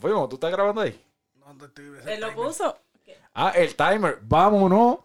[0.00, 1.00] Fuimos, ¿tú estás grabando ahí?
[2.06, 2.76] Él lo puso.
[3.34, 4.18] Ah, el timer.
[4.22, 4.98] Vámonos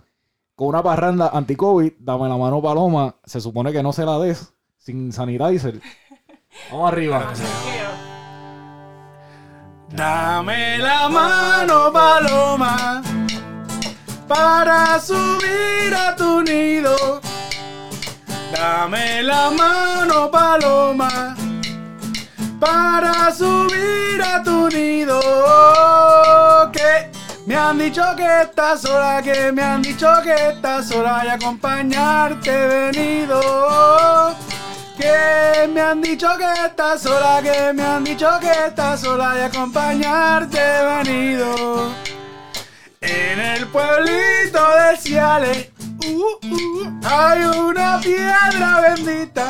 [0.56, 1.94] con una parranda anti-COVID.
[2.00, 3.16] Dame la mano, Paloma.
[3.26, 5.82] Se supone que no se la des sin sanitizer.
[6.72, 7.34] Vamos arriba.
[9.90, 13.02] Dame la mano, paloma,
[14.28, 17.22] para subir a tu nido.
[18.52, 21.36] Dame la mano, paloma,
[22.60, 25.20] para subir a tu nido.
[26.72, 27.10] Que
[27.46, 32.50] me han dicho que estás sola, que me han dicho que estás sola y acompañarte
[32.52, 34.36] he venido.
[34.98, 39.42] Que me han dicho que estás sola, que me han dicho que estás sola y
[39.42, 41.92] acompañarte he venido.
[43.02, 45.70] En el pueblito de Ciales
[46.08, 49.50] uh, uh, hay una piedra bendita.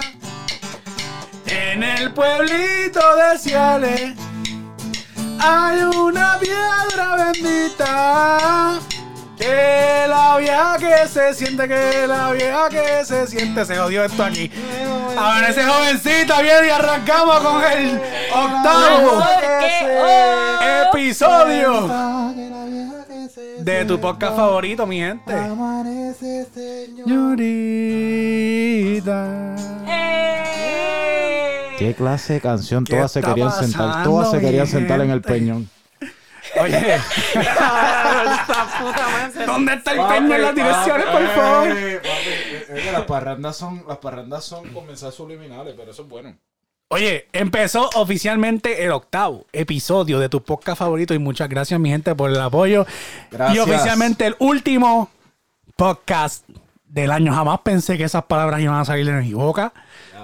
[1.48, 4.14] En el pueblito de Ciales
[5.40, 8.80] hay una piedra bendita.
[9.38, 14.24] Que la vieja que se siente, que la vieja que se siente, se jodió esto
[14.24, 14.50] aquí.
[15.18, 18.02] A ver, ese jovencito viene y arrancamos con el
[18.34, 19.24] octavo
[20.90, 21.90] episodio
[23.36, 25.32] de tu podcast favorito, mi gente.
[26.54, 27.06] Señorita.
[31.78, 32.84] ¿Qué clase de canción?
[32.86, 34.04] ¿Qué Todas se querían sentar.
[34.04, 35.70] Todas se querían sentar en el peñón.
[36.62, 36.76] Oye.
[39.46, 41.68] ¿dónde está el peño en las direcciones, por favor?
[42.94, 46.38] las parrandas son, las parrandas son comenzar subliminales, pero eso es bueno.
[46.90, 52.14] Oye, empezó oficialmente el octavo episodio de tu podcast favorito y muchas gracias mi gente
[52.14, 52.86] por el apoyo.
[53.32, 53.58] Gracias.
[53.58, 55.10] Y oficialmente el último
[55.76, 56.48] podcast
[56.88, 57.34] del año.
[57.34, 59.74] Jamás pensé que esas palabras iban a salir de mi boca,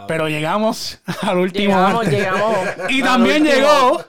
[0.07, 1.73] pero llegamos al último.
[1.73, 2.13] Llegamos, martes.
[2.19, 2.57] llegamos.
[2.89, 3.55] Y Al también último.
[3.57, 4.05] llegó,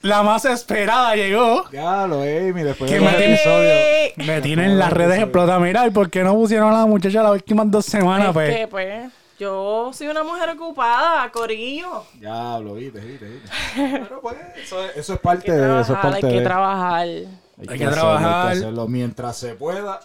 [0.00, 1.70] la más esperada llegó.
[1.70, 4.26] Ya lo Amy, después ¿Qué de me episodios.
[4.26, 5.60] Me tienen las redes explotadas.
[5.60, 8.28] Mira, ¿y por qué no pusieron a la muchacha las últimas dos semanas?
[8.28, 8.56] Es Pues?
[8.56, 9.12] que, pues,
[9.44, 12.06] yo soy una mujer ocupada, Corillo.
[12.20, 13.50] Ya lo viste, viste, viste.
[13.76, 16.38] Pero pues, eso es, eso es parte Hay que de eso es parte hay que
[16.40, 16.44] de.
[16.44, 17.00] trabajar.
[17.00, 17.28] Hay,
[17.58, 18.46] Hay que, que hacerlo, trabajar.
[18.46, 20.00] Hay que hacerlo mientras se pueda.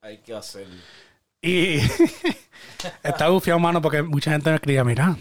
[0.00, 0.74] Hay que hacerlo.
[1.42, 1.78] Y
[3.02, 5.16] está bufiado, mano, porque mucha gente me escribía, mira,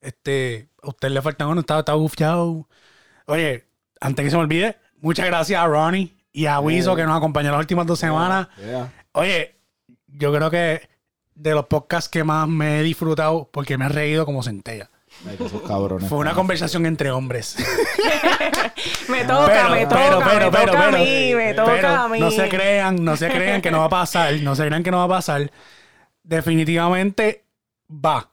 [0.00, 2.68] este, a usted le falta uno, está, está bufiado.
[3.26, 3.66] Oye,
[4.00, 7.50] antes que se me olvide, muchas gracias a Ronnie y a Wiso que nos acompañó
[7.50, 8.48] las últimas dos semanas.
[8.58, 8.92] Yeah.
[9.12, 9.56] Oye,
[10.08, 10.91] yo creo que
[11.34, 14.90] de los podcasts que más me he disfrutado, porque me he reído como centella.
[15.28, 16.08] Ay, que esos cabrones.
[16.08, 17.56] Fue una conversación entre hombres.
[19.08, 22.04] Me toca, Pero, me toca, pero, pero, me toca pero, a mí, me pero toca
[22.04, 22.18] a mí.
[22.18, 24.90] no se crean, no se crean que no va a pasar, no se crean que
[24.90, 25.50] no va a pasar.
[26.22, 27.44] Definitivamente
[27.90, 28.30] va.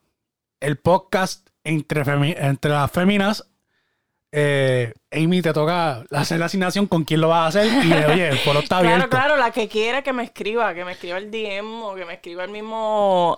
[0.59, 3.49] El podcast entre, femi- entre las féminas.
[4.31, 7.84] Eh, Amy, te toca hacer la asignación con quién lo vas a hacer.
[7.85, 9.09] Y oye, el foro está Claro, abierto.
[9.09, 12.13] claro, la que quiera que me escriba, que me escriba el DM o que me
[12.13, 13.35] escriba el mismo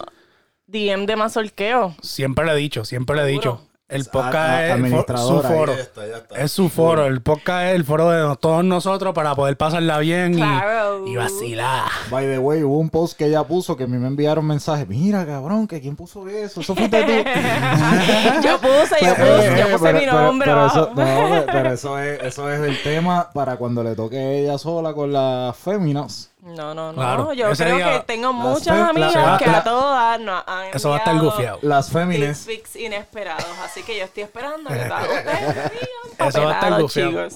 [0.67, 1.95] DM de mazorqueo.
[2.01, 3.67] Siempre le he dicho, siempre le he dicho.
[3.91, 5.73] El podcast a- es su foro.
[5.73, 6.35] está, ya está.
[6.41, 7.05] Es su foro.
[7.05, 11.05] El podcast es el foro de todos nosotros para poder pasarla bien y- Claro.
[11.07, 11.83] y, vacilar.
[12.09, 14.87] By the way, hubo un post que ella puso que a mí me enviaron mensajes.
[14.87, 16.61] Mira, cabrón, que quién puso eso.
[16.61, 17.11] Eso fuiste tú.
[18.43, 20.79] Yo puse, yo Eh, puse, eh, yo puse pero- mi pero- nombre pero abajo.
[20.79, 24.57] eso, no, pero- pero eso es, eso es el tema para cuando le toque ella
[24.57, 26.30] sola con las féminas.
[26.41, 26.93] No, no, no.
[26.95, 30.19] Claro, Yo ese creo día- que tengo muchas fe- amigas la- que la- a todas
[30.19, 31.59] nos han Eso va a estar enviado gufiado.
[31.61, 32.45] Las féminas.
[32.47, 33.45] pics inesperados.
[33.63, 37.27] Así que yo estoy esperando que todas ustedes digan Eso va a estar gufiado.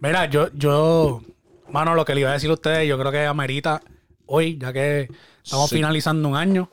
[0.00, 1.22] Mira, yo, yo,
[1.70, 3.82] mano, lo que le iba a decir a ustedes, yo creo que amerita
[4.26, 5.08] hoy, ya que
[5.42, 5.76] estamos Sí.
[5.76, 6.70] finalizando un año.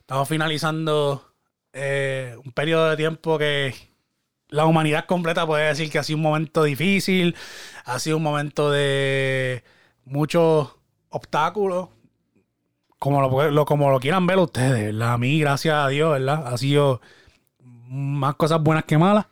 [0.00, 1.24] Estamos finalizando
[1.72, 3.72] eh, un periodo de tiempo que
[4.48, 7.36] la humanidad completa puede decir que ha sido un momento difícil,
[7.84, 9.62] ha sido un momento de
[10.04, 10.74] muchos
[11.10, 11.88] obstáculos,
[12.98, 15.14] como lo, como lo quieran ver ustedes, ¿verdad?
[15.14, 16.46] A mí, gracias a Dios, ¿verdad?
[16.46, 17.00] Ha sido
[17.62, 19.26] más cosas buenas que malas.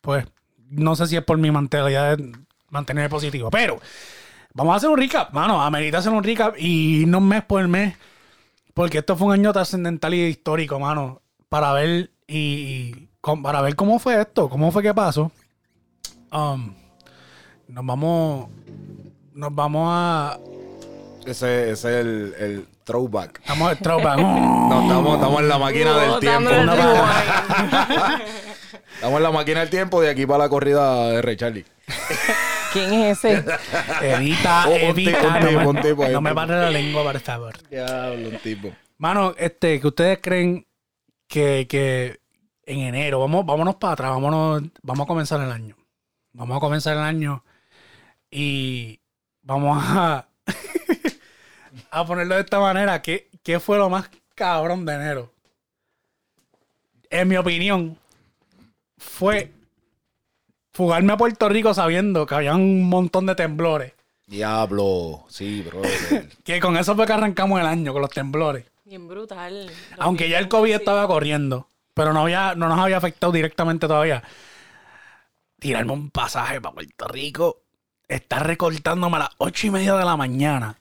[0.00, 0.26] Pues
[0.70, 3.80] no sé si es por mi mentalidad de positivo, pero
[4.54, 5.62] vamos a hacer un recap, mano.
[5.62, 7.96] Amerita hacer un recap y no mes por mes,
[8.74, 13.08] porque esto fue un año trascendental y histórico, mano, para ver y, y
[13.42, 15.32] para ver cómo fue esto, cómo fue que pasó.
[16.30, 16.74] Um,
[17.68, 18.48] nos vamos,
[19.38, 20.36] nos vamos a,
[21.24, 23.38] Ese, ese es el, el throwback.
[23.38, 24.18] estamos el throwback.
[24.68, 26.50] No, estamos, estamos en la máquina del tiempo.
[28.94, 31.64] Estamos en la máquina del tiempo de aquí para la corrida de Ray Charlie.
[32.72, 33.44] ¿Quién es ese?
[34.02, 35.26] Evita, Un evita.
[35.26, 37.54] un no tipo, me, un tipo ahí, no me pare la lengua, por favor.
[37.70, 38.72] Diablo, un tipo.
[38.98, 40.66] Mano, este, que ustedes creen
[41.28, 42.18] que, que
[42.66, 45.76] en enero, vamos, vámonos para atrás, vámonos, vamos a comenzar el año.
[46.32, 47.44] Vamos a comenzar el año
[48.30, 49.00] y
[49.48, 50.28] vamos a,
[51.90, 53.00] a ponerlo de esta manera.
[53.00, 55.32] ¿Qué, ¿Qué fue lo más cabrón de enero?
[57.10, 57.98] En mi opinión,
[58.98, 59.50] fue
[60.72, 63.94] fugarme a Puerto Rico sabiendo que había un montón de temblores.
[64.26, 65.24] Diablo.
[65.28, 66.28] Sí, brother.
[66.44, 68.66] Que con eso fue que arrancamos el año, con los temblores.
[68.84, 69.70] Bien brutal.
[69.98, 74.22] Aunque ya el COVID estaba corriendo, pero no, había, no nos había afectado directamente todavía.
[75.58, 77.62] Tirarme un pasaje para Puerto Rico,
[78.08, 80.78] estar recortándome a las ocho y media de la mañana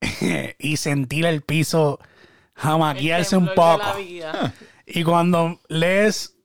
[0.58, 1.98] y sentir el piso
[2.54, 3.84] jamaquearse un poco.
[4.86, 6.36] Y cuando lees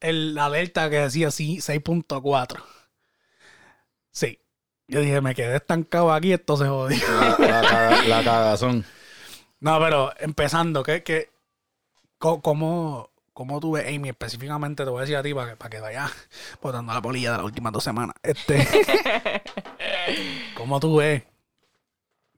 [0.00, 2.62] el, la alerta que decía así 6.4,
[4.10, 4.38] sí.
[4.90, 6.98] Yo dije, me quedé estancado aquí, esto se jodió.
[7.20, 8.84] La, la caga- la cagazón.
[9.60, 11.30] No, pero empezando, ¿qué, qué,
[12.18, 15.70] cómo, cómo tú ves, Amy, específicamente, te voy a decir a ti para que, para
[15.70, 16.10] que vayas
[16.60, 18.16] botando la polilla de las últimas dos semanas.
[18.20, 18.66] Este,
[20.56, 21.22] ¿Cómo tú ves?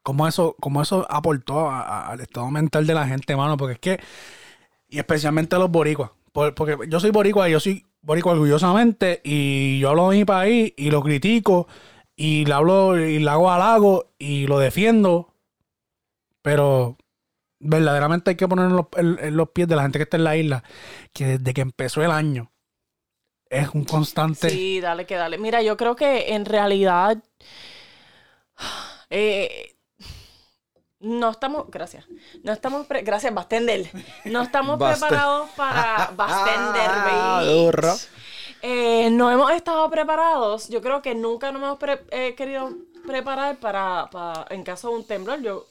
[0.03, 3.57] ¿Cómo eso, cómo eso aportó a- a- al estado mental de la gente, mano?
[3.57, 4.01] Porque es que,
[4.91, 9.79] y especialmente los boricuas, por- porque yo soy boricua y yo soy boricua orgullosamente y
[9.79, 11.67] yo hablo de mi país y lo critico
[12.15, 15.33] y le hablo y le hago halago y lo defiendo,
[16.43, 16.99] pero
[17.61, 20.25] verdaderamente hay que poner en los, en- los pies de la gente que está en
[20.25, 20.65] la isla,
[21.13, 22.51] que desde que empezó el año
[23.49, 24.49] es un constante...
[24.51, 25.37] Sí, dale que dale.
[25.39, 27.19] Mira, yo creo que en realidad
[29.11, 29.77] eh,
[31.01, 32.05] no estamos, gracias,
[32.45, 33.91] no estamos, pre- gracias Bastender,
[34.27, 37.97] no estamos preparados para Bastender, Ah.
[38.63, 40.69] Eh, no hemos estado preparados.
[40.69, 42.71] Yo creo que nunca nos hemos pre- eh, querido
[43.07, 45.41] preparar para, para- en caso de un temblor.
[45.41, 45.67] Yo,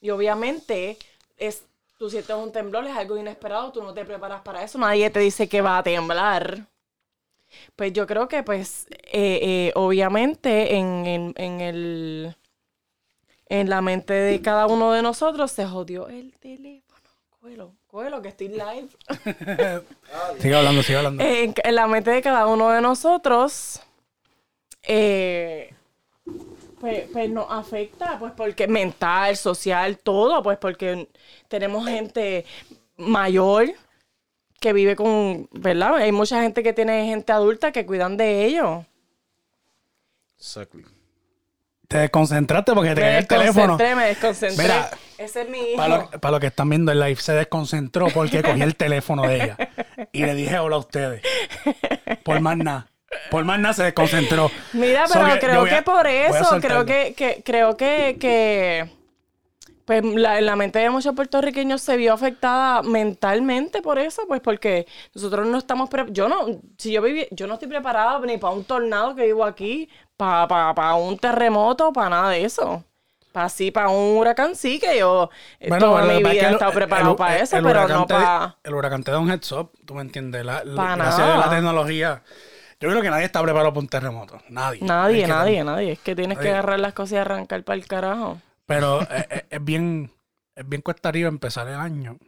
[0.00, 0.98] y obviamente,
[1.38, 1.64] es,
[1.96, 5.20] tú sientes un temblor, es algo inesperado, tú no te preparas para eso, nadie te
[5.20, 6.66] dice que va a temblar.
[7.76, 12.36] Pues yo creo que, pues, eh, eh, obviamente, en, en, en el
[13.48, 16.84] en la mente de cada uno de nosotros se jodió el teléfono.
[17.40, 18.88] Cógelo, cógelo, que estoy live.
[20.38, 21.22] Sigue hablando, sigue hablando.
[21.24, 23.80] en, en la mente de cada uno de nosotros,
[24.82, 25.72] eh,
[26.80, 31.08] pues, pues nos afecta, pues porque mental, social, todo, pues porque
[31.48, 32.44] tenemos gente
[32.96, 33.68] mayor
[34.60, 35.96] que vive con, ¿verdad?
[35.96, 38.84] Hay mucha gente que tiene gente adulta que cuidan de ellos.
[40.36, 40.84] Exactly.
[41.88, 43.78] Te desconcentraste porque te el teléfono.
[43.78, 44.62] desconcentré, me desconcentré.
[44.62, 45.76] Mira, Ese es mi hijo.
[45.78, 49.22] Para lo, para lo que están viendo el live, se desconcentró porque cogí el teléfono
[49.22, 49.56] de ella.
[50.12, 51.22] Y le dije hola a ustedes.
[52.24, 52.90] Por más nada.
[53.30, 54.50] Por más nada se desconcentró.
[54.72, 58.90] Mira, So pero que creo a- que por eso, creo que, que, creo que, que
[59.84, 64.86] pues la, la mente de muchos puertorriqueños se vio afectada mentalmente por eso, pues porque
[65.14, 66.46] nosotros no estamos pre- yo no,
[66.76, 69.88] si yo viví, yo no estoy preparada ni para un tornado que vivo aquí,
[70.18, 72.84] para pa, pa un terremoto, para nada de eso.
[73.32, 76.72] Para así, para un huracán sí que yo eh, toda lo mi vida he estado
[76.72, 78.56] preparado el- para el- eso, el pero no para...
[78.64, 80.44] El huracán te da un heads up, tú me entiendes.
[80.44, 82.22] La- la- gracias a la tecnología.
[82.80, 84.40] Yo creo que nadie está preparado para un terremoto.
[84.48, 84.80] Nadie.
[84.82, 85.92] Nadie, Es que nadie, nadie.
[85.92, 88.40] Es que tienes que agarrar las cosas y arrancar para el carajo.
[88.66, 90.12] Pero es, es- es bien,
[90.54, 92.18] es bien cuesta arriba empezar el año.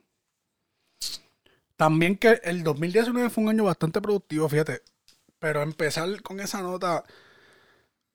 [1.76, 4.82] También que el 2019 fue un año bastante productivo, fíjate.
[5.38, 7.04] Pero empezar con esa nota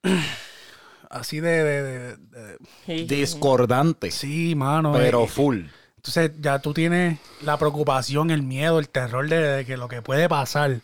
[1.09, 3.05] así de, de- de- de- Sí.
[3.05, 4.11] Discordante.
[4.11, 4.93] sí, mano.
[4.93, 5.61] Pero eh, full.
[5.97, 10.01] entonces ya tú tienes la preocupación, el miedo, el terror de, de que lo que
[10.01, 10.81] puede pasar eh,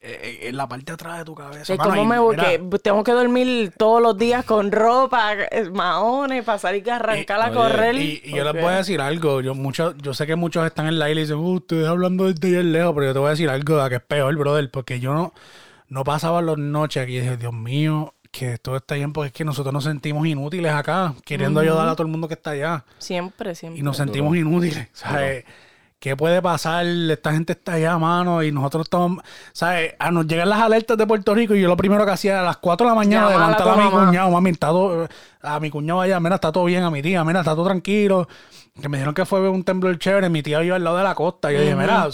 [0.00, 1.76] en la parte de atrás de tu cabeza.
[1.76, 6.82] Cómo y me tengo que dormir todos los días con ropa, eh, maones, pasar y
[6.82, 7.94] que arrancar a oye, correr.
[7.96, 9.40] Y, y yo les voy a decir algo.
[9.40, 12.32] Yo mucho, yo sé que muchos están en la isla y dicen, uh, ustedes hablando
[12.32, 15.00] desde allá lejos, pero yo te voy a decir algo que es peor, brother, porque
[15.00, 15.34] yo no,
[15.88, 19.32] no pasaba las noches aquí y dije, Dios mío, que todo está bien, porque es
[19.32, 22.84] que nosotros nos sentimos inútiles acá, queriendo ayudar a todo el mundo que está allá.
[22.98, 23.80] Siempre, siempre.
[23.80, 24.88] Y nos sentimos inútiles.
[24.92, 25.44] ¿Sabes?
[26.00, 26.86] ¿Qué puede pasar?
[26.86, 29.20] Esta gente está allá, mano, y nosotros estamos.
[29.52, 29.94] ¿Sabes?
[29.98, 32.44] A nos llegan las alertas de Puerto Rico y yo lo primero que hacía a
[32.44, 34.06] las 4 de la mañana, a levantar a, mi mamá.
[34.06, 35.08] cuñado, mami, está todo.
[35.42, 38.28] A mi cuñado allá, mira, está todo bien, a mi tía, mira, está todo tranquilo.
[38.80, 41.16] Que me dijeron que fue un temblor chévere, mi tía vive al lado de la
[41.16, 41.50] costa.
[41.50, 42.08] Y yo dije, mira,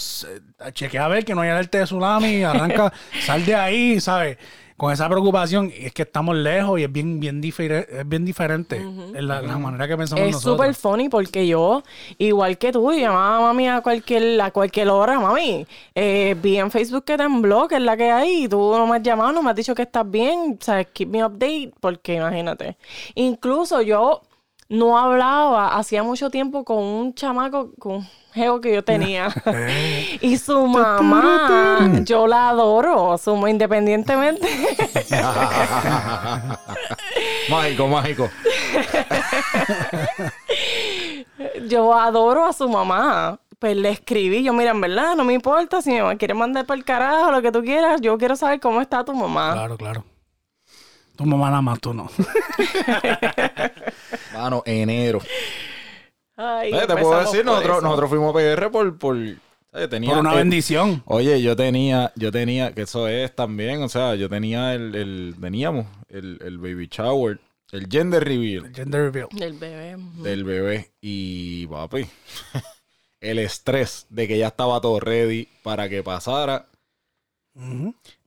[0.72, 4.38] chequea a ver que no hay alerta de tsunami, arranca, sal de ahí, ¿sabes?
[4.76, 8.24] Con esa preocupación, y es que estamos lejos y es bien, bien, difere- es bien
[8.24, 10.56] diferente en la, la manera que pensamos Es nosotros.
[10.56, 11.84] súper funny porque yo,
[12.18, 15.64] igual que tú, llamaba a mami a cualquier, a cualquier hora, mami.
[15.94, 18.96] eh, vi en Facebook que tembló, que es la que hay, y tú no me
[18.96, 20.88] has llamado, no me has dicho que estás bien, ¿sabes?
[20.92, 22.76] Keep me update, porque imagínate.
[23.14, 24.22] Incluso yo
[24.68, 29.28] no hablaba hacía mucho tiempo con un chamaco, con un geo que yo tenía.
[30.20, 34.48] y su mamá, yo la adoro, su, independientemente.
[37.48, 38.30] mágico, mágico.
[41.68, 43.38] yo adoro a su mamá.
[43.58, 46.66] Pues le escribí, yo, mira, en verdad, no me importa si mi mamá quiere mandar
[46.66, 49.52] para el carajo, lo que tú quieras, yo quiero saber cómo está tu mamá.
[49.52, 50.04] Claro, claro.
[51.16, 52.10] Tu mamá nada más, tú no.
[54.34, 55.20] Mano, enero.
[56.36, 58.98] Ay, te puedo decir, nosotros, nosotros fuimos a PR por...
[58.98, 59.16] por
[59.88, 61.02] tenía, Por una bendición.
[61.06, 65.36] Oye, yo tenía, yo tenía, que eso es también, o sea, yo tenía el, el
[65.40, 67.38] teníamos el, el baby shower,
[67.70, 69.28] el gender reveal Gender reveal.
[69.32, 69.96] Del bebé.
[70.22, 72.06] del bebé y papi,
[73.20, 76.66] el estrés de que ya estaba todo ready para que pasara.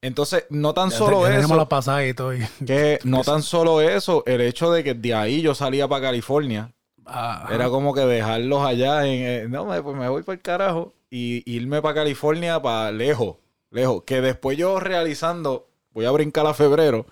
[0.01, 2.33] Entonces, no tan Ya solo te- eso, la pasada y todo.
[2.33, 6.01] y- que no tan solo eso, el hecho de que de ahí yo salía para
[6.03, 6.71] California,
[7.09, 10.41] Ah, era como que dejarlos allá en, eh, no, me- pues me voy para el
[10.41, 13.37] carajo y irme para California para lejos,
[13.71, 17.05] lejos, que después yo realizando, voy a brincar a febrero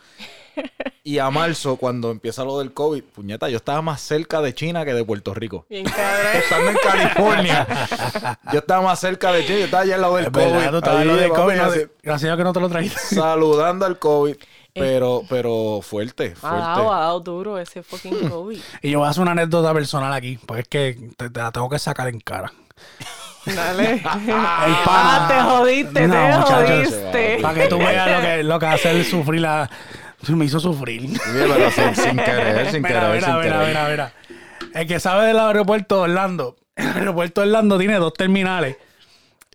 [1.04, 4.86] y a marzo cuando empieza lo del COVID, puñeta, yo estaba más cerca de China
[4.86, 5.66] que de Puerto Rico.
[5.70, 6.32] Bien cabrón.
[6.36, 7.68] Estando en California,
[8.52, 10.46] yo estaba más cerca de China, yo estaba allá del COVID,
[10.88, 13.00] ahí, lo del COVID, no así, te- Gracias a que no te lo trajiste.
[13.16, 14.36] saludando al COVID,
[14.74, 16.90] pero, pero fuerte, Ha dado, ha fuerte.
[17.02, 18.60] dado duro ese fucking COVID.
[18.82, 21.52] Y yo voy a hacer una anécdota personal aquí, porque es que te, te la
[21.52, 22.52] tengo que sacar en cara.
[23.46, 23.92] Dale.
[23.96, 27.38] El ah, te jodiste, No, te muchachos, jodiste.
[27.42, 29.70] Para que tú veas lo que, lo que hace el sufrir la...
[30.30, 31.02] Me hizo sufrir.
[31.10, 33.90] Sí, pero sin, sin querer, sin Mira, querer, mira, sin mira, querer.
[33.92, 34.14] mira.
[34.74, 38.78] El que sabe del aeropuerto de Orlando, el aeropuerto de Orlando tiene dos terminales.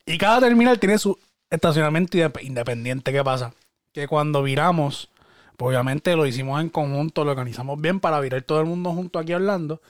[0.07, 1.19] Y cada terminal tiene su
[1.51, 3.13] estacionamiento inde- independiente.
[3.13, 3.53] ¿Qué pasa?
[3.93, 5.09] Que cuando viramos,
[5.57, 9.19] pues obviamente lo hicimos en conjunto, lo organizamos bien para virar todo el mundo junto
[9.19, 9.81] aquí a Orlando.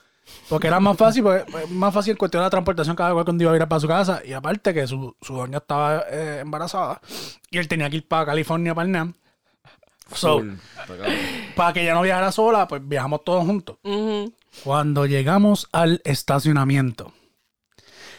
[0.48, 3.42] Porque era más fácil, pues, pues, más fácil cuestión de la transportación cada cual cuando
[3.42, 4.22] iba a virar para su casa.
[4.24, 7.00] Y aparte que su, su doña estaba eh, embarazada
[7.50, 9.14] y él tenía que ir para California, para el NAM.
[10.14, 10.42] So,
[11.54, 13.76] para que ella no viajara sola, pues viajamos todos juntos.
[14.64, 17.12] Cuando llegamos al estacionamiento,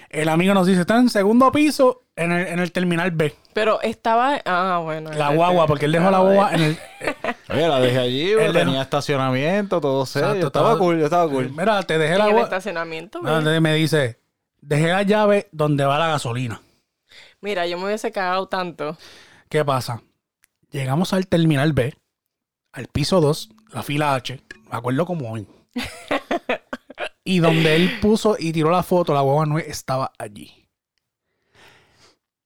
[0.10, 3.34] el amigo nos dice, está en segundo piso en el, en el terminal B.
[3.54, 4.42] Pero estaba.
[4.46, 5.12] Ah, bueno.
[5.12, 6.78] La guagua, porque él dejó la guagua en el...
[7.50, 10.28] Oye, la dejé allí, Él dejó- tenía estacionamiento, todo serio.
[10.30, 11.50] Exacto, estaba estaba- cool, yo estaba cool.
[11.52, 12.48] Mira, te dejé En la el guagua...
[12.48, 13.18] estacionamiento.
[13.20, 13.38] No, mira.
[13.40, 14.20] entonces me dice,
[14.62, 16.62] dejé la llave donde va la gasolina.
[17.42, 18.98] Mira, yo me hubiese cagado tanto.
[19.50, 20.02] ¿Qué pasa?
[20.72, 21.94] Llegamos al terminal B,
[22.72, 25.48] al piso 2, la fila H, me acuerdo como hoy.
[27.24, 30.68] y donde él puso y tiró la foto, la guagua no estaba allí.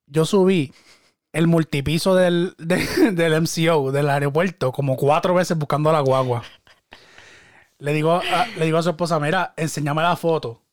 [0.07, 0.73] Yo subí
[1.33, 6.43] el multipiso del, de- del MCO, del aeropuerto, como cuatro veces buscando a la guagua.
[7.77, 10.63] Le digo a, le digo a su esposa, mira, enséñame la foto.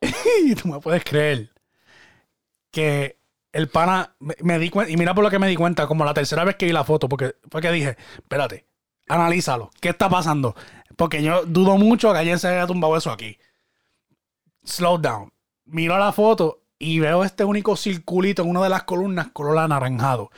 [0.44, 1.50] y tú me puedes creer
[2.70, 3.18] que
[3.54, 6.12] el pana me, di cuenta, y mira por lo que me di cuenta, como la
[6.12, 8.66] tercera vez que vi la foto, porque fue que dije, espérate,
[9.08, 10.56] analízalo, ¿qué está pasando?
[10.96, 13.38] Porque yo dudo mucho que alguien se haya tumbado eso aquí.
[14.64, 15.32] Slow down.
[15.66, 20.32] Miro la foto y veo este único circulito en una de las columnas, color anaranjado.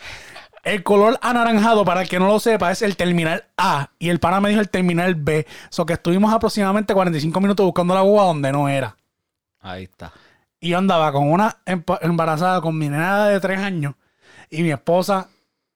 [0.63, 3.93] El color anaranjado, para el que no lo sepa, es el terminal A.
[3.99, 5.47] Y el pana me dijo el terminal B.
[5.71, 8.97] So que estuvimos aproximadamente 45 minutos buscando la guagua donde no era.
[9.61, 10.13] Ahí está.
[10.61, 11.59] Y yo andaba con una
[12.01, 13.95] embarazada con mi nena de tres años
[14.51, 15.29] y mi esposa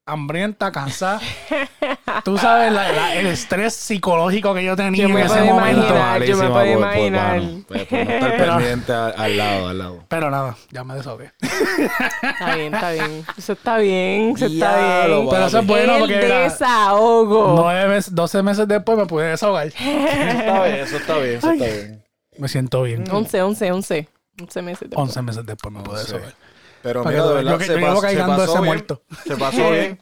[0.06, 1.20] hambrienta, cansada.
[2.24, 5.44] Tú sabes la- la- el estrés psicológico que yo tenía Yo en me ese puedo
[5.46, 5.80] momento.
[5.86, 6.22] imaginar.
[6.24, 7.40] yo me puedo por- por imaginar.
[7.68, 10.04] Pues, por no estar pendiente a- al lado, al lado.
[10.08, 11.30] Pero nada, ya me desahogué.
[11.40, 13.24] Está bien, está bien.
[13.36, 15.30] Eso está bien, eso está Diablo, bien.
[15.30, 17.54] Pero eso es bueno El porque desahogo.
[17.56, 19.66] nueve meses, 12 meses después me pude desahogar.
[19.68, 22.04] Eso está bien, eso está bien, eso está bien.
[22.38, 23.04] Me siento bien.
[23.10, 24.08] 11, 11, 11.
[24.40, 24.80] 11 meses.
[24.90, 25.08] después.
[25.08, 26.12] 11 meses después me pude Once.
[26.12, 26.34] desahogar.
[26.82, 28.64] Pero mira, que de verdad, yo que- se, yo llevo pas- se pasó ese bien.
[28.64, 29.02] muerto.
[29.26, 30.00] Se pasó bien.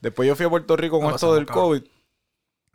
[0.00, 1.82] Después yo fui a Puerto Rico con La esto del COVID.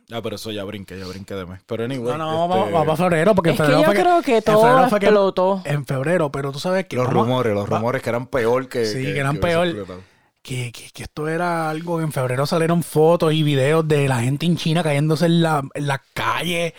[0.10, 1.60] Ah, pero eso ya brinqué, ya brinqué de mes.
[1.66, 2.18] Pero anyway.
[2.18, 4.42] No, no, este, vamos, vamos para febrero porque en Es que yo fue creo que
[4.42, 5.62] todo que- explotó.
[5.66, 8.70] En febrero, pero tú sabes que Los vamos- rumores, los va- rumores que eran peor
[8.70, 8.86] que.
[8.86, 9.88] Sí, que eran hubiese peor.
[10.42, 14.22] que, que- que esto era algo que en febrero salieron fotos y videos de la
[14.22, 16.72] gente en China cayéndose en la, en las calles,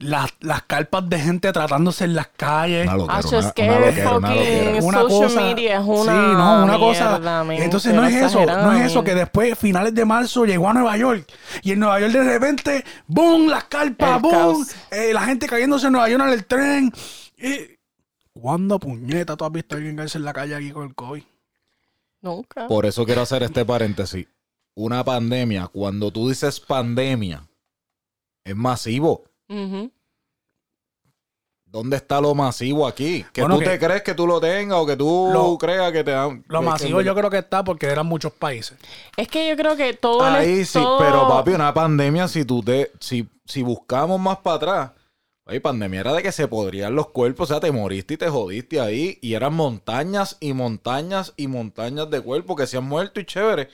[0.00, 2.88] las, las carpas de gente tratándose en las calles.
[2.88, 4.64] Una loquera, una- es que una loquera, una loquera.
[4.72, 7.18] fucking Una social cosa- media es una sí, no, una cosa.
[7.18, 10.72] mierda, Entonces no es eso, no es eso que después, finales de marzo, llegó a
[10.74, 11.26] Nueva York.
[11.62, 13.48] Y en Nueva York de repente, ¡boom!
[13.48, 14.66] Las carpas, El ¡boom!
[14.90, 16.92] eh, la gente cayéndose en Nueva York en el tren.
[17.36, 17.78] Y,
[18.32, 21.22] ¿Cuándo, puñeta, tú has visto a alguien caerse en la calle aquí con el COVID?
[22.22, 22.68] Nunca.
[22.68, 24.26] Por eso quiero hacer este paréntesis.
[24.74, 27.46] Una pandemia, cuando tú dices pandemia,
[28.44, 29.24] es masivo.
[29.50, 29.90] Ujú.
[31.64, 33.24] ¿dónde está lo masivo aquí?
[33.32, 35.92] Que Bueno, tú que- te crees que tú lo tengas o que tú Lo- creas
[35.92, 36.44] que te dan.
[36.48, 38.76] Lo masivo que- yo creo que está porque eran muchos países.
[39.16, 42.44] Es que yo creo que todo el Ahí sí, todo- pero papi, una pandemia, si
[42.44, 44.90] tú te, si, si buscamos más para atrás,
[45.46, 48.28] ay, pandemia era de que se podrían los cuerpos, o sea, te moriste y te
[48.28, 53.20] jodiste ahí, y eran montañas y montañas y montañas de cuerpos que se han muerto
[53.20, 53.68] y chévere.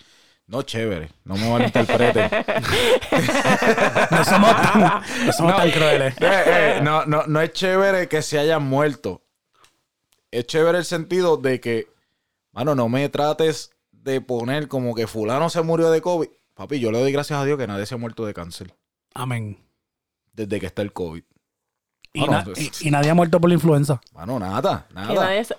[0.49, 2.31] No chévere, no me malinterpreten.
[4.11, 4.81] No somos tan,
[5.27, 6.15] no somos tan crueles.
[6.21, 9.23] Eh, eh, no, no, no es chévere que se hayan muerto.
[10.31, 11.89] Es chévere el sentido de que,
[12.53, 16.29] mano, no me trates de poner como que fulano se murió de COVID.
[16.55, 18.73] Papi, yo le doy gracias a Dios que nadie se ha muerto de cáncer
[19.15, 19.59] Amén.
[20.33, 21.23] desde que está el COVID.
[22.13, 24.01] Y, Bueno, na- pues- y- y nadie ha muerto por la influenza.
[24.15, 25.13] Mano, nada, nada.
[25.15, 25.57] nadie se-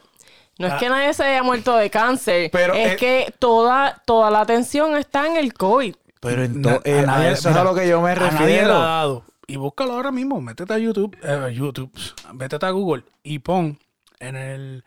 [0.59, 0.77] no es Ah.
[0.79, 4.95] que nadie se haya muerto de cáncer, Pero es es- que toda, toda la atención
[4.97, 5.95] está en el COVID.
[6.19, 8.79] Pero entonces, nadie- eso es a lo que yo me A nadie le ha refiero.
[8.79, 9.23] dado.
[9.47, 10.41] Y búscalo ahora mismo.
[10.41, 11.15] Métete a YouTube.
[11.23, 11.91] eh, YouTube.
[12.33, 13.79] Métete a Google y pon
[14.19, 14.83] en el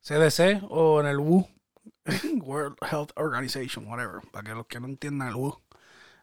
[0.00, 1.48] CDC o en el WHO.
[2.44, 4.20] World Health Organization, whatever.
[4.30, 5.60] Para que los que no entiendan el WHO.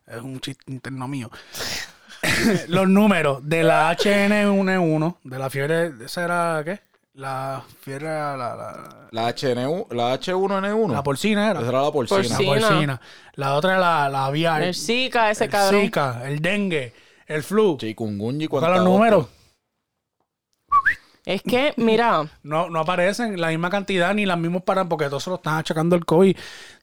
[0.08, 1.30] Es un chiste interno mío.
[2.68, 6.80] los números de la HN1, de la fiebre, ¿esa era qué?
[7.16, 10.92] La fiebre, la, la, La, HNU, la H1N1.
[10.92, 11.60] la porcina era.
[11.60, 12.22] Esa era la porcina.
[12.24, 12.68] La Porcina.
[12.70, 13.02] porcina.
[13.36, 14.64] La otra era la, la aviar.
[14.64, 15.82] El Zika, ese el cabrón.
[15.82, 16.92] Zika, el dengue,
[17.28, 17.78] el flu.
[17.78, 19.28] Chikungunya y los números.
[21.26, 25.24] Es que, mira, No, no aparecen la misma cantidad ni las mismas paran porque todos
[25.24, 26.36] se lo están achacando el COVID.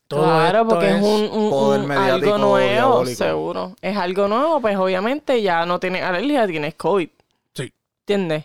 [0.06, 3.16] Todo claro, porque es, un, un- poder un- mediático algo nuevo, diabólico.
[3.16, 3.76] seguro.
[3.82, 7.08] Es algo nuevo, pues obviamente ya no tienes alergia, tienes COVID.
[7.54, 7.72] Sí.
[8.06, 8.44] ¿Entiendes?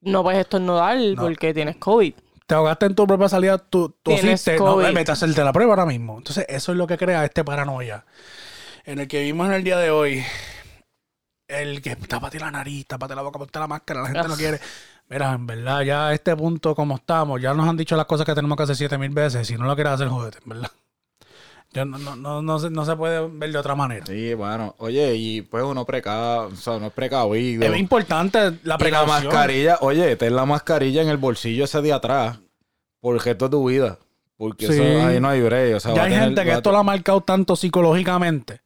[0.00, 2.14] No puedes estornudar porque tienes COVID.
[2.46, 4.58] Te ahogaste en tu propia salida, tú Tienes tosiste.
[4.58, 6.16] No, vete a hacerte la prueba ahora mismo.
[6.16, 8.06] Entonces, eso es lo que crea este paranoia.
[8.84, 10.24] En el que vivimos en el día de hoy.
[11.46, 14.60] El que tápate la nariz, tápate la boca, ponte la máscara, la gente no quiere.
[15.08, 18.26] Mira, en verdad, ya a este punto como estamos, ya nos han dicho las cosas
[18.26, 19.46] que tenemos que hacer siete mil veces.
[19.46, 20.70] Si no lo quieres hacer, jódete, en verdad.
[21.72, 24.06] Ya no, no, no, no, se, no se puede ver de otra manera.
[24.06, 24.74] Sí, bueno.
[24.78, 27.62] Oye, y pues uno preca, o sea, uno es precavido.
[27.62, 29.24] Es importante la Y la precaución.
[29.26, 32.38] mascarilla, oye, ten la mascarilla en el bolsillo ese de atrás
[33.00, 33.98] por el resto de tu vida.
[34.38, 34.72] Porque Sí.
[34.80, 35.76] eso, ahí no hay break.
[35.76, 38.60] O sea, Ya hay tener- gente que esto lo ha marcado tanto psicológicamente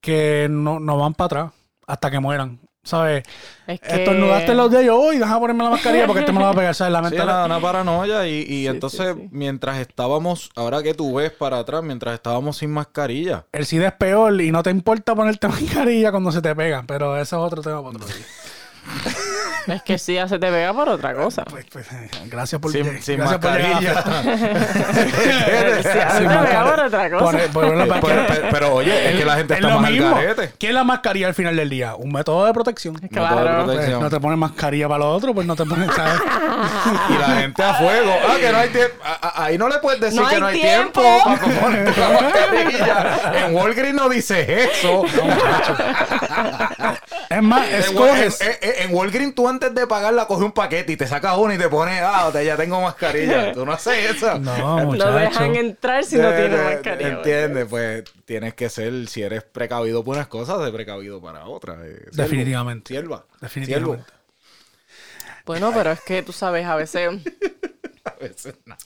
[0.00, 1.52] que no, no van para atrás
[1.86, 2.60] hasta que mueran.
[2.86, 3.24] ¿Sabes?
[3.66, 3.96] Es que...
[3.96, 6.54] Estornudaste los de ellos, uy, deja ponerme la mascarilla porque este me lo va a
[6.54, 6.72] pegar.
[6.74, 6.92] ¿Sabes?
[6.92, 8.28] La Sí, mental- una, una paranoia.
[8.28, 9.28] Y, y entonces, sí, sí.
[9.32, 13.44] mientras estábamos, ahora que tú ves para atrás, mientras estábamos sin mascarilla.
[13.50, 17.16] El SIDA es peor y no te importa ponerte mascarilla cuando se te pegan, pero
[17.16, 18.16] eso es otro tema para otro día.
[19.66, 21.44] Es que sí, ya se te pega por otra cosa.
[21.44, 21.86] Pues, pues,
[22.26, 24.02] gracias por, Sin, sin gracias por llegar mascarilla.
[24.96, 26.64] Sí, ya se Sin te pega mascarilla.
[26.64, 27.24] por otra cosa.
[27.24, 29.80] Por- por- por- por- pero, pero- pero, oye, es que la gente es está lo
[29.80, 30.14] más al mismo.
[30.14, 30.52] garete.
[30.58, 31.94] ¿Qué es la mascarilla al final del día?
[31.96, 32.94] Un método de protección.
[32.96, 33.36] Claro.
[33.40, 34.00] de Pues, protección.
[34.02, 36.20] no te pones mascarilla para lo otro, pues no te pones, ¿sabes?
[37.10, 38.12] Y la gente a fuego.
[38.28, 38.94] Ah, que no hay tiempo.
[39.34, 41.00] Ahí no le puedes decir No que no hay tiempo.
[41.00, 43.46] tiempo, para ponerte la mascarilla.
[43.46, 45.04] En Walgreens no dices eso.
[47.28, 48.40] Es más, escoges.
[48.40, 51.52] en- en- en Walgreens tú antes de pagarla coges un paquete y te sacas uno
[51.52, 53.52] y te pones, ah, te- ya tengo mascarilla.
[53.54, 54.38] Tú no haces eso.
[54.38, 55.12] No, No muchacho.
[55.12, 57.08] dejan entrar si no tienes mascarilla.
[57.10, 61.78] Entiendes, pues tienes que ser, si eres precavido por unas cosas, de precavido para otras.
[61.84, 62.06] eh.
[62.12, 62.94] Definitivamente.
[62.94, 63.24] Sierva.
[63.40, 64.04] Definitivamente.
[64.04, 64.16] Siervo.
[65.44, 67.10] Bueno, pero es que tú sabes, a veces...
[68.04, 68.78] A veces nada.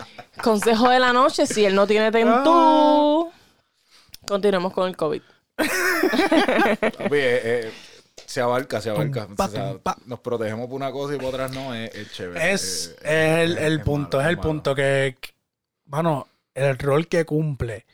[0.43, 3.31] Consejo de la noche, si él no tiene tentú...
[4.27, 5.21] Continuemos con el COVID.
[5.57, 7.73] Papi, eh, eh,
[8.31, 9.27] se abarca, se abarca.
[9.27, 9.97] Tum, pa, O sea, tum, pa.
[10.07, 12.53] nos protegemos por una cosa y por otras no, es, es chévere.
[12.53, 14.49] Es, es el, el punto, malo, es el malo.
[14.49, 15.31] punto que, que-
[15.85, 17.87] bueno, el rol que cumple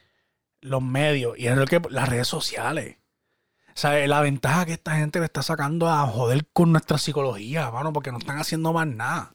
[0.61, 2.97] los medios y el rol que las redes sociales.
[3.69, 7.71] O sea, la ventaja que esta gente le está sacando a joder con nuestra psicología,
[7.71, 9.33] mano, porque no están haciendo más nada.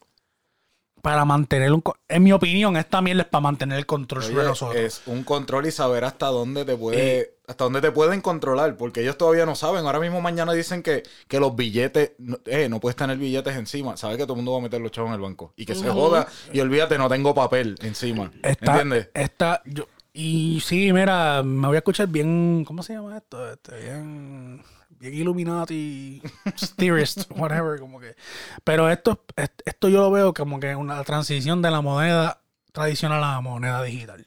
[1.01, 1.83] Para mantener un...
[2.07, 4.81] En mi opinión, esta mierda es para mantener el control sobre Oye, nosotros.
[4.81, 9.01] es un control y saber hasta dónde te puede, hasta dónde te pueden controlar, porque
[9.01, 9.85] ellos todavía no saben.
[9.85, 12.11] Ahora mismo mañana dicen que, que los billetes,
[12.45, 13.97] eh, no puedes tener billetes encima.
[13.97, 15.53] Sabes que todo el mundo va a meter los chavos en el banco.
[15.55, 18.31] Y que se joda y olvídate, no tengo papel encima.
[18.43, 19.09] Está, ¿Entiendes?
[19.13, 23.49] está, yo, y sí, mira, me voy a escuchar bien, ¿cómo se llama esto?
[23.49, 24.61] Este, bien,
[25.01, 26.21] bien Illuminati,
[26.77, 28.15] theorist, whatever, como que.
[28.63, 32.39] Pero esto, est- esto yo lo veo como que una transición de la moneda
[32.71, 34.25] tradicional a la moneda digital.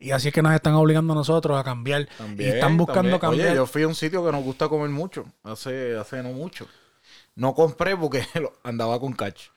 [0.00, 2.08] Y así es que nos están obligando a nosotros a cambiar.
[2.18, 3.20] También, y están buscando también.
[3.20, 3.48] cambiar.
[3.48, 6.66] Oye, yo fui a un sitio que nos gusta comer mucho, hace, hace no mucho.
[7.36, 8.26] No compré porque
[8.64, 9.48] andaba con cash.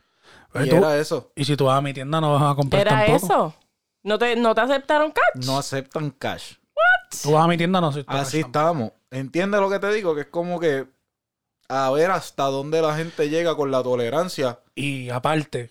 [0.53, 1.31] Pero Y tú- era eso.
[1.35, 3.25] Y si tú vas a mi tienda no vas a comprar ¿Era tampoco.
[3.25, 3.55] eso?
[4.03, 5.45] ¿No te, ¿No te aceptaron catch?
[5.45, 6.53] No aceptan cash.
[7.23, 8.59] Tú vas a mi tienda no aceptas Así tampoco.
[8.59, 8.91] estamos.
[9.11, 10.13] ¿Entiendes lo que te digo?
[10.15, 10.85] Que es como que
[11.69, 14.59] a ver hasta dónde la gente llega con la tolerancia.
[14.75, 15.69] Y aparte,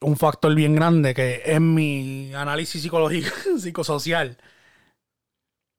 [0.00, 4.36] un factor bien grande que es mi análisis psicológico, psicosocial.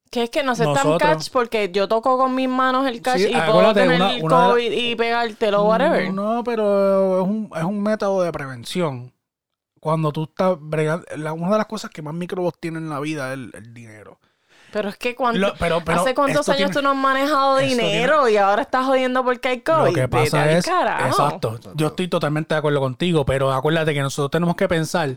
[0.10, 3.18] Que es que no sé tan catch porque yo toco con mis manos el catch
[3.20, 6.14] Sí, y puedo tener una- el una de la- COVID y pegártelo, whatever.
[6.14, 9.14] No, pero es un, es un método de prevención.
[9.82, 13.02] Cuando tú estás bregando, la- una de las cosas que más microbos tienen en la
[13.02, 14.20] vida es el, el dinero.
[14.72, 17.58] Pero es que cuánto, Lo- pero- pero ¿hace cuántos años tiene- tú no has manejado
[17.58, 19.88] dinero y ahora estás jodiendo porque hay COVID?
[19.88, 24.30] Lo que pasa es, exacto, yo estoy totalmente de acuerdo contigo, pero acuérdate que nosotros
[24.32, 25.16] tenemos que pensar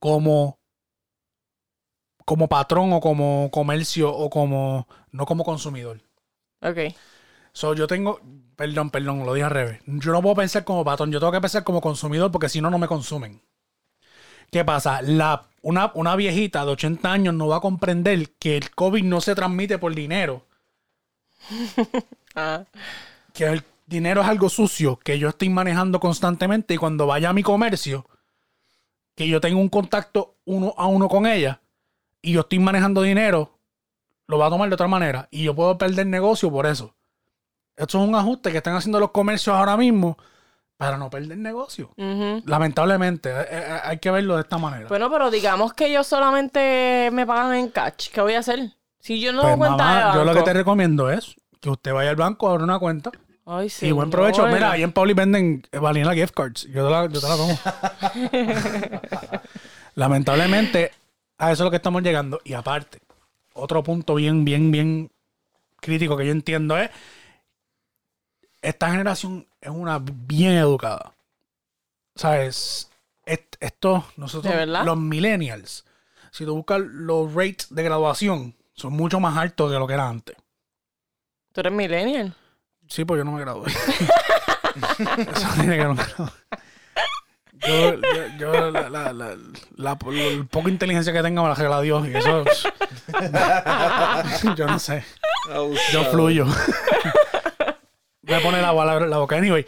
[0.00, 0.58] como
[2.26, 6.00] como patrón o como comercio o como no como consumidor.
[6.62, 6.94] Ok.
[7.52, 8.18] So, yo tengo,
[8.56, 9.80] perdón, perdón, lo dije al revés.
[9.86, 12.70] Yo no puedo pensar como patrón, yo tengo que pensar como consumidor porque si no,
[12.70, 13.42] no me consumen.
[14.50, 15.02] ¿Qué pasa?
[15.02, 19.20] La, una, una viejita de 80 años no va a comprender que el COVID no
[19.20, 20.44] se transmite por dinero,
[22.36, 22.64] Ah,
[23.32, 27.32] que el dinero es algo sucio que yo estoy manejando constantemente y cuando vaya a
[27.32, 28.06] mi comercio,
[29.14, 31.60] que yo tengo un contacto uno a uno con ella
[32.20, 33.58] y yo estoy manejando dinero,
[34.26, 36.94] lo va a tomar de otra manera y yo puedo perder negocio por eso.
[37.76, 40.18] Esto es un ajuste que están haciendo los comercios ahora mismo
[40.84, 41.90] para no perder negocio.
[42.44, 44.88] Lamentablemente, eh, eh, hay que verlo de esta manera.
[44.88, 48.10] Bueno, pero digamos que ellos solamente me pagan en catch.
[48.10, 48.72] ¿Qué voy a hacer?
[49.00, 51.92] Si yo no Pues, cuenta mamá, de yo lo que te recomiendo es que usted
[51.92, 53.10] vaya al banco, abra una cuenta
[53.46, 54.46] Ay, y buen provecho.
[54.46, 56.66] Mira, ahí en Pauli venden eh, Vanilla gift cards.
[56.70, 57.58] Yo te la, yo te la tomo.
[59.94, 60.92] Lamentablemente,
[61.38, 62.40] a eso es lo que estamos llegando.
[62.44, 62.98] Y aparte,
[63.54, 65.10] otro punto bien, bien, bien
[65.80, 66.90] crítico que yo entiendo es
[68.62, 71.12] esta generación es una bien educada.
[72.14, 72.90] ¿Sabes?
[73.26, 74.84] Est- Esto, nosotros, ¿De verdad?
[74.84, 75.84] los millennials,
[76.30, 80.08] si tú buscas los rates de graduación, son mucho más altos de lo que era
[80.08, 80.36] antes.
[81.52, 82.34] Tú eres millennial.
[82.88, 83.72] Sí, pues yo no me gradué.
[85.34, 86.30] Eso tiene que no me gradué.
[87.66, 89.36] Yo, yo, yo la, la, la, la,
[89.76, 92.44] la poca inteligencia que tenga me la regala Dios y eso
[94.56, 95.02] yo no sé.
[95.92, 96.46] Yo fluyo.
[98.26, 99.36] Voy a poner la, la, la boca.
[99.36, 99.64] Anyway.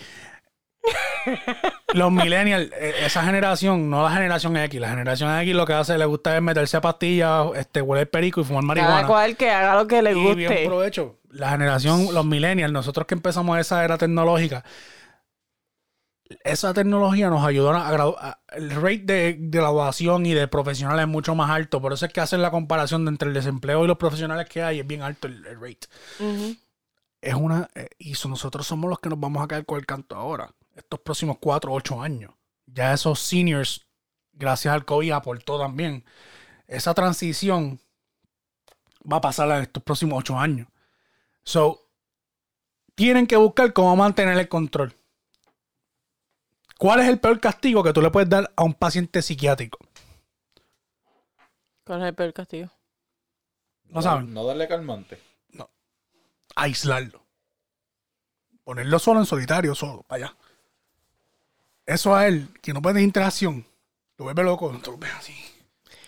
[1.95, 5.99] Los millennials, eh, esa generación, no la generación X, la generación X lo que hace,
[5.99, 8.95] le gusta es meterse a pastillas, este, huele perico y fumar marihuana.
[8.95, 10.65] Cada cual que haga lo que le Y bien guste.
[10.67, 11.19] provecho.
[11.31, 14.63] La generación, los millennials, nosotros que empezamos esa era tecnológica,
[16.45, 21.09] esa tecnología nos ayudó a, a- el rate de, de graduación y de profesionales es
[21.09, 21.81] mucho más alto.
[21.81, 24.63] Por eso es que hacen la comparación de entre el desempleo y los profesionales que
[24.63, 25.89] hay, es bien alto el, el rate.
[26.21, 26.57] Ujú.
[27.27, 29.85] Es una, eh, y so- nosotros somos los que nos vamos a caer con el
[29.87, 32.33] canto ahora, estos próximos cuatro o ocho años.
[32.67, 33.85] Ya esos seniors,
[34.33, 36.05] gracias al COVID, aportó también.
[36.69, 37.81] Esa transición
[39.11, 40.69] va a pasar en estos próximos ocho años.
[41.43, 41.89] So,
[42.95, 44.95] tienen que buscar cómo mantener el control.
[46.79, 49.79] ¿Cuál es el peor castigo que tú le puedes dar a un paciente psiquiátrico?
[51.85, 52.71] ¿Cuál es el peor castigo?
[53.91, 54.33] No saben.
[54.35, 55.19] No darle calmante.
[56.57, 57.23] Aislarlo.
[58.65, 60.37] Ponerlo solo en solitario, solo, para allá.
[61.87, 63.65] Eso a él, que no puede tener interacción,
[64.19, 65.33] lo vuelve loco, tú lo ves así,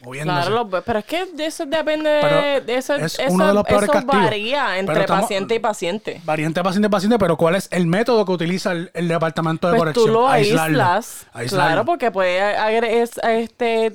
[0.03, 0.49] moviéndose.
[0.51, 3.89] Claro, pero es que de eso depende de, eso, es eso, uno de los peores
[3.89, 6.21] eso varía entre estamos- paciente y paciente.
[6.25, 9.81] Variante paciente paciente, pero ¿cuál es el método que utiliza el, el departamento de Pues
[9.81, 10.07] corrección?
[10.07, 10.83] tú lo Aislarlo.
[10.83, 11.27] aíslas.
[11.33, 11.67] Aislarlo.
[11.69, 13.93] Claro, porque puede es- este,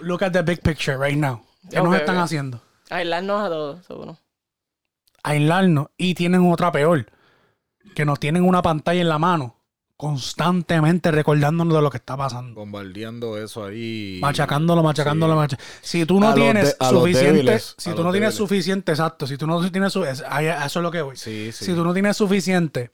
[0.00, 1.44] Look at the big picture right now.
[1.70, 2.62] ¿Qué nos están haciendo?
[2.88, 4.16] aislarnos a todos, seguro.
[5.30, 5.88] Aislarnos.
[5.96, 7.06] Y tienen otra peor.
[7.94, 9.54] Que nos tienen una pantalla en la mano.
[9.96, 12.54] Constantemente recordándonos de lo que está pasando.
[12.60, 14.18] Bombardeando eso ahí.
[14.20, 15.56] Machacándolo, machacándolo, Sí.
[15.80, 18.34] Si tú no A tienes de- suficiente, débiles, si tú no tienes débiles.
[18.34, 21.16] suficiente, exacto, si tú no tienes su, es- ahí- a eso es lo que voy.
[21.16, 21.64] Sí, sí.
[21.64, 22.90] Si tú no tienes suficiente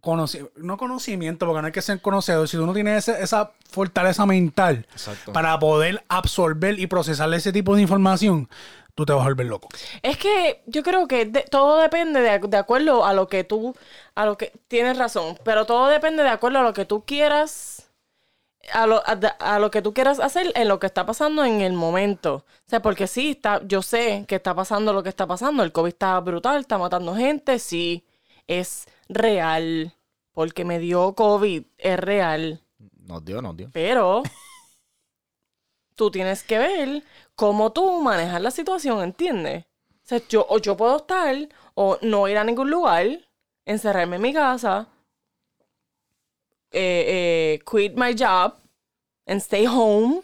[0.00, 3.52] conoci- no conocimiento, porque no hay que ser conocedor, si tú no tienes ese- esa
[3.68, 5.32] fortaleza mental Exacto.
[5.32, 8.48] para poder absorber y procesar ese tipo de información,
[8.94, 9.68] tú te vas a volver loco.
[10.02, 13.74] Es que yo creo que de- todo depende de, de acuerdo a lo que tú,
[14.14, 17.90] a lo que tienes razón, pero todo depende de acuerdo a lo que tú quieras,
[18.72, 21.60] a lo, a, a lo que tú quieras hacer en lo que está pasando en
[21.60, 22.44] el momento.
[22.66, 25.72] O sea, porque sí, está, yo sé que está pasando lo que está pasando, el
[25.72, 28.04] COVID está brutal, está matando gente, sí,
[28.46, 29.92] es real,
[30.32, 32.60] porque me dio COVID, es real.
[33.06, 33.68] Nos dio, nos dio.
[33.72, 34.22] Pero
[35.94, 37.02] tú tienes que ver
[37.34, 39.64] cómo tú manejas la situación, ¿entiendes?
[40.04, 41.34] O sea, yo, o yo puedo estar
[41.74, 43.06] o no ir a ningún lugar,
[43.64, 44.86] encerrarme en mi casa,
[46.70, 47.04] eh,
[47.56, 48.54] eh, quit my job
[49.26, 50.20] and stay home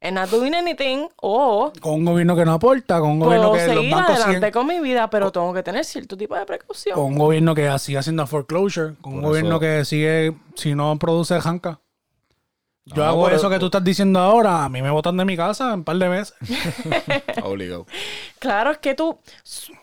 [0.00, 3.66] and not doing anything, o Con un gobierno que no aporta, con un gobierno que
[3.68, 6.96] los bancos adelante siguen, con mi vida, pero tengo que tener cierto tipo de precaución.
[6.96, 10.98] con un gobierno que sigue haciendo foreclosure, con un gobierno eso- que sigue, si no
[10.98, 11.78] produce janca.
[12.84, 15.36] Yo hago por eso que tú estás diciendo ahora, a mí me botan de mi
[15.36, 16.34] casa en un par de meses.
[17.42, 17.86] Obligado.
[18.40, 19.18] Claro, es que tú,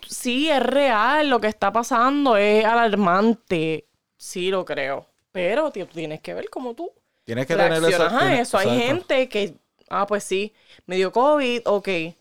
[0.06, 3.86] sí, es real lo que está pasando, es alarmante,
[4.18, 6.90] sí lo creo, pero tío, tú tienes que ver cómo tú
[7.24, 8.18] Tienes que tener esa...
[8.18, 8.58] a eso.
[8.58, 9.54] Hay gente que,
[9.88, 10.52] ah, pues sí,
[10.86, 12.16] me dio COVID, ok, ¿qué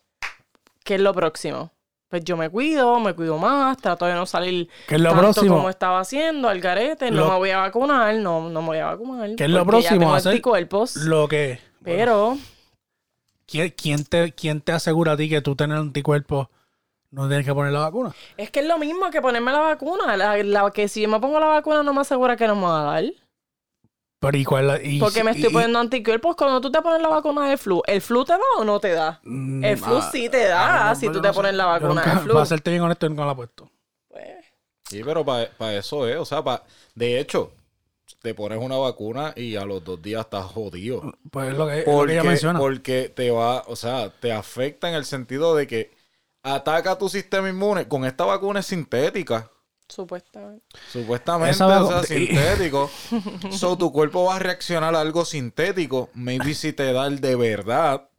[0.95, 1.71] es lo próximo?
[2.09, 5.21] Pues yo me cuido, me cuido más, trato de no salir ¿Qué es lo tanto
[5.21, 5.57] próximo?
[5.57, 8.87] como estaba haciendo, al garete, no me voy a vacunar, no, no me voy a
[8.87, 9.35] vacunar.
[9.35, 9.99] ¿Qué es lo porque ya próximo?
[9.99, 11.59] tengo Hacer anticuerpos, Lo que...
[11.83, 12.37] pero...
[13.45, 16.47] ¿Quién, quién te, ¿Quién te asegura a ti que tú tener anticuerpos
[17.11, 18.13] no tienes que poner la vacuna?
[18.37, 20.15] Es que es lo mismo que ponerme la vacuna.
[20.17, 22.63] La, la que si yo me pongo la vacuna no me asegura que no me
[22.63, 23.03] va a dar.
[24.19, 27.01] Pero ¿y cuál la- y- Porque me estoy y- poniendo anticuerpos cuando tú te pones
[27.01, 27.81] la vacuna del flu.
[27.87, 29.19] ¿El flu te da o no te da?
[29.23, 31.33] Mm, El flu ah, sí te da ah, si tú no te sé.
[31.33, 32.33] pones la vacuna nunca- del flu.
[32.33, 33.69] Para serte bien honesto, nunca la he puesto.
[34.09, 34.25] Pues,
[34.89, 36.17] Sí, pero para eso es.
[36.17, 36.63] O sea, pa-
[36.95, 37.53] de hecho,
[38.21, 41.13] te pones una vacuna y a los dos días estás jodido.
[41.31, 42.59] Pues es lo que, es lo que Porque, ella menciona.
[42.59, 45.91] porque te va, o sea, te afecta en el sentido de que
[46.43, 47.87] ataca tu sistema inmune.
[47.87, 49.49] Con esta vacuna es sintética.
[49.89, 50.65] Supuestamente.
[50.87, 52.89] Supuestamente, Esa o sea, sintético.
[53.49, 56.09] so, tu cuerpo va a reaccionar a algo sintético.
[56.13, 58.09] Maybe si te da el de verdad,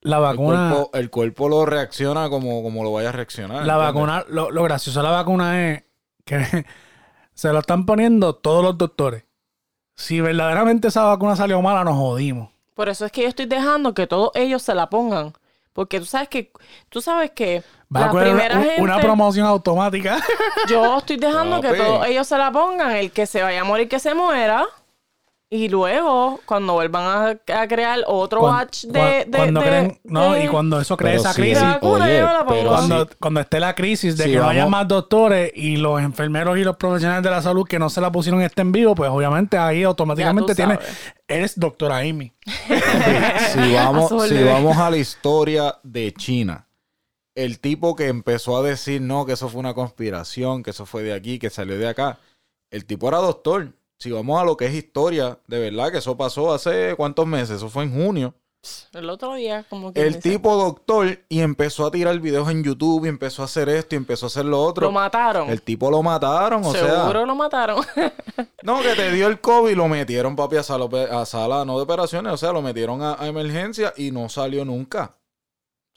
[0.00, 3.64] La el vacuna, cuerpo, el cuerpo lo reacciona como, como lo vaya a reaccionar.
[3.64, 3.78] la ¿entiendes?
[3.78, 5.84] vacuna, lo, lo gracioso de la vacuna es
[6.24, 6.66] que
[7.34, 9.24] se lo están poniendo todos los doctores.
[9.96, 12.50] Si verdaderamente esa vacuna salió mala, nos jodimos.
[12.74, 15.32] Por eso es que yo estoy dejando que todos ellos se la pongan.
[15.72, 16.52] Porque tú sabes que,
[16.88, 17.62] tú sabes que
[17.94, 20.18] Va a la coger primera un- gente, una promoción automática.
[20.68, 22.90] yo estoy dejando que todos ellos se la pongan.
[22.92, 24.64] El que se vaya a morir, que se muera.
[25.50, 30.00] Y luego, cuando vuelvan a, a crear otro Cuan- batch de, de- cuando de- creen,
[30.04, 33.10] no, de- y cuando eso cree esa sí, crisis, vacuna oye, la cuando, sí.
[33.18, 36.64] cuando esté la crisis de Sí, que no haya más doctores y los enfermeros y
[36.64, 39.84] los profesionales de la salud que no se la pusieron estén vivos, pues obviamente ahí
[39.84, 40.80] automáticamente sabes.
[41.26, 42.30] eres doctora Amy.
[43.52, 46.66] si vamos, si vamos a la historia de China,
[47.38, 51.04] el tipo que empezó a decir no, que eso fue una conspiración, que eso fue
[51.04, 52.18] de aquí, que salió de acá,
[52.70, 53.74] el tipo era doctor.
[54.00, 57.58] Si vamos a lo que es historia, de verdad que eso pasó hace cuántos meses,
[57.58, 58.34] eso fue en junio.
[58.92, 60.00] El otro día, como que.
[60.04, 63.94] El tipo doctor y empezó a tirar videos en YouTube y empezó a hacer esto
[63.94, 64.86] y empezó a hacer lo otro.
[64.86, 65.48] Lo mataron.
[65.48, 67.84] el tipo lo mataron, o Seguro sea, lo mataron.
[68.64, 71.76] no, que te dio el COVID y lo metieron, papi, a sala, a sala no
[71.76, 75.17] de operaciones, o sea, lo metieron a, a emergencia y no salió nunca.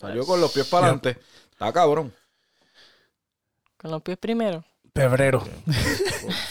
[0.01, 1.17] Salió con los pies para adelante.
[1.51, 2.13] Está cabrón.
[3.77, 4.63] Con los pies primero.
[4.93, 5.41] Febrero.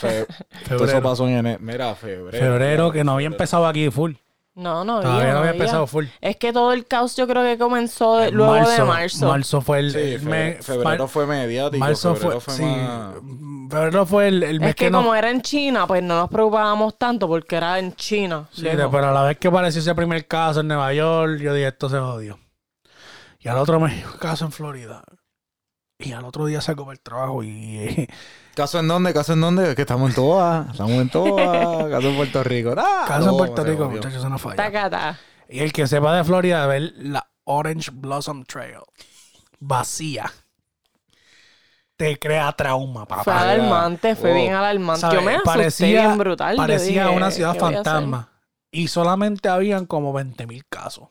[0.00, 0.26] Fe-
[0.68, 1.02] Todo eso Febrero.
[1.02, 1.58] pasó en enero.
[1.60, 2.30] Mira, febrero.
[2.46, 4.14] Febrero, que no había empezado aquí full.
[4.54, 5.08] No, no había.
[5.08, 5.60] Todavía no había había.
[5.62, 6.06] empezado full.
[6.20, 9.28] Es que todo el caos yo creo que comenzó de- luego de marzo.
[9.28, 11.78] Marzo fue el, Sí, el fe- mes- febrero fue mediático.
[11.78, 13.14] marzo febrero fue, fue, sí, más...
[13.70, 14.98] febrero fue el, el mes Es que, que, no.
[14.98, 18.48] como era en China, pues no nos preocupábamos tanto porque era en China.
[18.52, 18.88] Sí, lejos.
[18.90, 21.88] pero a la vez que apareció ese primer caso en Nueva York, yo dije, esto
[21.88, 22.38] se jodió.
[23.40, 25.02] Y al otro mes, caso en Florida.
[25.98, 28.08] Y al otro día sacó para el trabajo y...
[28.54, 29.12] ¿Caso en dónde?
[29.12, 29.74] ¿Caso en dónde?
[29.74, 30.70] Que estamos en todas.
[30.70, 31.86] Estamos en todas.
[31.90, 32.74] Caso en Puerto Rico.
[32.78, 34.56] Ah, caso en Puerto se Rico, muchachos, eso no falla.
[34.56, 35.18] Tacata.
[35.48, 38.78] Y el que sepa de Florida, ver la Orange Blossom Trail
[39.58, 40.32] vacía.
[41.96, 43.40] Te crea trauma, Fue papá.
[43.42, 44.34] alarmante, fue Oh.
[44.34, 45.02] bien alarmante.
[45.02, 45.18] ¿Sabes?
[45.18, 46.56] Yo me asusté Parecía- bien brutal.
[46.56, 48.28] Parecía dije, una ciudad ¿qué voy a fantasma.
[48.70, 51.08] Y solamente habían como 20 mil casos.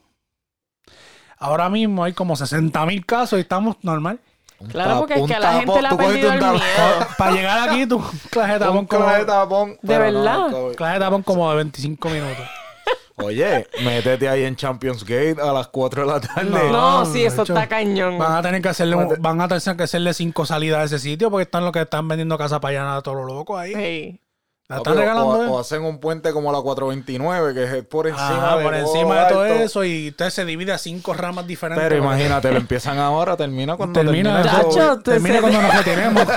[1.39, 4.19] Ahora mismo hay como 60 mil casos y estamos normal.
[4.67, 6.59] Claro, porque es que a la gente le ha perdido el miedo.
[7.17, 9.77] Para llegar aquí, tú clase de tapón como, clase de tapón.
[9.81, 10.47] no, verdad?
[10.75, 12.45] Clase de tapón como de 25 minutos.
[13.21, 16.49] Oye, métete ahí en Champions Gate a las 4 de la tarde.
[16.49, 18.17] No, No, sí, eso hecho, está cañón.
[18.17, 21.29] Van a tener que hacerle, van a tener que hacerle cinco salidas a ese sitio
[21.29, 23.73] porque están los que están vendiendo casa para allá a todos los locos ahí.
[23.73, 24.21] Sí.
[24.69, 25.51] La están pero regalando.
[25.51, 28.73] o, o hacen un puente como la 429, que es por encima Ajá, de por
[28.77, 29.55] todo encima de todo alto.
[29.55, 31.83] eso y entonces se divide a cinco ramas diferentes.
[31.83, 36.23] Pero que- imagínate, lo empiezan ahora, termina cuando Termina, termina Chacho, termina cuando nos retiremos.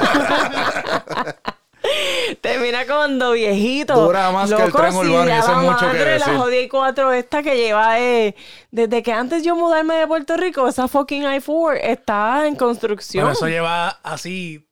[2.40, 3.94] Termina cuando viejito.
[3.94, 6.32] Dura más que el Loco, tren si urbano, y eso es mucho que madre, decir.
[6.32, 8.34] La jodida 4 esta que lleva eh,
[8.70, 13.24] desde que antes yo mudarme de Puerto Rico, esa fucking I-4 está en construcción.
[13.24, 14.66] Por eso lleva así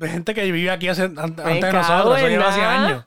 [0.00, 2.18] gente que vive aquí hace, an- antes de nosotros.
[2.18, 3.04] Eso lleva hace años.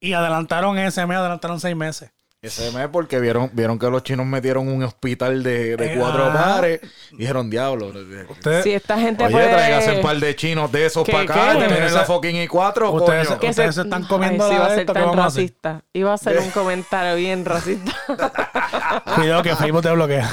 [0.00, 2.10] Y adelantaron ese mes, adelantaron seis meses.
[2.42, 6.30] Ese mes porque vieron, vieron que los chinos metieron un hospital de, de Eh, cuatro
[6.32, 6.80] pares.
[7.12, 7.92] Dijeron, diablo.
[8.28, 9.48] Ustedes, Si esta gente Oye, puede...
[9.48, 11.58] tráigase un par de chinos de esos ¿Qué, para acá.
[11.58, 13.50] Ustedes la fucking I4, ustedes coño.
[13.50, 15.42] Ustedes se están comiendo Ay, iba a de ser esto, ¿qué tan vamos a hacer?
[15.42, 15.82] racista.
[15.94, 17.92] Iba a hacer un comentario bien racista.
[19.16, 20.30] cuidado que Facebook te bloquea.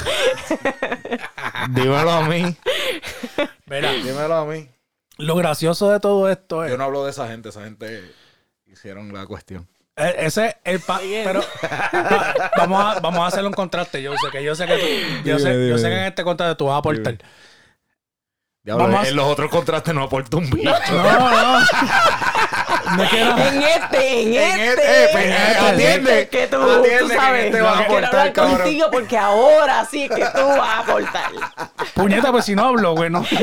[1.70, 2.56] Dímelo a mí.
[3.66, 4.68] Mira, Dímelo a mí.
[5.18, 6.70] Lo gracioso de todo esto es.
[6.70, 7.48] Yo no hablo de esa gente.
[7.50, 8.02] Esa gente
[8.66, 9.68] hicieron la cuestión.
[9.96, 14.02] Eh, Ese es el pa- pero va- vamos a vamos a hacerle un contraste.
[14.02, 16.24] Yo sé que yo sé que tú- yo Dime, sé, yo sé que en este
[16.24, 17.16] contraste tú vas a aportar.
[18.64, 20.70] Diablo, Vamos a- en los otros contrastes no aporta un bicho.
[20.90, 21.60] No, no.
[22.96, 23.36] No quiero.
[23.38, 24.68] en este, en, En este.
[24.70, 27.44] este, eh, pues, eh, atiende, que tú, atiende, tú que sabes.
[27.46, 28.56] este vas a quiero hablar cabrón.
[28.58, 31.30] contigo porque ahora sí es que tú vas a aportar.
[31.94, 33.24] Puñeta, pues si no hablo, güey, no.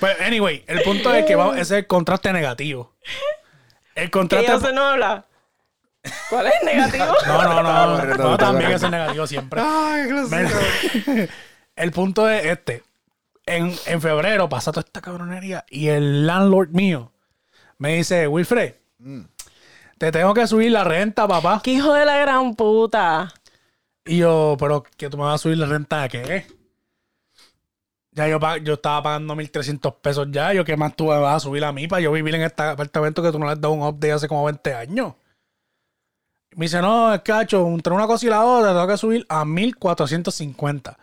[0.00, 2.94] Pues, anyway, el punto es que vamos, ese es el contraste negativo.
[3.94, 4.72] El contraste.
[4.72, 5.26] no habla.
[6.30, 7.04] ¿Cuál es el negativo?
[7.26, 7.96] No, no, no.
[7.96, 9.60] Correcto, no, correcto, también es el negativo siempre.
[9.64, 11.28] Ay, Mira,
[11.76, 12.82] el punto es este.
[13.46, 17.12] En, en febrero pasa toda esta cabronería y el landlord mío
[17.78, 18.74] me dice, Wilfred,
[19.98, 21.60] te tengo que subir la renta, papá.
[21.62, 23.32] ¡Qué hijo de la gran puta!
[24.04, 26.46] Y yo, pero que tú me vas a subir la renta de qué?
[28.16, 30.52] Ya yo, pa- yo estaba pagando 1.300 pesos ya.
[30.54, 32.62] Yo, ¿qué más tú me vas a subir a mí para yo vivir en este
[32.62, 35.12] apartamento que tú no le has dado un update hace como 20 años?
[36.54, 39.26] Me dice, no, es cacho, entre una cosa y la otra, te tengo que subir
[39.28, 40.96] a 1.450.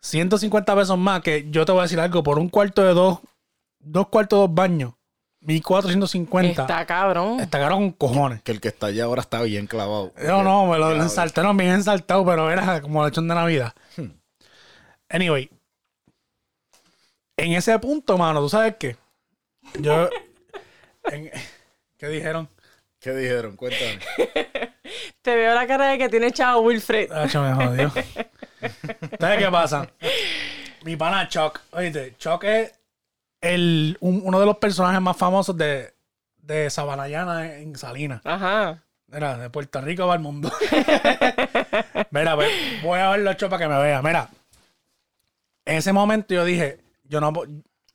[0.00, 3.20] 150 pesos más, que yo te voy a decir algo, por un cuarto de dos,
[3.78, 4.94] dos cuartos, dos baños,
[5.42, 6.50] 1.450.
[6.62, 7.38] Está cabrón.
[7.38, 8.42] Está caro con cojones.
[8.42, 10.12] Que el que está allá ahora está bien clavado.
[10.26, 13.72] No, no, me lo ensaltaron bien ensaltado, pero era como lechón de Navidad.
[15.08, 15.50] Anyway,
[17.38, 18.96] en ese punto, mano, ¿tú sabes qué?
[19.80, 20.08] Yo.
[21.04, 21.30] en-
[21.96, 22.48] ¿Qué dijeron?
[23.00, 23.56] ¿Qué dijeron?
[23.56, 23.98] Cuéntame.
[25.22, 27.10] Te veo la cara de que tiene chavo Wilfred.
[27.12, 27.90] Hacho, me jodió.
[29.20, 29.88] ¿Sabes qué pasa?
[30.84, 32.72] Mi pana Chuck, oíste, Chuck es
[33.40, 35.92] el, un- uno de los personajes más famosos de,
[36.38, 38.20] de Sabanayana en Salinas.
[38.24, 38.82] Ajá.
[39.08, 40.50] Mira, de Puerto Rico va al mundo.
[42.10, 42.50] Mira, pues,
[42.82, 44.02] voy a verlo hecho para que me vea.
[44.02, 44.28] Mira,
[45.64, 47.32] en ese momento yo dije, yo no...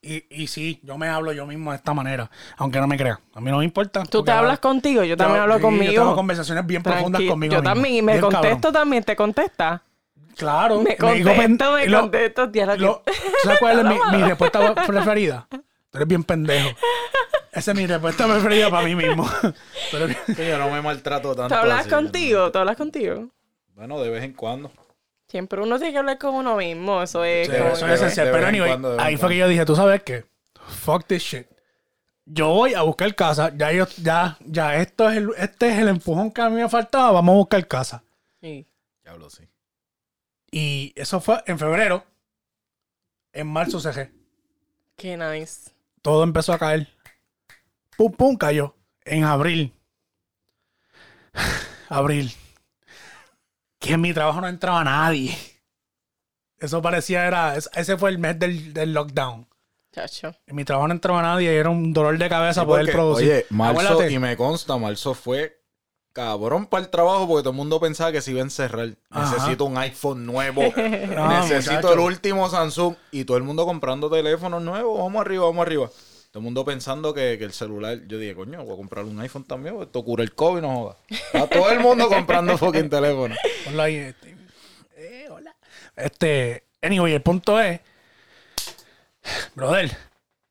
[0.05, 3.19] Y, y sí, yo me hablo yo mismo de esta manera, aunque no me crean.
[3.33, 4.03] A mí no me importa.
[4.03, 6.15] Tú te hablas ahora- contigo, yo también Yo- hablo sí, Yo tengo conmigo.
[6.15, 7.73] conversaciones bien profundas conmigo Yo mismo.
[7.73, 8.73] también, y me Bien contesto cabrón.
[8.73, 9.81] también, te contesta.
[10.35, 10.81] Claro.
[10.81, 12.49] Me contesto, me lo- contesto.
[12.51, 13.11] tía, lo que- lo- ¿tú
[13.43, 15.47] ¿Sabes cuál es mi, mi respuesta preferida?
[15.49, 16.69] Tú eres bien pendejo.
[17.53, 19.25] Esa es mi respuesta preferida para mí mismo.
[20.35, 21.53] Que yo no me maltrato tanto.
[21.53, 22.51] ¿Tú hablas así, contigo?
[22.51, 23.29] ¿Tú hablas contigo?
[23.75, 24.69] Bueno, de vez en cuando.
[25.33, 27.01] Siempre uno tiene que hablar con uno mismo.
[27.01, 27.47] Eso es.
[27.47, 28.29] Sí, como- eso es esencial.
[28.31, 30.25] Pero anyway, cuando, ahí fue que yo dije, ¿tú sabes qué?
[30.67, 31.47] Fuck this shit.
[32.23, 33.51] Yo voy a buscar casa.
[33.57, 36.69] Ya yo, ya, ya, esto es el, este es el empujón que a mí me
[36.69, 37.11] faltaba.
[37.13, 38.03] Vamos a buscar casa.
[38.41, 38.67] Sí.
[39.03, 39.49] Diablo, sí.
[40.51, 42.05] Y eso fue en febrero.
[43.31, 44.11] En marzo CG.
[44.95, 45.71] Qué nice.
[46.03, 46.87] Todo empezó a caer.
[47.97, 48.75] Pum, pum, cayó.
[49.03, 49.73] En abril.
[51.89, 52.31] abril.
[53.83, 55.37] Que en mi trabajo no entraba nadie.
[56.57, 57.55] Eso parecía era.
[57.57, 59.45] es- Ese fue el mes del, del lockdown.
[59.93, 60.33] Chacho.
[60.47, 62.91] En mi trabajo no entraba nadie y era un dolor de cabeza Sí, poder porque,
[62.93, 63.29] producir.
[63.29, 64.11] Oye, marzo, Acuérdate.
[64.13, 65.59] y me consta, marzo fue
[66.13, 68.95] cabrón para el trabajo porque todo el mundo pensaba que se iba a encerrar.
[69.09, 69.33] Ajá.
[69.35, 70.61] Necesito un iPhone nuevo.
[71.15, 71.93] No, Necesito muchacho.
[71.93, 72.95] el último Samsung.
[73.11, 74.97] Y todo el mundo comprando teléfonos nuevos.
[74.97, 75.89] Vamos arriba, vamos arriba.
[76.33, 77.99] Todo el mundo pensando que, que el celular.
[78.07, 79.75] Yo dije, coño, voy a comprar un iPhone también.
[79.75, 80.97] porque Esto cura el COVID, no joda.
[81.07, 83.35] Está todo el mundo comprando fucking teléfono.
[83.79, 83.97] Ahí.
[83.97, 84.35] Este,
[84.97, 85.55] eh, hola.
[85.95, 87.79] Este, anyway, el punto es,
[89.53, 89.95] brother,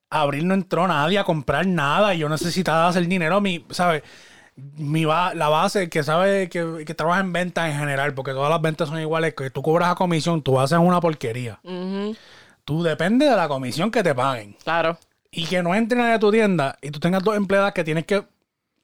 [0.08, 3.40] abril no entró nadie a comprar nada y yo necesitaba hacer dinero.
[3.40, 4.04] Mi, ¿sabes?
[4.54, 8.50] Mi ba- la base que sabe que, que trabaja en ventas en general, porque todas
[8.50, 11.58] las ventas son iguales, que tú cobras a comisión, tú haces una porquería.
[12.64, 14.56] Tú depende de la comisión que te paguen.
[14.62, 14.96] Claro.
[15.32, 18.04] Y que no entre nadie a tu tienda y tú tengas dos empleadas que tienes
[18.06, 18.22] que.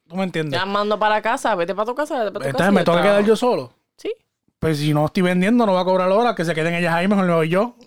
[0.08, 0.58] ¿Tú me entiendes?
[0.58, 2.72] Ya mando para la casa, vete para tu casa, vete para tu Entonces casa.
[2.72, 3.74] me tengo que quedar yo solo.
[3.98, 4.10] Sí.
[4.58, 7.06] Pues si no estoy vendiendo, no va a cobrar hora, que se queden ellas ahí,
[7.06, 7.76] mejor me voy yo.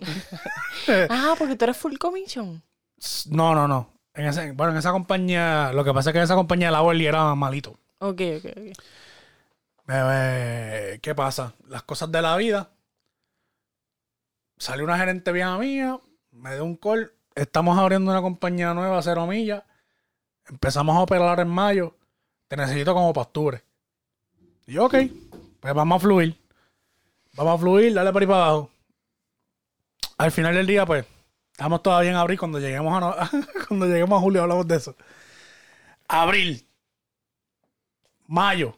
[1.10, 2.60] Ah, porque tú eres full commission.
[3.28, 3.92] No, no, no.
[4.14, 6.74] En ese- bueno, en esa compañía, lo que pasa es que en esa compañía el
[6.74, 7.70] hourly era malito.
[7.98, 8.78] Ok, ok, ok.
[9.86, 11.54] Bebé, ¿qué pasa?
[11.68, 12.70] Las cosas de la vida.
[14.58, 15.98] Salió una gerente vieja mía,
[16.30, 17.12] me dio un call.
[17.34, 19.62] Estamos abriendo una compañía nueva, cero millas.
[20.46, 21.96] Empezamos a operar en mayo.
[22.48, 23.62] Te necesito como pasture.
[24.66, 24.94] Y yo, ok,
[25.60, 26.38] pues vamos a fluir.
[27.34, 28.70] Vamos a fluir, dale por ahí para abajo.
[30.18, 31.06] Al final del día, pues,
[31.52, 32.38] estamos todavía en abril.
[32.38, 33.16] Cuando lleguemos a, no-
[33.68, 34.94] cuando lleguemos a julio hablamos de eso.
[36.08, 36.66] Abril.
[38.26, 38.76] Mayo.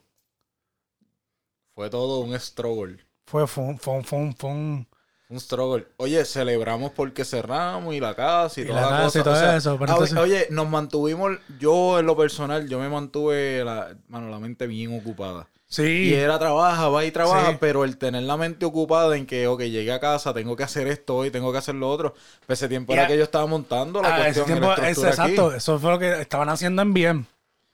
[1.75, 3.05] Fue todo un struggle.
[3.27, 4.87] Fue, fue, fue, fue, fue un-
[5.31, 5.87] Un struggle.
[5.97, 9.19] Oye, celebramos porque cerramos y la casa y, Y toda la casa cosa.
[9.19, 12.69] y todo O sea, eso, pero ah, entonces- Oye, nos mantuvimos, yo en lo personal,
[12.69, 15.49] yo me mantuve la, mano, la mente bien ocupada.
[15.67, 16.11] Sí.
[16.11, 17.57] Y era trabaja, va y trabaja, Sí.
[17.59, 20.87] pero el tener la mente ocupada en que, ok, llegué a casa, tengo que hacer
[20.87, 22.15] esto hoy, tengo que hacer lo otro.
[22.47, 25.07] Pues ese tiempo era que yo estaba montando la Ah, ese cuestión y tiempo, ese-
[25.09, 25.09] aquí.
[25.09, 27.27] exacto, eso fue lo que estaban haciendo en bien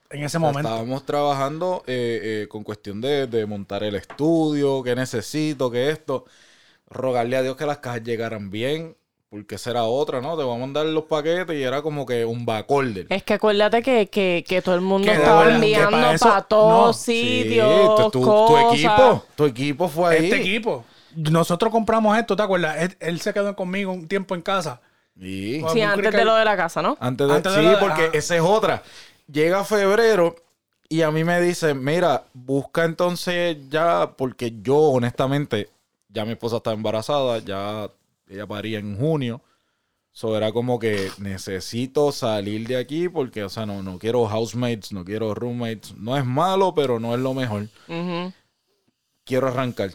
[0.09, 0.69] en ese momento.
[0.69, 6.25] Estábamos trabajando eh, eh, con cuestión de, de montar el estudio, qué necesito, qué esto.
[6.91, 8.97] Rogarle a Dios que las cajas llegaran bien,
[9.29, 10.37] porque esa era otra, ¿no?
[10.37, 13.07] Te vamos a mandar los paquetes y era como que un backorder.
[13.09, 16.39] Es que acuérdate que, que, que todo el mundo Que estaba verdad, enviando para para
[16.39, 16.93] eso- todos no.
[16.93, 18.73] sitios, tu, tu- tu cosas.
[18.75, 20.25] equipo, tu equipo fue ahí.
[20.25, 20.85] Este equipo,
[21.15, 22.77] nosotros compramos esto, ¿te acuerdas?
[22.83, 24.81] Él, él se quedó conmigo un tiempo en casa.
[25.19, 25.63] Sí.
[25.73, 26.97] Sí, antes de lo de la casa, ¿no?
[26.99, 28.83] Antes de, Antes de sí, porque esa es otra.
[29.31, 30.35] Llega febrero
[30.89, 35.69] y a mí me dicen, mira, busca entonces ya, porque yo honestamente,
[36.13, 37.91] ya mi esposa está embarazada, ya
[38.29, 39.43] ella paría en junio.
[40.13, 44.93] So era como que necesito salir de aquí porque, o sea, no, no quiero housemates,
[44.93, 45.95] no quiero roommates.
[45.97, 47.69] No es malo, pero no es lo mejor.
[49.25, 49.93] Quiero arrancar.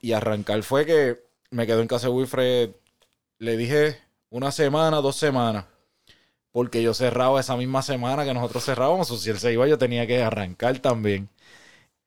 [0.00, 1.18] Y arrancar fue que
[1.50, 2.70] me quedo en casa de Wilfred.
[3.38, 3.98] Le dije
[4.28, 5.64] una semana, dos semanas.
[6.52, 9.10] Porque yo cerraba esa misma semana que nosotros cerrábamos.
[9.10, 11.30] O si él se iba, yo tenía que arrancar también.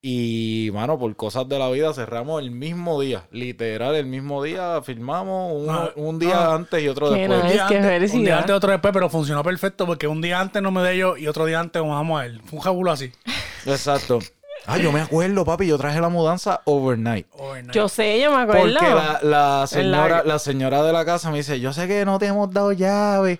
[0.02, 3.28] Y, mano, por cosas de la vida cerramos el mismo día.
[3.32, 6.56] Literal, el mismo día firmamos Ah, un día ah.
[6.56, 7.44] antes y otro después.
[7.44, 7.46] nice.
[7.46, 10.62] Un día, antes, un día antes, otro después, pero funcionó perfecto porque un día antes
[10.62, 12.42] no me de yo y otro día antes vamos a él.
[12.46, 13.12] Fue un jabulo así.
[13.66, 14.20] Exacto.
[14.68, 15.66] Ah, yo me acuerdo, papi.
[15.68, 17.26] Yo traje la mudanza overnight.
[17.32, 17.74] Overnight.
[17.74, 18.64] Yo sé, yo me acuerdo.
[18.64, 22.20] Porque la, la señora, la señora de la casa me dice, yo sé que no
[22.20, 23.40] te hemos dado llave,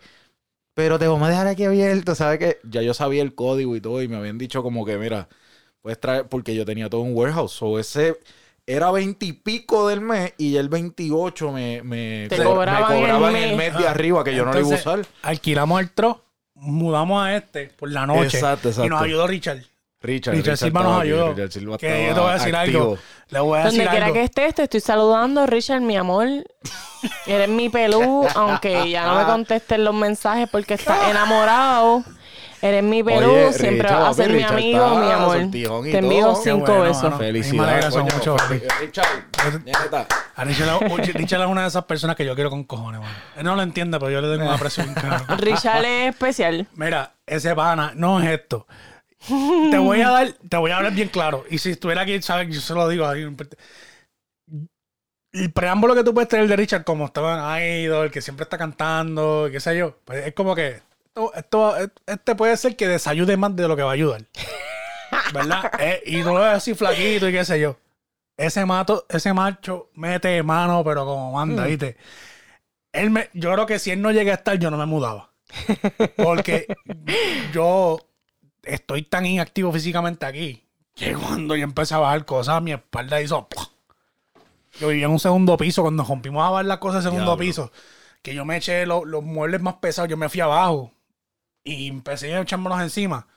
[0.74, 2.58] pero te vamos a dejar aquí abierto, ¿sabes qué?
[2.64, 5.28] Ya yo sabía el código y todo, y me habían dicho como que, mira,
[5.88, 8.18] puedes traer, porque yo tenía todo un warehouse, o ese
[8.66, 13.44] era veintipico del mes, y ya el 28 me, me, Te me cobraban el mes.
[13.52, 15.06] el mes de Ah, arriba, que yo no lo iba a Entonces, usar.
[15.24, 16.26] Alquilamos el tro,
[16.56, 18.38] mudamos a este por la noche.
[18.38, 19.04] Exacto, Y nos exacto.
[19.06, 19.64] ayudó Richard.
[20.00, 21.30] Richard, Richard Silva nos estaba aquí, ayudó.
[21.34, 22.80] Richard Silva Que yo te voy a decir activo.
[22.82, 22.98] algo.
[23.30, 24.14] Le voy a decir Donde quiera algo.
[24.16, 26.28] que estés, te estoy saludando, Richard, mi amor.
[27.26, 32.04] Eres mi pelú, aunque ya no me contestes los mensajes porque estás enamorado.
[32.62, 35.84] Eres mi pelú, Oye, siempre Richard, vas a ser mi Richard amigo, está mi amor.
[35.84, 37.18] Te envío cinco bueno, besos.
[37.18, 38.04] Felicidades, coño.
[38.06, 38.38] mucho.
[38.80, 40.08] Richard, neta.
[40.36, 40.80] A Richard,
[41.14, 43.14] Richard es una de esas personas que yo quiero con cojones, mano.
[43.36, 44.94] Él no lo entiende, pero yo le tengo una presión.
[45.38, 46.68] Richard es especial.
[46.74, 48.66] Mira, ese pana no es esto.
[49.72, 51.46] Te voy a dar, te voy a hablar bien claro.
[51.50, 53.28] Y si estuviera aquí, sabes, yo se lo digo ahí.
[55.34, 58.58] El preámbulo que tú puedes tener de Richard, como estaba en Idol, que siempre está
[58.58, 60.87] cantando, qué sé yo, pues es como que
[61.36, 64.24] esto, esto- este puede ser que desayude más de lo que va a ayudar.
[65.34, 65.72] ¿Verdad?
[65.80, 67.78] Eh, y no lo ves así flaquito y qué sé yo.
[68.38, 71.98] Ese mato, ese macho mete mano, pero como manda, ¿viste?
[72.94, 75.32] Él me, yo creo que si él no llega a estar, yo no me mudaba.
[76.18, 76.68] Porque
[77.54, 78.00] yo
[78.64, 80.64] estoy tan inactivo físicamente aquí
[80.94, 83.48] que cuando yo empecé a bajar cosas, mi espalda hizo.
[84.80, 85.82] Yo vivía en un segundo piso.
[85.82, 87.38] Cuando rompimos a bajar las cosas en segundo Diablo.
[87.46, 87.72] piso,
[88.22, 90.92] que yo me eché lo- los muebles más pesados, yo me fui abajo
[91.68, 93.28] y empecé a echármelos encima.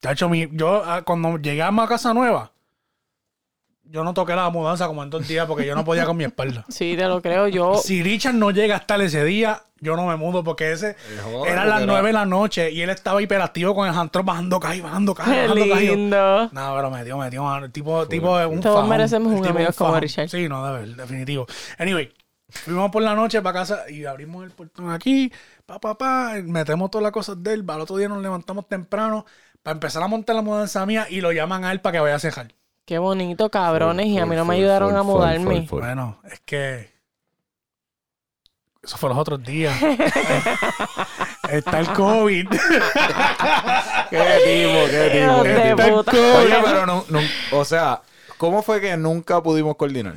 [0.00, 2.52] Tacho, mi- yo ah, cuando llegué a casa nueva,
[3.84, 6.24] yo no toqué la mudanza como en dos días porque yo no podía con mi
[6.24, 6.64] espalda.
[6.68, 7.48] Sí, te lo creo.
[7.48, 11.52] Yo, Si Richard no llega hasta ese día, yo no me mudo porque ese joder,
[11.52, 14.80] era las nueve de la noche y él estaba hiperactivo con el handtrop bajando y
[14.80, 16.48] bajando qué bajando yo, lindo.
[16.52, 18.90] No, pero me dio, me dio, tipo, tipo un Todos fajón.
[18.90, 20.00] merecemos un amigo como fajón.
[20.02, 20.28] Richard.
[20.28, 21.46] Sí, no, de ver, definitivo.
[21.78, 22.12] Anyway,
[22.48, 25.32] fuimos por la noche para casa y abrimos el portón aquí,
[25.66, 27.64] pa, pa, pa, metemos todas las cosas de él.
[27.68, 29.26] Al otro día nos levantamos temprano
[29.62, 32.14] para empezar a montar la mudanza mía y lo llaman a él para que vaya
[32.14, 32.54] a cejar.
[32.84, 34.06] Qué bonito, cabrones.
[34.06, 35.66] y a mí no me ayudaron a mudarme.
[35.68, 36.94] Bueno, es que.
[38.82, 39.74] Eso fue los otros días.
[41.50, 42.48] Está el COVID.
[44.10, 45.96] Qué tipo, qué tipo, qué de tipo.
[45.96, 46.12] puta.
[46.12, 47.20] Oye, pero no, no-
[47.52, 48.02] o sea,
[48.38, 50.14] ¿cómo fue que nunca pudimos coordinar?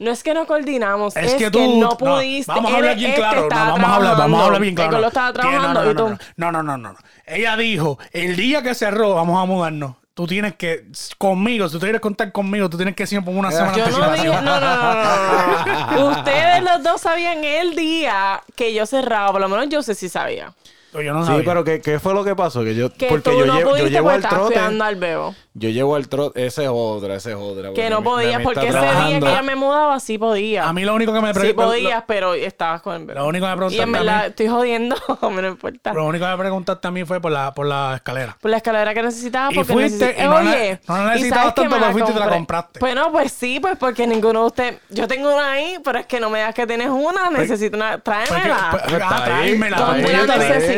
[0.00, 1.78] No es que no coordinamos, Es es, que que, tú.
[1.78, 2.50] no pudiste.
[2.50, 3.42] vamos a hablar bien este claro.
[3.42, 5.06] No, vamos a hablar, vamos a hablar bien claro.
[5.06, 6.18] Estaba trabajando no, y no, tú.
[6.36, 6.98] no, no, no, no, no.
[7.26, 9.96] Ella dijo: el día que cerró, vamos a mudarnos.
[10.14, 10.86] Tú tienes que,
[11.18, 14.04] conmigo, si tú quieres contar conmigo, tú tienes que siempre una semana Yo no dije,
[14.04, 14.44] anticipación.
[14.44, 16.18] no, no, no, no, no, no.
[16.18, 20.08] Ustedes los dos sabían el día que yo cerraba, por lo menos yo sé si
[20.08, 20.52] sabía.
[20.92, 21.44] Yo no Sí, sabía.
[21.44, 22.62] pero ¿qué, ¿qué fue lo que pasó?
[22.64, 24.54] Que yo, Que porque tú yo, no llevo, yo pudiste llevo al estabas trote.
[24.54, 25.34] cuidando al bebo.
[25.54, 26.46] Yo llevo al trote.
[26.46, 27.72] Ese es otra, ese es otra.
[27.72, 30.68] Que no podías, porque ese día que ella me mudaba, sí podía.
[30.68, 33.18] A mí lo único que me sí pre- podías, pero estabas con el bebé.
[33.20, 34.96] Lo único que me Y preguntaste en a verdad, estoy jodiendo,
[35.30, 35.92] me no importa.
[35.92, 38.36] Lo único que me preguntaste a mí fue por la, por la escalera.
[38.40, 39.52] Por la escalera que necesitabas.
[39.52, 42.14] Y porque fuiste y no la- Oye, no la ¿y necesitabas tanto, pero fuiste y
[42.14, 42.80] te la compraste.
[42.80, 44.80] Bueno, pues sí, pues porque ninguno de ustedes.
[44.90, 47.28] Yo tengo una ahí, pero es que no me digas que tienes una.
[47.30, 47.98] Necesito una.
[47.98, 48.68] Pues Tráemela.
[48.88, 49.76] pues, ah, tráemela.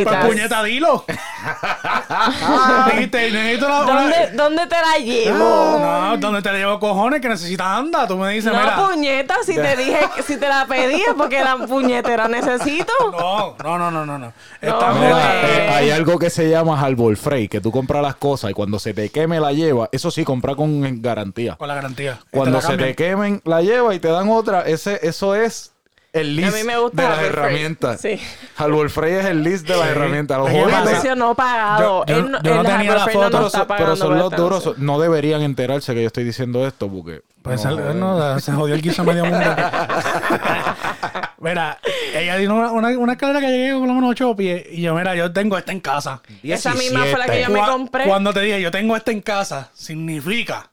[0.03, 1.05] Está ¿Dónde pues, la puñeta, dilo.
[2.93, 3.81] Dijiste, necesito una...
[3.83, 5.39] una- ¿Dónde, ¿Dónde te la llevo?
[5.39, 8.07] No, ¿dónde te llevo cojones que necesitas anda?
[8.07, 8.77] Tú me dices, No, mira...
[8.87, 12.93] puñeta, si te dije, que- si te la pedí es porque la puñetera necesito.
[13.23, 14.19] No, no, no, no, no.
[14.19, 14.33] no.
[14.61, 14.99] Estamos...
[15.01, 18.55] Mira, eh, hay algo que se llama Harbor Freight, que tú compras las cosas y
[18.55, 21.57] cuando se te queme la lleva, eso sí, compra con garantía.
[21.57, 22.19] Con la garantía.
[22.33, 25.35] Y Cuando te la se te quemen la lleva y te dan otra, ese, eso
[25.35, 25.73] es
[26.13, 28.01] el list mí me gusta de las herramientas.
[28.01, 28.21] Sí.
[28.57, 29.91] Harbor Freight es el list de las Sí.
[29.91, 30.39] herramientas.
[30.39, 30.49] Los.
[30.73, 32.05] Anuncio no pagado.
[32.07, 34.31] Yo- yo- Él no- yo no el tenía la no foto, pero, son- pero los
[34.31, 34.79] duros.
[34.79, 37.23] No deberían enterarse que yo estoy diciendo esto porque...
[37.43, 39.41] Pues no, el- no, se jodió el guiso medio mundo.
[41.39, 41.79] mira,
[42.15, 44.65] ella dijo una, una, una escalera que llegué con lo menos ocho pies.
[44.71, 46.21] Y yo, mira, yo tengo esta en casa.
[46.43, 48.05] Esa misma fue la que yo me compré.
[48.05, 50.69] Cuando te dije, yo tengo esta en casa, significa.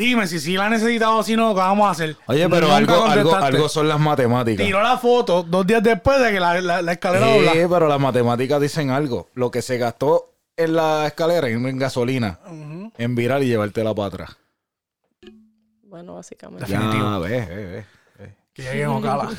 [0.00, 2.16] Dime si sí la he necesitado o si no, ¿qué vamos a hacer?
[2.26, 4.64] Oye, pero Nunca algo, algo, algo son las matemáticas.
[4.64, 7.52] Tiró la foto dos días después de que la, la, la escalera Sí, dobla.
[7.68, 9.28] pero las matemáticas dicen algo.
[9.34, 12.38] Lo que se gastó en la escalera, en, en gasolina,
[12.96, 14.36] en virar y llevártela para atrás.
[15.84, 16.64] Bueno, básicamente.
[16.66, 17.02] Definitivo.
[17.04, 17.84] Ya, ves, ves, ves.
[18.52, 19.28] Que llegué en Ocala.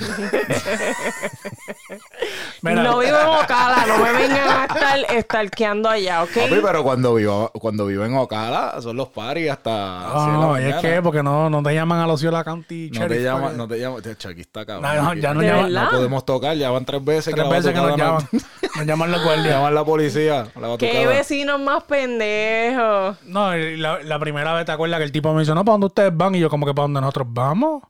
[2.62, 6.30] Mira, no vivo en Ocala, no me vengan a estar estalqueando allá, ¿ok?
[6.34, 9.72] Papi, pero cuando vivo, cuando vivo en Ocala, son los paris hasta
[10.14, 13.00] no, no, y es que porque no, no te llaman a los la County No
[13.02, 14.02] te Sheriff, llaman, porque- no te llaman.
[14.02, 14.96] Chacho, aquí está cabrón.
[14.96, 15.56] No, no, ya no está.
[15.56, 15.74] ¿De llaman.
[15.86, 18.28] No podemos tocar, ya van tres veces Tres que veces que nos llaman.
[18.32, 18.40] no-
[18.78, 19.48] Nos llaman los guardias.
[19.56, 20.48] Llaman la policía.
[20.60, 23.18] La Qué vecinos más pendejos.
[23.26, 25.74] No, y la, la primera vez te acuerdas que el tipo me dice, no, ¿para
[25.74, 26.36] dónde ustedes van?
[26.36, 27.84] Y yo como que ¿para dónde nosotros vamos?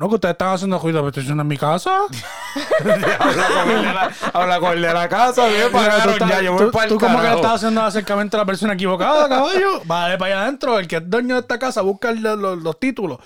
[0.00, 1.98] No, que ustedes están haciendo ruido, pero estoy en mi casa.
[3.18, 6.40] habla, con el de la, habla con el de la casa, bien, pagaron tú, ya,
[6.40, 8.72] yo tú- voy para el tú como que le estás haciendo acercamiento a la persona
[8.72, 9.82] equivocada, caballo.
[9.84, 10.78] Vale para allá adentro.
[10.78, 13.18] El que es dueño de esta casa busca el- los, los títulos.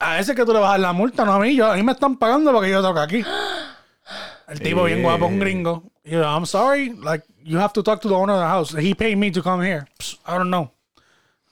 [0.00, 1.56] A ese que tú le vas a dar la multa, no a mí.
[1.56, 3.24] Yo, a mí me están pagando porque yo toco aquí.
[4.48, 5.84] El tipo bien guapo, un gringo.
[6.04, 8.74] Yo, I'm sorry, like, you have to talk to the owner of the house.
[8.78, 9.86] He paid me to come here.
[9.98, 10.72] Psst, I don't know.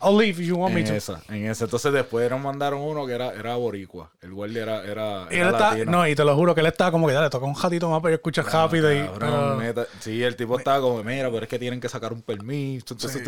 [0.03, 0.95] I'll leave if you want me En to.
[0.95, 1.65] esa, en esa.
[1.65, 4.11] Entonces después nos mandaron uno que era, era boricua.
[4.23, 5.91] El guardia era, era, Y él era está, latino.
[5.93, 7.91] no, y te lo juro que él estaba como que ya le toca un ratito
[7.91, 9.07] más, pero yo escucho rápido y.
[9.07, 9.87] Cabrón, neta.
[10.01, 12.95] Sí, el tipo estaba como, mira, pero es que tienen que sacar un permiso.
[12.95, 13.23] entonces-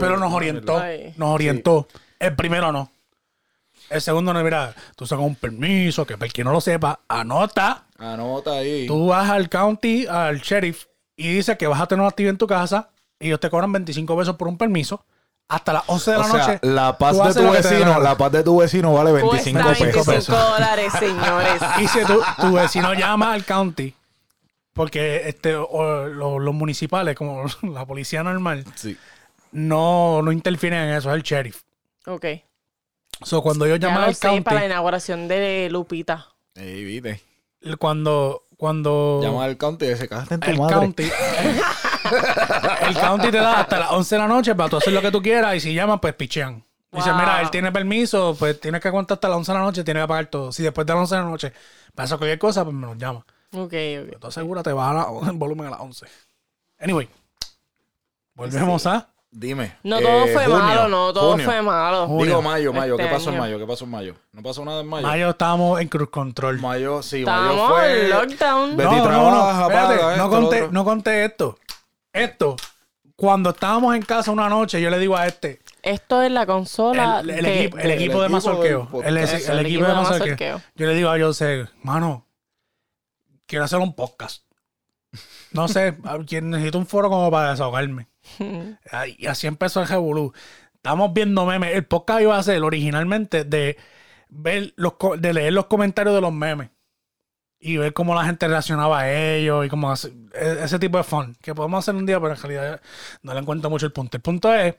[0.00, 0.82] Pero nos orientó.
[1.16, 1.88] Nos orientó.
[2.18, 2.90] El primero no.
[3.90, 7.00] El segundo no, mira, tú sacas un permiso, que para el que no lo sepa,
[7.08, 7.84] anota.
[7.98, 8.86] Anota ahí.
[8.86, 12.38] Tú vas al county, al sheriff, y dices que vas a tener una actividad en
[12.38, 15.04] tu casa, y ellos te cobran 25 pesos por un permiso.
[15.48, 16.58] Hasta las 11 de o la sea, noche.
[16.62, 20.06] la paz de tu lo vecino, la paz de tu vecino vale 25 Cuesta pesos.
[20.06, 21.62] 25 dólares, señores.
[21.80, 23.94] Y si tu, tu vecino llama al county,
[24.74, 28.96] porque este, o los, los municipales, como la policía normal, Sí.
[29.52, 31.62] no, no interfieren en eso, es el sheriff.
[32.06, 32.26] Ok.
[33.24, 36.26] So, cuando llaman lo al county, para la inauguración de Lupita.
[36.54, 37.22] Ey, viste.
[37.78, 40.74] cuando, cuando Llama al county y dice, cállate en tu el madre.
[40.76, 41.04] county,
[42.82, 45.10] el county te da hasta las 11 de la noche para tú hacer lo que
[45.10, 46.64] tú quieras y si llaman, pues pichean.
[46.90, 47.18] Dice, Wow.
[47.20, 50.02] mira, él tiene permiso, pues tienes que aguantar hasta las 11 de la noche, tienes
[50.04, 50.52] que pagar todo.
[50.52, 51.52] Si después de las 11 de la noche
[51.94, 53.24] pasa cualquier cosa, pues me lo llama.
[53.52, 53.72] Ok,
[54.04, 54.18] ok.
[54.20, 56.06] Tú asegúrate, baja la- el volumen a las 11.
[56.80, 57.08] Anyway,
[58.34, 59.08] volvemos a...
[59.30, 59.76] Dime.
[59.82, 61.44] No todo eh, fue junio, malo, no todo junio.
[61.44, 62.06] fue malo.
[62.06, 62.24] Junio.
[62.24, 62.94] Digo mayo, mayo.
[62.94, 63.42] Este ¿Qué pasó en año.
[63.42, 63.58] mayo?
[63.58, 64.14] ¿Qué pasó en mayo?
[64.32, 65.06] ¿No pasó nada en mayo?
[65.06, 66.58] Mayo estábamos en Cruz Control.
[66.60, 68.04] Mayo, sí, mayo Estamos fue...
[68.04, 68.76] en lockdown.
[68.78, 70.72] Betty trabaja, espérate, paga no, esto, conté, lo otro.
[70.72, 71.58] no conté esto.
[72.18, 72.56] Esto,
[73.16, 77.20] cuando estábamos en casa una noche, yo le digo a este, Esto es la consola.
[77.20, 78.88] el, el que- equipo, el el equipo de equipo mazorqueo.
[79.04, 80.62] El, el Eso, el equipo de de mazorqueo.
[80.76, 82.26] Yo le digo a Jose, mano,
[83.46, 84.44] quiero hacer un podcast.
[85.52, 85.96] No sé,
[86.42, 88.08] necesito un foro como para desahogarme.
[89.18, 90.32] Y así empezó el Revolú.
[90.74, 91.74] Estamos viendo memes.
[91.74, 93.76] El podcast iba a ser originalmente de
[94.28, 96.68] ver los de leer los comentarios de los memes
[97.60, 101.04] y ver cómo la gente reaccionaba a ellos y cómo hace- e- ese tipo de
[101.04, 102.80] fun que podemos hacer un día, pero en realidad
[103.22, 104.16] no le encuentro mucho el punto.
[104.16, 104.76] El punto es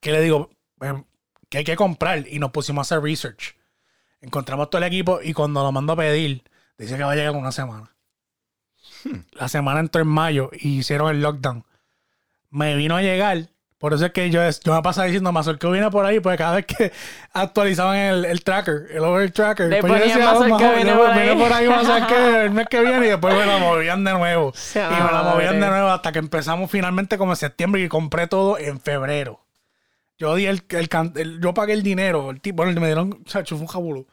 [0.00, 0.50] que le digo
[0.80, 1.04] em,
[1.48, 3.56] que hay que comprar y nos pusimos a hacer research.
[4.20, 6.42] Encontramos todo el equipo y cuando lo mando a pedir,
[6.78, 7.94] dice que va a llegar en una semana.
[9.32, 11.64] La semana entró en mayo y hicieron el lockdown.
[12.50, 13.48] Me vino a llegar,
[13.82, 16.54] Por eso es que yo, yo me pasaba diciendo, Mazorqueo viene por ahí, porque cada
[16.54, 16.92] vez que
[17.32, 20.98] actualizaban el, el tracker, el over tracker, Le pues yo decía, oh, majo, viene yo-
[20.98, 21.18] por ahí.
[21.26, 24.52] viene por ahí Mazorqueo el mes que viene y después me la movían de nuevo.
[24.54, 27.88] Sea y me la movían de nuevo hasta que empezamos finalmente como en septiembre y
[27.88, 29.40] compré todo en febrero.
[30.16, 33.56] Yo di el, el, el- yo pagué el dinero, el tipo, bueno, me dieron, chacho,
[33.56, 34.06] fue un jabulú.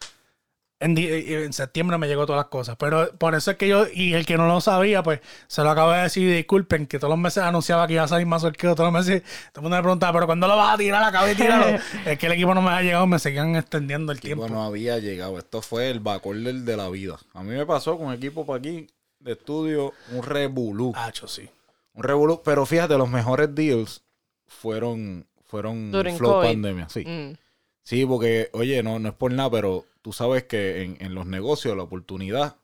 [0.82, 2.78] En, en septiembre me llegó todas las cosas.
[2.78, 5.70] Pero por eso es que yo, y el que no lo sabía, pues se lo
[5.70, 6.34] acabo de decir.
[6.34, 8.76] Disculpen, que todos los meses anunciaba que iba a salir más sorqueo.
[8.76, 11.04] Todos los meses, todo el mundo me preguntaba, ¿pero cuándo lo vas a tirar?
[11.04, 11.80] Acabo de tirarlo.
[12.06, 14.46] es que el equipo no me ha llegado, me seguían extendiendo el tiempo.
[14.46, 15.38] Tipo, no había llegado.
[15.38, 17.18] Esto fue el bacorder de la vida.
[17.34, 18.88] A mí me pasó con equipo para aquí
[19.20, 20.94] de estudio un revolú.
[20.96, 21.50] Hacho, sí.
[21.94, 22.42] Un revolú.
[22.44, 24.02] Pero fíjate, los mejores deals
[24.48, 26.48] fueron, fueron During flow COVID.
[26.48, 26.90] pandemia.
[26.90, 27.04] Sí.
[27.06, 27.36] Mm.
[27.84, 31.28] Sí, porque, oye, no, no es por nada, pero tú sabes que en, en los
[31.28, 32.56] negocios la oportunidad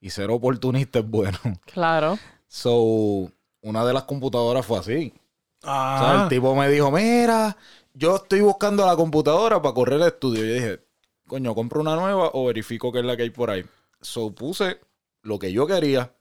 [0.00, 1.38] y ser oportunista es bueno.
[1.66, 2.18] Claro.
[2.46, 3.30] So,
[3.60, 5.12] una de las computadoras fue así.
[5.62, 7.58] O sea, Ah, el tipo me dijo, mira,
[7.92, 10.46] yo estoy buscando la computadora para correr el estudio.
[10.46, 10.80] Yo dije,
[11.26, 13.66] coño, compro una nueva o verifico que es la que hay por ahí.
[14.00, 14.80] So, puse
[15.20, 16.14] lo que yo quería.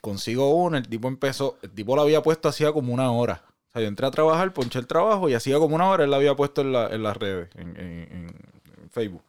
[0.00, 3.42] Consigo una, el tipo empezó, el tipo la había puesto hacía como una hora.
[3.70, 6.10] O sea, yo entré a trabajar, ponché el trabajo y hacía como una hora él
[6.12, 9.22] la había puesto en, la- en las redes, en- en Facebook.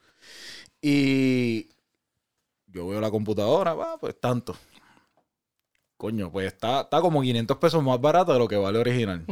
[0.82, 1.68] Y
[2.68, 4.56] yo veo la computadora, va, pues tanto.
[5.98, 9.26] Coño, pues está, está como 500 pesos más barata de lo que vale original.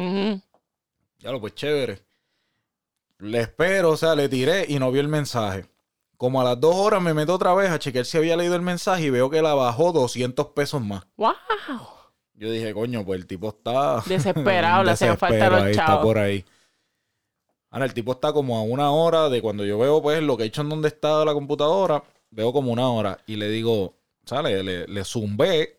[1.19, 2.01] Ya lo, pues chévere.
[3.19, 5.65] Le espero, o sea, le tiré y no vi el mensaje.
[6.17, 8.61] Como a las dos horas me meto otra vez a chequear si había leído el
[8.61, 11.03] mensaje y veo que la bajó 200 pesos más.
[11.15, 11.33] ¡Wow!
[12.33, 14.01] Yo dije, coño, pues el tipo está...
[14.05, 16.03] Desesperado, le hacían falta los ahí, Está chavos.
[16.05, 16.45] por ahí.
[17.70, 20.43] Ahora, el tipo está como a una hora de cuando yo veo, pues, lo que
[20.43, 23.93] he hecho en donde está la computadora, veo como una hora y le digo,
[24.26, 24.63] ¿sale?
[24.63, 25.78] Le, le zumbé,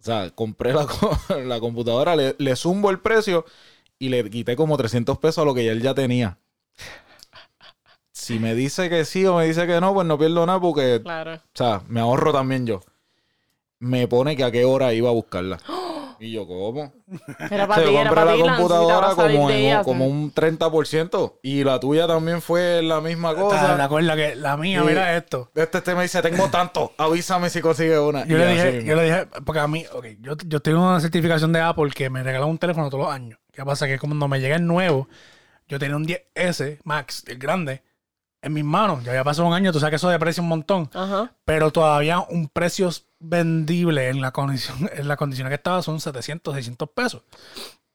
[0.00, 0.86] o sea, compré la,
[1.44, 3.44] la computadora, le, le zumbo el precio
[3.98, 6.38] y le quité como 300 pesos a lo que él ya tenía.
[8.10, 11.00] Si me dice que sí o me dice que no, pues no pierdo nada porque,
[11.02, 11.34] Claro.
[11.34, 12.80] o sea, me ahorro también yo.
[13.78, 15.58] Me pone que a qué hora iba a buscarla.
[16.24, 16.92] Y yo, ¿cómo?
[17.50, 20.06] Era para Se ti, era compré para la ti, computadora como, de en- ella, como
[20.06, 21.38] un 30%.
[21.42, 23.82] Y la tuya también fue la misma ¿Te cosa.
[23.82, 25.50] acuerdas que la mía, mira esto?
[25.54, 28.24] Este, este me dice, tengo tanto, avísame si consigue una.
[28.24, 31.00] Yo Y le, dije, yo le dije, porque a mí, ok, yo, yo tengo una
[31.00, 33.40] certificación de Apple que me regaló un teléfono todos los años.
[33.52, 33.86] ¿Qué pasa?
[33.88, 35.08] Que cuando me llega el nuevo,
[35.66, 37.82] yo tenía un 10S Max, el grande,
[38.42, 39.02] en mis manos.
[39.04, 40.88] Ya había pasado un año, tú sabes que eso deprecia un montón.
[40.94, 41.32] Ajá.
[41.44, 42.90] Pero todavía un precio
[43.22, 47.22] vendible en la condición, en la condición que estaba son 700, 600 pesos.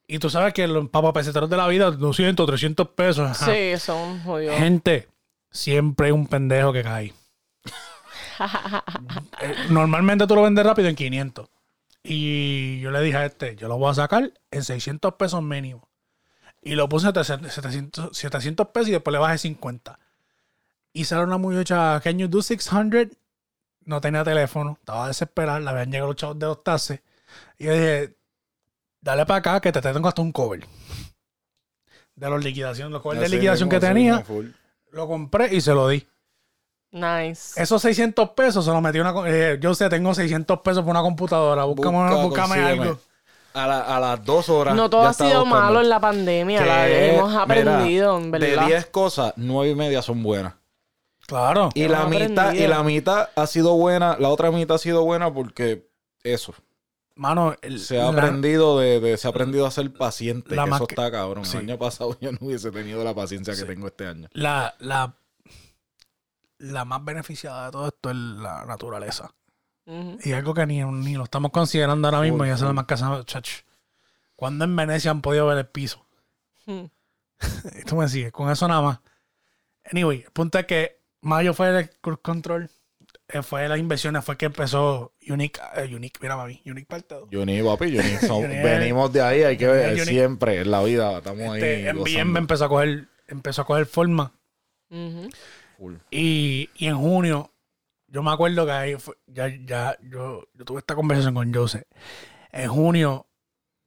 [0.08, 3.30] Y tú sabes que los papapeseteros de la vida, 200, 300 pesos.
[3.30, 3.54] ajá.
[3.54, 4.58] Sí, son jodidos.
[4.58, 5.10] Gente,
[5.52, 7.14] siempre hay un pendejo que cae.
[9.70, 11.50] Normalmente tú lo vendes rápido en 500.
[12.04, 15.90] Y yo le dije a este, yo lo voy a sacar en 600 pesos mínimo.
[16.62, 20.00] Y lo puse a 700, 700 pesos y después le bajé 50.
[20.94, 23.08] Y sale una muchacha, can you do 600?
[23.88, 27.00] No tenía teléfono, estaba desesperada, le habían llegado los chavos de los taxes.
[27.58, 28.18] Y yo dije,
[29.00, 30.68] dale para acá que te tengo hasta un cover.
[32.14, 34.26] De los liquidación, los covers de liquidación que tenía,
[34.92, 36.06] lo compré y se lo di.
[36.92, 37.62] Nice.
[37.62, 39.14] Esos 600 pesos se los metí una...
[39.26, 41.64] eh, yo sé, tengo 600 pesos por una computadora.
[41.64, 43.00] Búscame, Busca, búscame algo.
[43.54, 44.76] A, la- a las dos horas.
[44.76, 45.56] No todo ya ha sido buscando.
[45.56, 46.66] malo en la pandemia.
[46.66, 48.66] la- hemos mira, aprendido, en De verdad.
[48.68, 50.54] 10 cosas, 9 y media son buenas.
[51.28, 51.70] Claro.
[51.76, 55.32] Y la, mitad, y la mitad ha sido buena, la otra mitad ha sido buena
[55.32, 55.88] porque
[56.24, 56.54] eso.
[57.16, 60.56] Mano, el- Se ha la- aprendido de, de- se ha aprendido a ser paciente.
[60.56, 61.46] La que eso que- está cabrón.
[61.46, 61.58] sí.
[61.58, 64.28] El año pasado yo no hubiese tenido la paciencia que tengo este año.
[64.34, 65.16] la, la,
[66.60, 69.32] la más beneficiada de todo esto es la naturaleza.
[70.24, 72.76] Y algo que ni, ni lo estamos considerando ahora mismo y eso es full.
[72.76, 73.50] más casa, chach.
[74.36, 76.06] ¿Cuándo en Venecia han podido ver el piso?
[76.66, 76.86] Hmm.
[77.88, 79.00] Tú me sigues, con eso nada más.
[79.90, 82.70] Anyway, el punto es que Mayo fue el cruise control,
[83.28, 87.28] eh, fue las inversiones, fue que empezó Unique, eh, Unique, mira mami, Unique parte dos.
[87.32, 87.97] Yo ni papi,
[88.28, 91.61] son- ni- venimos de ahí, hay que ver siempre en la vida, estamos ahí.
[91.61, 92.20] Este, en gozando.
[92.20, 94.34] BM empezó a coger, empezó a coger forma.
[96.11, 97.51] Y, y en junio,
[98.07, 101.84] yo me acuerdo que ahí fue- ya, ya, yo, yo tuve esta conversación con Joseph.
[102.51, 103.28] En junio,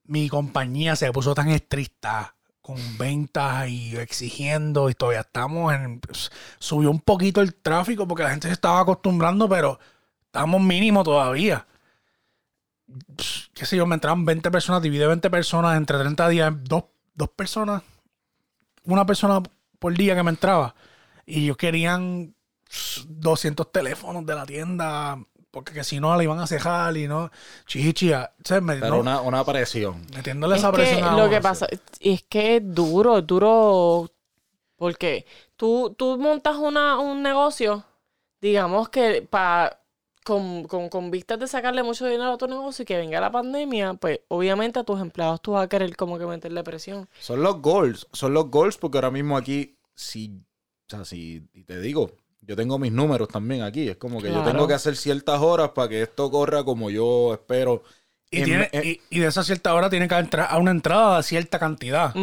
[0.04, 2.36] mi compañía se puso tan estricta
[2.70, 5.98] con ventas y exigiendo y todavía estamos en...
[5.98, 9.80] pues, subió un poquito el tráfico porque la gente se estaba acostumbrando, pero
[10.26, 11.66] estamos mínimo todavía.
[13.54, 17.28] Qué sé yo, me entraban 20 personas, divide 20 personas entre 30 días, dos, dos
[17.30, 17.82] personas,
[18.84, 19.42] una persona
[19.80, 20.76] por día que me entraba.
[21.26, 22.36] Y ellos querían
[23.08, 25.18] 200 teléfonos de la tienda
[25.50, 27.30] porque que si no la iban a cejar y no.
[27.66, 28.32] Chichia.
[28.38, 30.06] O sea, me- no, una, una presión.
[30.14, 31.66] metiéndole Es esa que presión a lo que pasa
[32.00, 34.10] es que es duro, es duro
[34.76, 35.26] porque
[35.56, 37.84] tú, tú montas una, un negocio,
[38.40, 39.78] digamos que para
[40.24, 43.32] con, con, con vistas de sacarle mucho dinero a tu negocio y que venga la
[43.32, 47.08] pandemia, pues obviamente a tus empleados tú vas a querer como que meterle presión.
[47.18, 50.28] Son los goals, son los goals porque ahora mismo aquí, si,
[50.86, 52.12] o sea, si, y te digo,
[52.42, 55.70] yo tengo mis números también aquí, es como que yo tengo que hacer ciertas horas
[55.70, 57.82] para que esto corra como yo espero.
[58.30, 60.70] Y, En- tiene, en- y, y de esa cierta hora tiene que entrar a una
[60.70, 62.14] entrada de cierta cantidad.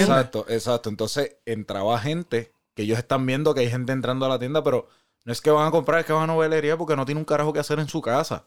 [0.00, 0.88] Exacto, exacto.
[0.90, 4.88] Entonces entraba gente que ellos están viendo que hay gente entrando a la tienda, pero
[5.24, 7.24] no es que van a comprar, es que van a novelería porque no tiene un
[7.24, 8.44] carajo que hacer en su casa.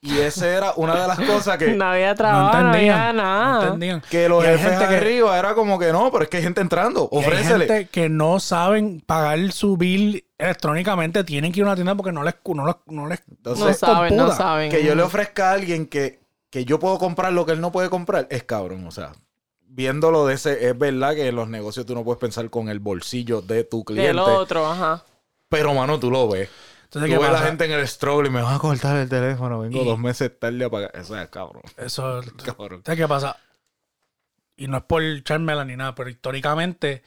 [0.00, 2.98] Y esa era una de las cosas que, No había trabajo, no, entendían.
[2.98, 3.64] había no nada.
[3.64, 4.02] entendían.
[4.08, 6.60] que los jefes gente que- arriba era como que no, pero es que hay gente
[6.60, 7.66] entrando, Y hay ofrécele.
[7.66, 12.12] gente que no saben pagar su bill electrónicamente, tienen que ir a una tienda porque
[12.12, 14.36] no les, no les, no les Entonces, no saben, no computa.
[14.44, 14.70] saben.
[14.70, 16.20] que yo le ofrezca a alguien que,
[16.50, 18.86] que yo puedo comprar lo que él no puede comprar, es cabrón.
[18.86, 19.12] O sea,
[19.66, 22.78] viéndolo de ese, es verdad que en los negocios tú no puedes pensar con el
[22.78, 24.06] bolsillo de tu cliente.
[24.08, 25.02] Del otro, ajá.
[25.48, 26.48] Pero, mano, tú lo ves.
[26.88, 29.08] Entonces, Tú ¿qué ves la gente en el struggle y me van a cortar el
[29.10, 29.60] teléfono.
[29.60, 30.90] Vengo Y- dos meses tarde a pagar.
[30.94, 31.62] Eso es cabrón.
[31.76, 32.82] Eso, Cabrón.
[32.84, 33.36] ¿Sabes qué pasa?
[34.56, 37.02] Y no es por echármela ni nada, pero históricamente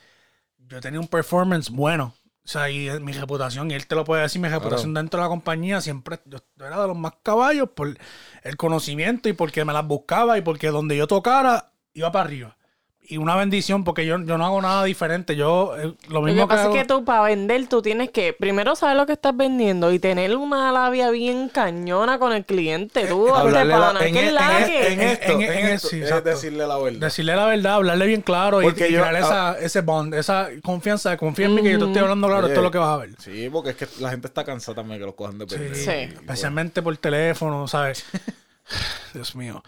[0.60, 2.14] yo tenía un performance bueno.
[2.44, 5.26] O sea, y mi reputación, y él te lo puede decir, mi reputación dentro de
[5.26, 7.96] la compañía siempre, yo era de los más caballos por
[8.44, 12.58] el conocimiento y porque me las buscaba y porque donde yo tocara, iba para arriba.
[13.04, 15.36] Y una bendición porque yo, yo no hago nada diferente.
[15.36, 18.10] Yo, eh, lo Lo mismo que pasa hago- es que tú para vender tú tienes
[18.12, 22.46] que primero saber lo que estás vendiendo y tener una labia bien cañona con el
[22.46, 23.08] cliente.
[23.08, 24.94] Tú, Hablarle la- pana, en, ¿qué en lague?
[24.94, 27.00] en esto, En- en en- esto, sí, es decirle la verdad.
[27.00, 30.48] Decirle la verdad, hablarle bien claro y, Porque y yo- crear esa, ese bond, esa
[30.64, 32.72] confianza de confía en mí que yo te estoy hablando claro, Oye, esto es lo
[32.72, 33.10] que vas a ver.
[33.20, 35.76] Sí, porque es que la gente está cansada también que los cojan de pendejo.
[35.76, 35.92] Sí, Sí.
[35.92, 38.06] Y, bueno, Especialmente por teléfono, ¿sabes?
[39.14, 39.62] Dios mío.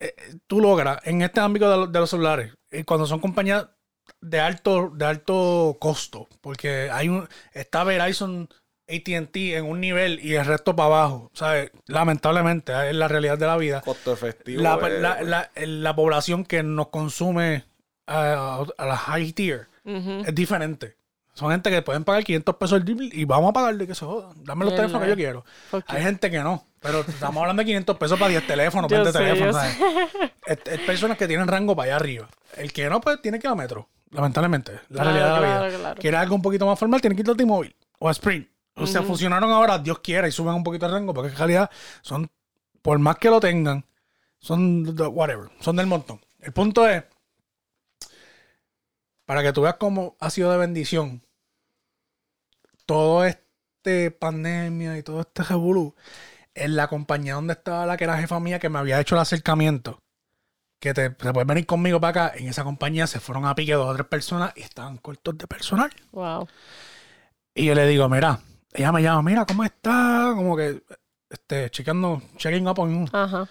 [0.00, 0.14] Eh,
[0.46, 3.66] tú logras, en este ámbito de, lo- de los celulares, eh, cuando son compañías
[4.20, 8.48] de alto, de alto costo, porque hay un, está Verizon,
[8.90, 11.70] ATT en un nivel y el resto para abajo, ¿sabes?
[11.86, 13.80] Lamentablemente, es la realidad de la vida.
[13.82, 14.62] costo efectivo.
[14.62, 17.64] La, eh, la- la- la población que nos consume
[18.06, 19.66] a, a la high tier
[20.26, 20.96] es diferente.
[21.38, 24.04] Son gente que pueden pagar 500 pesos el bill y vamos a pagarle que se
[24.04, 24.30] joda.
[24.38, 25.44] Dame los teléfonos que yo quiero.
[25.86, 26.66] Hay gente que no.
[26.80, 29.54] Pero estamos hablando de 500 pesos para 10 teléfonos, Yo 20 sé, teléfonos.
[29.54, 29.76] ¿sabes?
[30.46, 32.28] Es, es personas que tienen rango para allá arriba.
[32.56, 33.88] El que no, pues tiene que ir a metro.
[34.10, 34.72] Lamentablemente.
[34.88, 35.78] La Claro, realidad de la claro, vida.
[35.78, 36.00] claro.
[36.00, 38.48] Quiere algo un poquito más formal, tiene que ir a T-Mobile o a Sprint.
[38.74, 41.70] O sea, funcionaron ahora, Dios quiera, y suben un poquito el rango, porque en realidad
[42.02, 42.28] son,
[42.82, 43.84] por más que lo tengan,
[44.40, 46.20] son whatever, son del montón.
[46.40, 47.04] El punto es,
[49.24, 51.22] para que tú veas cómo ha sido de bendición
[52.88, 55.94] todo este pandemia y todo este revolú,
[56.54, 59.20] en la compañía donde estaba la que era jefa mía que me había hecho el
[59.20, 60.02] acercamiento,
[60.80, 63.74] que te, te puedes venir conmigo para acá, en esa compañía se fueron a pique
[63.74, 65.90] dos o tres personas y estaban cortos de personal.
[66.12, 66.48] Wow.
[67.54, 68.40] Y yo le digo, mira,
[68.72, 70.32] ella me llama, mira, ¿cómo está?
[70.34, 70.82] Como que,
[71.28, 73.46] este, chequeando, checking up on, Ajá.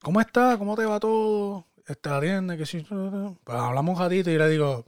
[0.00, 0.56] ¿cómo está?
[0.56, 1.66] ¿Cómo te va todo?
[1.86, 2.86] Este, la tienda, que sí.
[2.88, 4.86] Pues hablamos un ratito y le digo,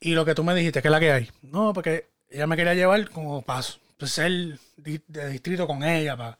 [0.00, 1.30] y lo que tú me dijiste, ¿qué es la que hay?
[1.40, 6.38] No, porque ella me quería llevar como para ser di- de distrito con ella, para...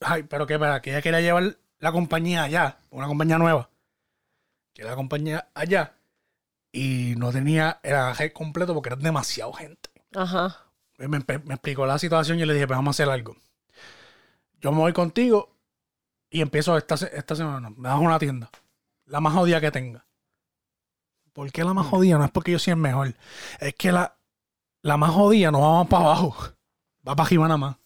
[0.00, 3.68] Ay, pero que para que ella quería llevar la compañía allá, una compañía nueva.
[4.74, 5.94] Que la compañía allá.
[6.70, 9.90] Y no tenía el agaje completo porque era demasiado gente.
[10.14, 10.66] Ajá.
[10.96, 13.36] Pues me, me explicó la situación y le dije, pues vamos a hacer algo.
[14.60, 15.56] Yo me voy contigo
[16.30, 17.70] y empiezo esta, esta semana.
[17.70, 18.50] Me das una tienda.
[19.06, 20.04] La más jodida que tenga.
[21.32, 22.18] ¿Por qué la más jodida?
[22.18, 23.14] No es porque yo soy el mejor.
[23.60, 24.17] Es que la,
[24.82, 26.36] la más jodida no va más para abajo.
[27.06, 27.76] Va para arriba nada más.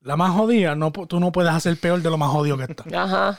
[0.00, 2.84] La más jodida, no, tú no puedes hacer peor de lo más jodido que está.
[3.02, 3.38] Ajá.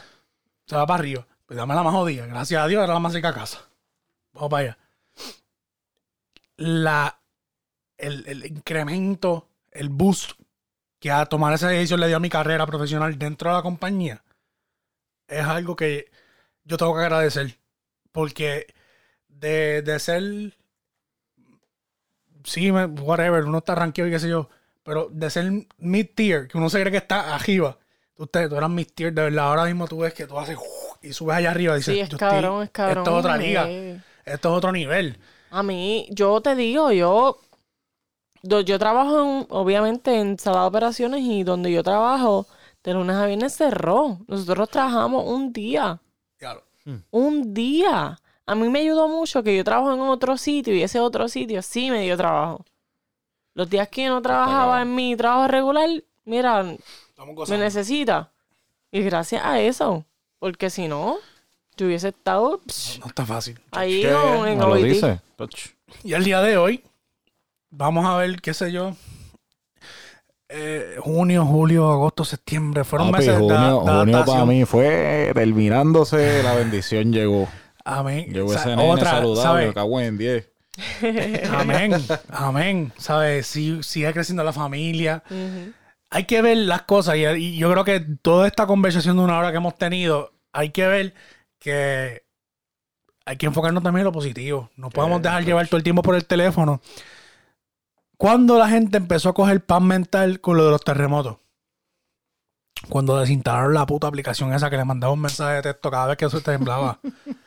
[0.65, 1.27] Se va para arriba.
[1.45, 2.25] Pues dame la más jodida.
[2.25, 3.59] Gracias a Dios era la más cerca a casa.
[4.33, 4.77] Vamos para allá.
[6.57, 7.19] La,
[7.97, 10.31] el, el incremento, el boost
[10.99, 14.21] que a tomar esa decisión le dio a mi carrera profesional dentro de la compañía
[15.29, 16.11] es algo que
[16.63, 17.57] yo tengo que agradecer.
[18.11, 18.73] Porque
[19.27, 20.57] de, de ser.
[22.49, 24.49] Sí, whatever, uno está rankeado y qué sé yo.
[24.83, 27.77] Pero de ser mid-tier, que uno se cree que está arriba.
[28.15, 29.49] Tú, te- tú eras mid-tier, de verdad.
[29.49, 30.57] Ahora mismo tú ves que tú haces
[31.01, 32.97] y subes allá arriba y dices, Sí, es yo estoy- cabrón, es cabrón.
[32.99, 33.65] Esto es otra liga.
[33.69, 34.01] Eh.
[34.25, 35.17] Esto es otro nivel.
[35.51, 37.39] A mí, yo te digo, yo,
[38.43, 42.47] yo, trabajo en- obviamente en sala de operaciones y donde yo trabajo,
[42.83, 44.19] de lunes a viernes cerró.
[44.27, 45.99] Nosotros trabajamos un día,
[46.39, 46.63] Diablo.
[47.11, 48.17] un día.
[48.49, 51.61] A mí me ayudó mucho que yo trabajo en otro sitio y ese otro sitio
[51.61, 52.65] sí me dio trabajo.
[53.53, 55.87] Los días que yo no trabajaba en mi trabajo regular,
[56.25, 58.31] mira, me necesita.
[58.91, 60.03] Y gracias a eso.
[60.39, 61.17] Porque si no,
[61.77, 63.59] yo hubiese estado psh, No está fácil.
[63.69, 65.19] ahí con- en ¿Me lo dice?
[66.03, 66.83] Y el día de hoy,
[67.69, 68.95] vamos a ver, qué sé yo.
[70.51, 72.83] eh, junio, julio, agosto, septiembre.
[72.83, 77.47] Fueron Papi, meses de, junio, de junio para mí fue terminándose, la bendición llegó.
[77.85, 78.31] Amén.
[78.31, 80.51] Llegó O sea, ese nene otra, saludable, cago en 10.
[81.51, 81.93] Amén.
[82.29, 82.93] Amén.
[82.97, 83.47] ¿Sabes?
[83.47, 85.23] Si, sigue creciendo la familia.
[86.09, 87.15] Hay que ver las cosas.
[87.15, 90.69] Y, y yo creo que toda esta conversación de una hora que hemos tenido, hay
[90.69, 91.13] que ver
[91.59, 92.23] que
[93.29, 94.71] hay que enfocarnos también en lo positivo.
[94.75, 96.81] No podemos dejar llevar todo el tiempo por el teléfono.
[98.17, 101.37] Cuando la gente empezó a coger pan mental con lo de los terremotos.
[102.89, 106.17] Cuando desinstalaron la puta aplicación esa que le mandaba un mensaje de texto cada vez
[106.17, 106.99] que eso temblaba.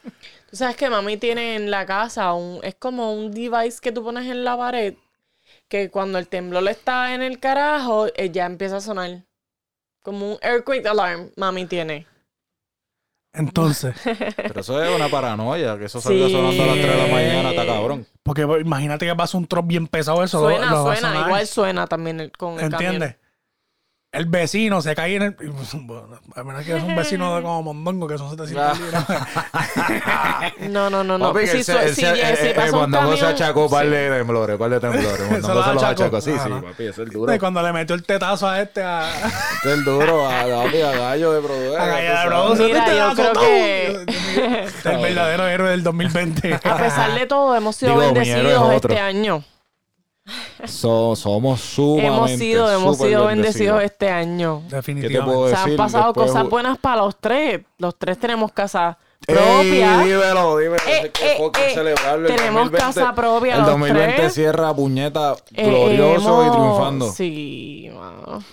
[0.53, 4.05] Tú sabes que mami tiene en la casa un, es como un device que tú
[4.05, 4.95] pones en la pared
[5.69, 9.23] que cuando el temblor está en el carajo, eh, ya empieza a sonar.
[10.03, 12.07] Como un earthquake alarm, mami tiene.
[13.35, 13.95] Entonces,
[14.37, 16.33] Pero eso es una paranoia, que eso salga Sí.
[16.33, 18.07] sonando a las 3 de la mañana, está cabrón.
[18.23, 20.39] porque imagínate que pasa un trop bien pesado eso.
[20.43, 21.27] lo- Suena, lo va a suena, sonar.
[21.29, 23.17] igual suena también el, con el ¿Entiendes?
[24.13, 25.37] El vecino se cae en el.
[25.73, 29.05] Bueno, a menos que es un vecino de como Mondongo, que son 700 libras.
[29.07, 29.27] camión.
[30.73, 31.33] No, no, no, no.
[31.33, 33.21] Papi, Si él su- se- él si- se- si eh, eh, pasa un Mondongo se
[33.21, 33.91] camión, achacó par sí.
[33.91, 35.31] de temblores, par de temblores.
[35.31, 36.21] Mondongo los se los achacó.
[36.21, 36.63] Sí, Ah, sí, no.
[36.63, 37.35] papi, ese es el duro.
[37.35, 39.11] Y cuando le metió el tetazo a este, a,
[39.55, 40.31] Este es el duro, a,
[40.65, 41.81] papi, a gallo de producción.
[41.81, 42.59] a Gallar Bros.
[42.59, 43.91] Mira, Este yo creo que-
[44.67, 46.55] Este es el verdadero héroe del 2020.
[46.65, 49.43] A pesar de todo, hemos sido Digo, bendecidos este año.
[50.67, 53.83] So- somos sumamente, Hemos sido, hemos sido bendecidos bendecidos.
[53.83, 54.61] este año.
[54.65, 55.49] ¿Qué te Definitivamente.
[55.51, 55.77] Se han decir?
[55.77, 57.63] pasado Después- cosas buenas para los tres.
[57.79, 59.99] Los tres tenemos casa Ey, propia.
[59.99, 60.77] dímelo, dímelo.
[60.87, 62.29] Eh, ese eh, eh, celebrarlo.
[62.29, 64.35] El tenemos 2020 casa propia El los 2020 tres.
[64.35, 67.11] cierra puñeta Eh, glorioso y triunfando.
[67.11, 68.45] Sí, mano.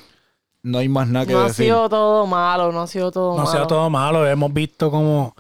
[0.64, 1.66] No hay más nada que No ha decir.
[1.68, 3.52] sido todo malo, no ha sido todo No malo.
[3.52, 4.28] sea todo malo.
[4.28, 5.36] Hemos visto como.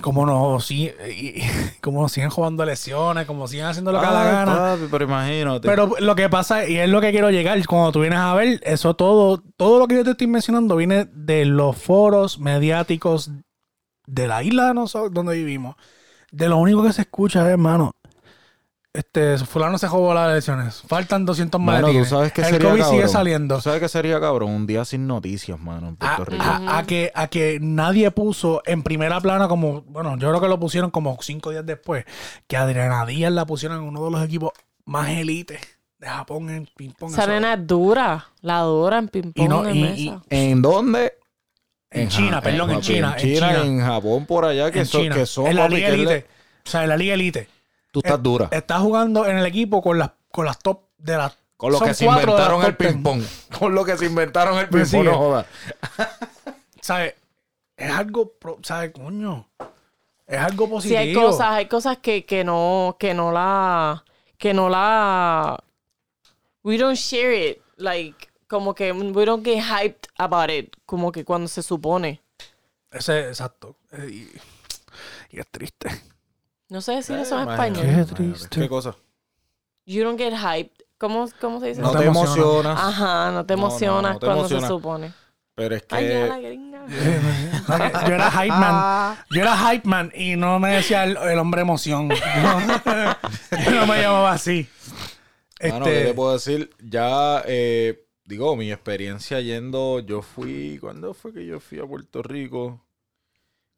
[0.00, 0.68] Como nos,
[1.80, 4.56] como nos siguen jugando lesiones, como siguen haciendo lo que da la Ay, gana.
[4.56, 5.68] papi, pero imagínate.
[5.68, 8.60] Pero lo que pasa, y es lo que quiero llegar, cuando tú vienes a ver,
[8.64, 13.30] eso todo, todo lo que yo te estoy mencionando viene de los foros mediáticos
[14.06, 15.76] de la isla de nosotros donde vivimos.
[16.30, 17.92] De lo único que se escucha es, hermano,
[18.94, 20.82] este, fulano se jugó las elecciones.
[20.86, 22.08] Faltan 200 Mano, maletines.
[22.08, 22.96] tú sabes que El sería COVID cabrón.
[22.98, 23.54] sigue saliendo.
[23.56, 24.50] ¿Tú sabes qué sería cabrón?
[24.50, 26.44] Un día sin noticias, mano, en A, Puerto Rico.
[26.44, 30.48] a- a que, a que nadie puso en primera plana como, bueno, yo creo que
[30.48, 32.04] lo pusieron como cinco días después,
[32.46, 34.50] que Adriana Díaz la pusieron en uno de los equipos
[34.84, 35.60] más élites
[35.98, 37.12] de Japón en ping-pong.
[37.12, 39.94] Esa nena es dura, la dura en ping-pong Y no- y- mesa.
[39.96, 41.14] y- ¿En dónde?
[41.90, 44.86] En China, Ja- perdón, en China, En en China, en Japón, por allá, que en
[44.86, 46.26] son, China, que son en la liga elite.
[46.66, 47.48] O sea, en la liga elite.
[47.92, 48.48] Tú estás dura.
[48.50, 51.36] Está jugando en el equipo con las, con las top de las.
[51.56, 53.22] Con lo son que se cuatro de las inventaron el ping-pong.
[53.58, 55.46] Con lo que se inventaron el ping-pong, no jodas.
[56.80, 57.14] ¿Sabes?
[57.76, 58.32] Es algo,
[58.62, 59.48] ¿sabes, coño?
[60.26, 60.98] Es algo Sí, positivo.
[60.98, 64.02] hay cosas, hay cosas que, que no, que no la,
[64.38, 65.62] que no la,
[66.64, 71.24] we don't share it, like, como que we don't get hyped about it, como que
[71.24, 72.20] cuando se supone.
[72.90, 73.76] Ese, exacto.
[73.92, 74.08] Eh,
[75.30, 75.88] Y, y es triste.
[76.72, 77.84] No sé decir eso en español.
[77.84, 78.60] Qué triste.
[78.60, 78.96] ¿Qué cosa?
[79.84, 80.72] You don't get hyped.
[80.96, 81.98] ¿Cómo, cómo se dice No, eso?
[81.98, 82.42] te te emociona.
[82.42, 82.80] emocionas.
[82.80, 84.60] Ajá, no te No, no, emocionas no te cuando emociona.
[84.62, 85.12] se supone.
[85.54, 86.42] Pero es Ay, ya la que...
[86.48, 86.86] gringa.
[88.08, 89.16] Yo era hype man.
[89.30, 92.08] Yo era hype man y no me decía el, el hombre emoción.
[93.68, 94.66] No, no me llamaba así.
[95.60, 96.70] Mano, ¿qué Este, te puedo decir?
[96.82, 102.22] Ya, eh, digo, mi experiencia yendo, yo fui, ¿cuándo fue que yo fui a Puerto
[102.22, 102.80] Rico?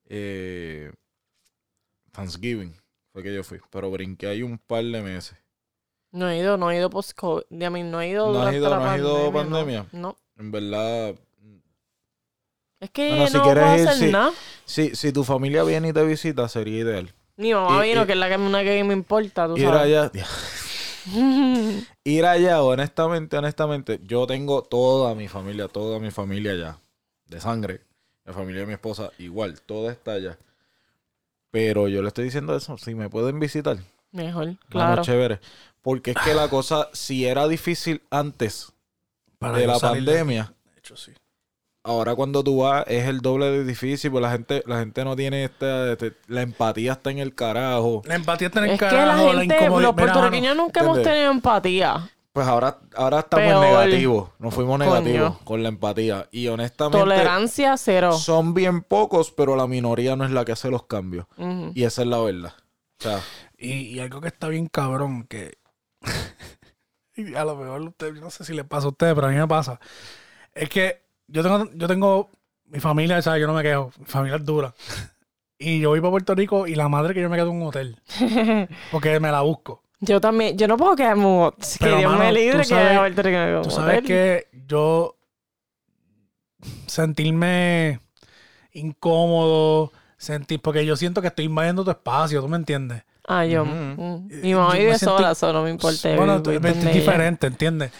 [0.09, 0.93] Eh,
[2.13, 2.75] Thanksgiving
[3.15, 5.39] fue que yo fui, pero brinqué ahí un par de meses.
[6.11, 7.45] No he ido, no he ido post-COVID.
[7.51, 9.87] I mean, no he ido ¿No has ido- la no has ido pandemia?
[9.93, 10.01] No.
[10.01, 10.17] no.
[10.37, 11.15] En verdad,
[12.81, 14.33] Es que Bueno, si no quieres puedo ir, hacer nada.
[14.65, 17.15] si, si tu familia viene y te visita, sería ideal.
[17.37, 19.81] Mi mamá vino, y- que es la que, una que me importa, tú Ir sabes.
[19.81, 20.11] allá,
[22.05, 26.79] ir allá, honestamente, honestamente, yo tengo toda mi familia, toda mi familia allá,
[27.27, 27.81] de sangre,
[28.25, 30.39] la familia de mi esposa, igual, toda está allá.
[31.55, 33.77] Pero yo le estoy diciendo eso, si me pueden visitar,
[34.11, 35.03] Mejor, claro.
[35.03, 35.39] chévere.
[35.83, 38.73] Porque es que la cosa, si era difícil antes
[39.39, 41.13] para de la de- pandemia, de hecho, sí.
[41.85, 45.15] ahora cuando tú vas es el doble de difícil, pues la gente, la gente no
[45.15, 48.03] tiene esta, este- la empatía está en el carajo.
[48.05, 51.31] La empatía está en el Es que carajo, la gente, los puertorriqueños nunca hemos tenido
[51.31, 52.11] empatía.
[52.35, 53.65] Pues ahora, ahora estamos Peor.
[53.65, 54.31] negativos.
[54.41, 54.91] Nos fuimos Coño.
[54.91, 56.29] negativos con la empatía.
[56.33, 58.13] Y honestamente, Tolerancia cero.
[58.13, 61.27] son bien pocos, pero la minoría no es la que hace los cambios.
[61.75, 62.53] Y esa es la verdad.
[62.99, 63.21] O sea,
[63.57, 65.59] Y, y algo que está bien cabrón, que
[67.17, 69.37] y a lo mejor usted, no sé si le pasa a ustedes, pero a mí
[69.37, 69.79] me pasa.
[70.55, 72.31] Es que yo tengo, yo tengo
[72.65, 73.41] mi familia, ¿sabes?
[73.43, 73.93] Yo no me quejo.
[73.97, 74.75] Mi familia es dura.
[75.57, 77.69] Y yo voy para Puerto Rico y la madre que yo me quedo en un
[77.69, 77.97] hotel.
[78.91, 79.84] Porque me la busco.
[80.05, 81.65] Yo también, yo no puedo quedarme un hotel.
[81.79, 85.17] Que Dios mano, me libre tú que sabes- vaya a Rico Tú sabes que yo
[86.87, 88.01] sentirme
[88.73, 93.03] incómodo, sentir, porque yo siento que estoy invadiendo tu espacio, ¿tú me entiendes?
[93.27, 93.65] Ah, yo.
[93.65, 94.29] Mm.
[94.43, 96.15] Mi mamá me vive sola, solo no me importa.
[96.17, 97.91] bueno, vivir es diferente, ¿entiendes?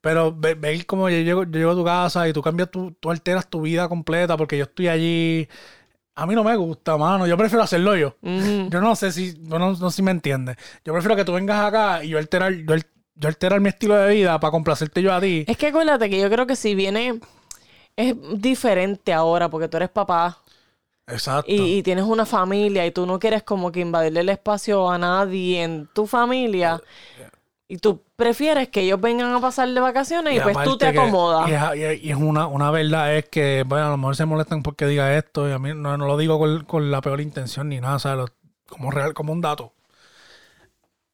[0.00, 2.92] Pero ve- ver como yo llego, yo llego a tu casa y tú cambias tu,
[2.92, 5.48] tú alteras tu vida completa porque yo estoy allí.
[6.16, 7.26] A mí no me gusta, mano.
[7.26, 8.16] Yo prefiero hacerlo yo.
[8.22, 10.56] Yo no sé si, no, no sé si me entiendes.
[10.84, 12.74] Yo prefiero que tú vengas acá y yo alterar, yo,
[13.14, 15.44] yo alterar mi estilo de vida para complacerte yo a ti.
[15.46, 17.20] Es que acuérdate que yo creo que si viene.
[17.96, 20.42] Es diferente ahora porque tú eres papá
[21.06, 21.50] Exacto.
[21.50, 24.98] y, y tienes una familia y tú no quieres como que invadirle el espacio a
[24.98, 26.82] nadie en tu familia.
[27.68, 30.98] Y tú prefieres que ellos vengan a pasar de vacaciones y, pues tú te que-
[31.00, 31.48] acomodas.
[31.48, 34.62] Y, es- y es una, una verdad es que, bueno, a lo mejor se molestan
[34.62, 37.68] porque diga esto y a mí no, no lo digo con, con la peor intención
[37.68, 38.30] ni nada, ¿sabes?
[38.68, 39.72] Como real, como un dato.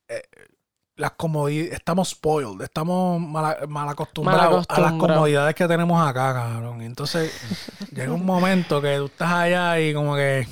[0.08, 0.22] Eh,
[0.96, 6.82] las comodidades, estamos spoiled, estamos mal, mal acostumbrados a las comodidades que tenemos acá, cabrón.
[6.82, 7.32] Y entonces
[7.94, 10.46] llega un momento que tú estás allá y como que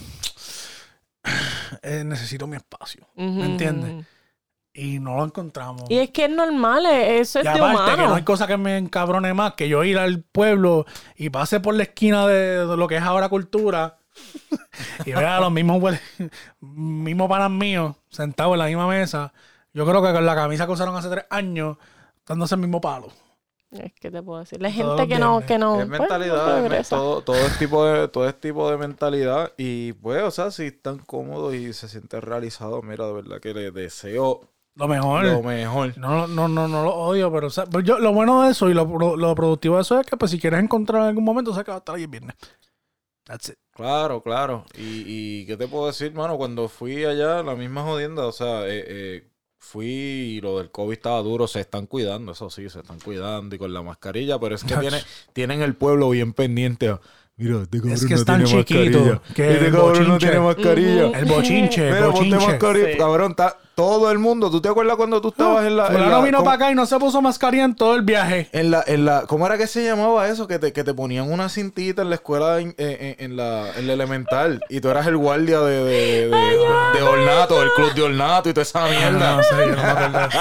[1.82, 3.42] eh, necesito mi espacio, ¿me Ujú.
[3.42, 4.06] entiendes?
[4.72, 5.82] Y no lo encontramos.
[5.90, 8.14] Y es que es normal, eh, eso es Y de aparte que no humano.
[8.14, 11.82] hay cosa que me encabrone más que yo ir al pueblo y pase por la
[11.82, 13.98] esquina de, lo que es ahora cultura
[15.04, 15.82] y vea a los mismos
[16.60, 19.32] mismos panas míos sentados en la misma mesa.
[19.72, 21.76] Yo creo que con la camisa que usaron hace tres años,
[22.26, 23.08] dándose el mismo palo.
[23.72, 24.60] Es que te puedo decir.
[24.60, 25.80] La gente que no, que no.
[25.80, 26.96] Es pues, mentalidad, no es me- regresa.
[26.96, 29.52] todo, todo es tipo de, todo es tipo de mentalidad.
[29.56, 33.54] Y pues, o sea, si están cómodos y se sienten realizados, mira, de verdad que
[33.54, 35.24] les deseo Lo mejor.
[35.24, 35.98] lo mejor.
[35.98, 38.70] No, no, no, no lo odio, pero, o sea, pero yo, lo bueno de eso
[38.70, 41.24] y lo, pro- lo productivo de eso es que pues si quieres encontrar en algún
[41.24, 42.34] momento, sé que va a estar ahí el viernes.
[43.26, 43.56] That's it.
[43.74, 44.64] Claro, claro.
[44.78, 45.04] Y,
[45.42, 46.36] y ¿qué te puedo decir, mano?
[46.36, 50.92] Cuando fui allá, la misma jodienda, o sea, eh, eh, fui y lo del COVID
[50.92, 54.54] estaba duro, se están cuidando, eso sí, se están cuidando y con la mascarilla, pero
[54.54, 54.98] es que tiene,
[55.32, 56.88] tienen el pueblo bien pendiente.
[56.88, 57.00] a,
[57.36, 59.22] Mira, este cabrón Es que no es tan tiene chiquito mascarilla.
[59.34, 60.26] que este el cabrón no bochinche.
[60.26, 61.18] tiene mascarilla.
[61.18, 62.46] El bochinche, Mira, ponte bochinche.
[62.46, 62.98] mascarilla, Sí.
[62.98, 64.50] cabrón, está todo el mundo.
[64.50, 65.86] ¿Tú te acuerdas cuando tú estabas en la...
[65.86, 68.48] en Fulano la- vino para acá y no se puso mascarilla en todo el viaje.
[68.52, 70.46] En la, en la, ¿cómo era que se llamaba eso?
[70.46, 73.86] Que te, que te ponían una cintita en la escuela, en, en- en la, en
[73.86, 77.94] la elemental, y tú eras el guardia de, de, de, de- de ornato, del club
[77.94, 79.36] de ornato y toda esa mierda.
[79.36, 80.28] No sé, yo no me acuerdo.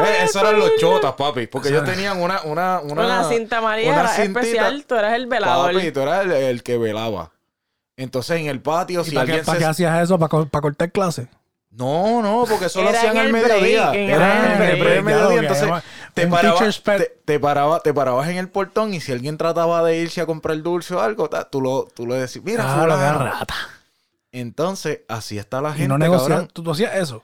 [0.00, 3.90] Eh, esos eran los chotas, papi, porque ellos tenían una, una, una, Una, cinta amarilla
[3.90, 4.40] una era cintita.
[4.40, 5.74] especial, tú eras el velador.
[5.74, 7.32] Papi, tú eras el, el que velaba.
[7.96, 9.64] Entonces en el patio, ¿Y si para qué, alguien para se...
[9.64, 10.18] qué hacías eso?
[10.18, 11.26] ¿Para, para cortar clase?
[11.72, 13.92] No, no, porque eso lo hacían al el mediodía.
[13.94, 15.04] Era en el break.
[15.04, 15.28] mediodía.
[15.36, 15.70] Lo Entonces
[16.14, 16.98] te, un paraba- teacher's pet.
[16.98, 20.26] te, te paraba- te parabas en el portón y si alguien trataba de irse a
[20.26, 23.18] comprar dulce o algo, ta, tú, lo, tú le decías, mira, Ah, fulano.
[23.24, 23.54] rata.
[24.32, 26.28] Entonces, así está la gente, Y no negociar.
[26.30, 26.48] cabrón.
[26.52, 27.22] ¿Tú, tú hacías eso?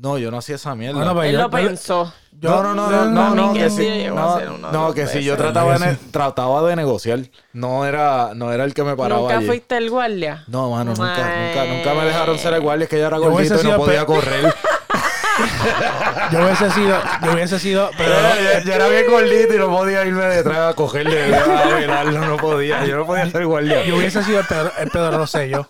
[0.00, 0.96] No, yo no hacía esa mierda.
[0.98, 2.12] Bueno, pues Él yo- lo yo- pensó.
[2.40, 5.36] no, no, no, no, no, no, que que sí sí, no, no, que si yo
[5.36, 7.18] trataba de, ¿Verdad ne- trataba de negociar.
[7.52, 9.46] No era, no era el que me paraba ¿Nunca allí.
[9.46, 10.44] fuiste el guardia?
[10.46, 11.48] No, mano, nunca, Ay.
[11.48, 13.72] nunca, nunca me dejaron ser el guardia, es que ya era Yo hubiese gordito y
[13.72, 14.54] no podía correr.
[16.32, 20.04] Yo hubiese sido, yo hubiese sido, pero Yo, yo era bien gordito y no podía
[20.04, 22.84] irme detrás a cogerle, a velarlo, no podía.
[22.84, 23.84] Yo no podía ser guardia.
[23.84, 25.68] yo hubiese sido el Pedro, el Pedro Rosselló.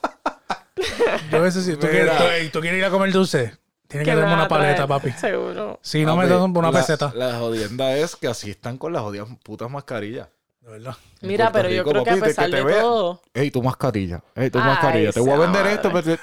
[1.31, 2.19] Yo hubiese sido, ¿tú quieres, Mira.
[2.19, 3.57] tú, tú quieres ir a comer dulce?
[3.89, 5.13] Tienes que me darme una paleta, papi.
[5.13, 5.81] Seguro.
[5.83, 7.13] Si no me Papi, das una la- peseta.
[7.17, 10.29] La jodienda es que así están con las jodidas putas mascarillas.
[10.61, 10.95] De verdad.
[11.23, 14.23] Mira, pero yo creo que a pesar de todo, Ey, tu mascarilla.
[14.37, 15.13] Ey, tu Ay, mascarilla.
[15.13, 15.75] Te voy a vender madre.
[15.75, 15.91] esto.
[15.91, 16.19] Pero...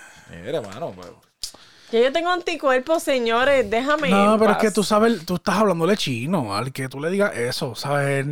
[0.45, 0.93] Mira, mano.
[0.95, 1.25] pero-
[1.89, 4.09] que yo tengo anticuerpos, señores, déjame.
[4.09, 6.55] No, pero es que tú sabes, tú estás hablándole chino.
[6.55, 8.25] Al que tú le digas eso, ¿sabes?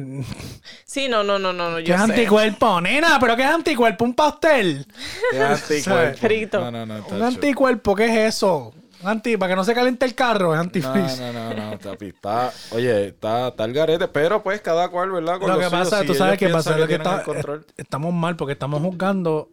[0.85, 2.11] Sí, no, no, no, no, no ¿Qué yo es sé.
[2.11, 2.81] anticuerpo?
[2.81, 4.05] Nena, ¿pero qué es anticuerpo?
[4.05, 4.85] ¿Un pastel?
[5.31, 6.17] Qué anticuerpo.
[6.19, 6.59] Frito.
[6.61, 7.05] No, no, no.
[7.07, 7.95] ¿Un anticuerpo?
[7.95, 8.73] ¿Qué es eso?
[9.03, 11.31] Anti, para que no se caliente el carro, es No, antifreeze.
[11.33, 11.73] no, no, no.
[11.73, 15.39] Está, oye, está, está el garete, pero pues cada cual, ¿verdad?
[15.39, 18.13] Con Lo que pasa, si tú sabes que pasa, piensan lo que está- est- estamos
[18.13, 19.49] mal porque estamos juzgando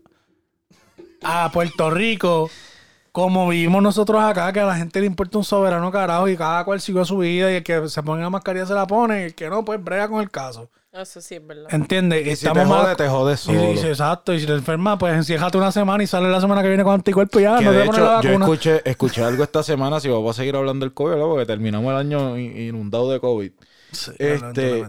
[1.22, 2.50] a Puerto Rico
[3.12, 6.64] como vivimos nosotros acá, que a la gente le importa un soberano carajo y cada
[6.64, 9.24] cual sigue su vida y el que se pone la mascarilla se la pone y
[9.24, 10.70] el que no, pues brega con el caso.
[10.92, 11.72] Eso sí es verdad.
[11.72, 12.26] ¿Entiendes?
[12.26, 13.60] Y si te jode, te jode Y solo.
[13.70, 16.68] dice, exacto, y si te enfermas, pues enciéjate una semana y sale la semana que
[16.68, 19.44] viene con anticuerpo y ya, Que no te de la hecho, yo escuché, escuché algo
[19.44, 21.14] esta semana, si vamos a seguir hablando del COVID.
[21.20, 23.52] Porque terminamos el año in- inundado de COVID.
[23.92, 24.84] Sí, este.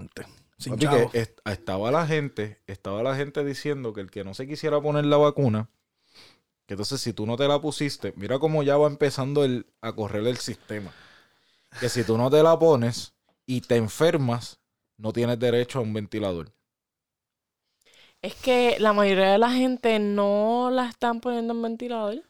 [0.58, 4.48] Sin que est- estaba la gente, estaba la gente diciendo que el que no se
[4.48, 5.70] quisiera poner la vacuna,
[6.68, 9.94] que entonces si tú no te la pusiste, mira cómo ya va empezando el, a
[9.94, 10.92] correr el sistema.
[11.80, 13.14] Que si tú no te la pones
[13.46, 14.61] y te enfermas,
[15.02, 16.54] no tienes derecho a un ventilador.
[18.24, 22.24] Es que la mayoría de la gente no la están poniendo en ventilador.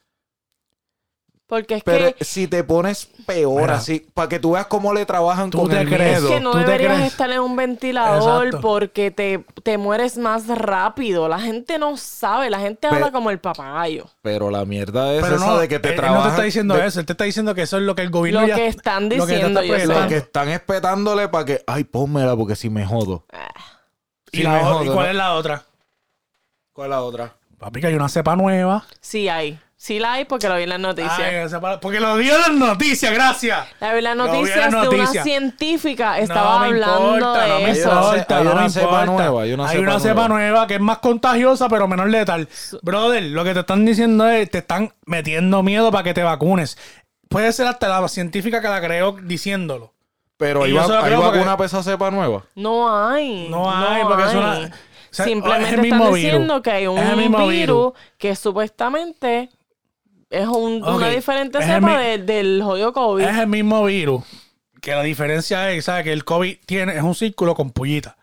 [1.51, 3.75] Porque es Pero que, si te pones peor Mira.
[3.75, 6.19] así, para que tú veas cómo le trabajan ¿Tú con te el crees?
[6.23, 7.11] es que no ¿tú te deberías crees?
[7.11, 8.65] estar en un ventilador Exacto.
[8.65, 11.27] porque te, te mueres más rápido.
[11.27, 14.05] La gente no sabe, la gente habla Pe- como el papagayo.
[14.21, 16.23] Pero la mierda es Pero esa no, de que te él no trabajan.
[16.23, 16.99] te está diciendo de- eso.
[17.01, 18.55] Él te está diciendo que eso es lo que el gobierno Lo ya...
[18.55, 19.79] que están lo que diciendo, está yo sé.
[19.87, 20.03] proyectando.
[20.03, 23.25] Lo que están espetándole para que, ay, pónmela porque si me jodo.
[24.31, 25.05] ¿Y, Si la me o- jodo, ¿y cuál ¿no?
[25.11, 25.63] es la otra?
[26.71, 27.35] ¿Cuál es la otra?
[27.59, 28.85] Papi, que hay una cepa nueva.
[29.01, 29.59] Sí hay.
[29.83, 31.19] Sí la hay porque lo vi en las noticias.
[31.19, 33.65] Ay, porque lo dio en las noticias, gracias.
[33.79, 36.19] La vi en las vi noticias de una científica.
[36.19, 37.89] Estaba hablando importa, de no me eso.
[37.89, 39.05] importa, Hay no una me cepa importa.
[39.07, 40.27] nueva, hay una cepa nueva.
[40.27, 42.47] nueva que es más contagiosa, pero menos letal.
[42.83, 46.77] Brother, lo que te están diciendo es, te están metiendo miedo para que te vacunes.
[47.27, 49.93] Puede ser hasta la científica que la creó diciéndolo.
[50.37, 52.43] Pero Y hay, hay vacuna para esa cepa nueva.
[52.53, 53.47] No hay.
[53.49, 54.65] No hay, porque es una- hay.
[54.65, 54.69] o
[55.09, 56.61] sea, Simplemente es están diciendo virus.
[56.61, 57.93] que hay un virus, virus.
[58.19, 59.49] que supuestamente
[60.31, 63.23] es un- una diferente es cepa mi- de- del jodido COVID.
[63.23, 64.23] Es el mismo virus.
[64.81, 66.03] Que la diferencia es, ¿sabes?
[66.05, 68.17] Que el COVID tiene, es un círculo con pullita.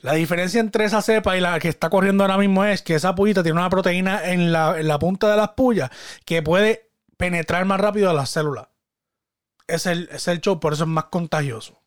[0.00, 3.14] La diferencia entre esa cepa y la que está corriendo ahora mismo es que esa
[3.14, 5.90] pullita tiene una proteína en la, en la punta de las pullas
[6.24, 8.66] que puede penetrar más rápido a las células.
[9.68, 11.78] Es el, es el show, por eso es más contagioso.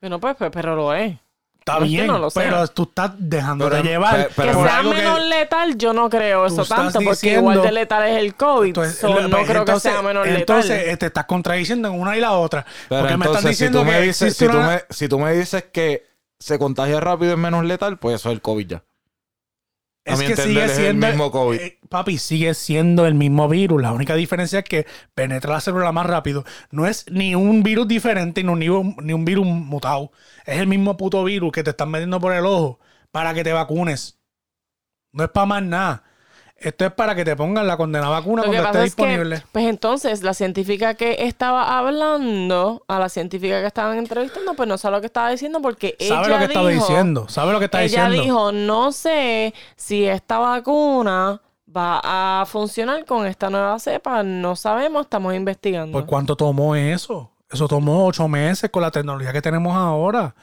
[0.00, 1.18] Bueno, pues, pues, pero lo es.
[1.60, 2.42] Está No es que bien, no lo sea.
[2.42, 4.30] pero tú estás dejándote Pero- llevar.
[4.34, 7.62] pero- Que por sea algo menos letal, yo no creo eso tanto, porque diciendo- igual
[7.62, 8.68] de letal es el COVID.
[8.68, 10.88] Entonces, so, lo- no pues, creo entonces- que sea menos Entonces, letal.
[10.88, 12.64] eh, te estás contradiciendo en una y la otra.
[12.88, 14.82] Pero porque me entonces, están diciendo si tú que me dices, si, tú una- me,
[14.88, 16.06] si tú me dices que
[16.38, 18.76] se contagia rápido y es menos letal, pues eso es el COVID ya.
[20.06, 21.60] A Es mi que entender, sigue es el siendo mismo COVID.
[21.60, 23.82] eh, papi, sigue siendo el mismo virus.
[23.82, 26.44] La única diferencia es que penetra la célula más rápido.
[26.70, 30.12] No es ni un virus diferente, ni un, ni virus mutado.
[30.46, 32.78] Es el mismo puto virus que te están metiendo por el ojo
[33.10, 34.18] para que te vacunes.
[35.12, 36.04] No es para más nada.
[36.56, 39.42] Esto es para que te pongan la condenada vacuna cuando esté es que, disponible.
[39.50, 44.76] pues entonces, la científica que estaba hablando, a la científica que estaban entrevistando, pues no
[44.76, 47.28] sabe lo que estaba diciendo porque ¿Sabe ella lo que estaba dijo- diciendo?
[47.30, 48.22] ¿Sabe lo que está ella diciendo?
[48.22, 51.40] dijo, no sé si esta vacuna
[51.76, 52.00] va
[52.42, 55.92] a funcionar con esta nueva cepa, no sabemos, estamos investigando.
[55.98, 57.30] ¿Por cuánto tomó eso?
[57.50, 60.34] Eso tomó ocho meses con la tecnología que tenemos ahora.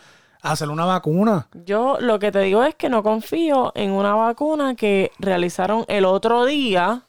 [0.42, 1.48] Hacer una vacuna.
[1.66, 6.06] Yo lo que te digo es que no confío en una vacuna que realizaron el
[6.06, 7.02] otro día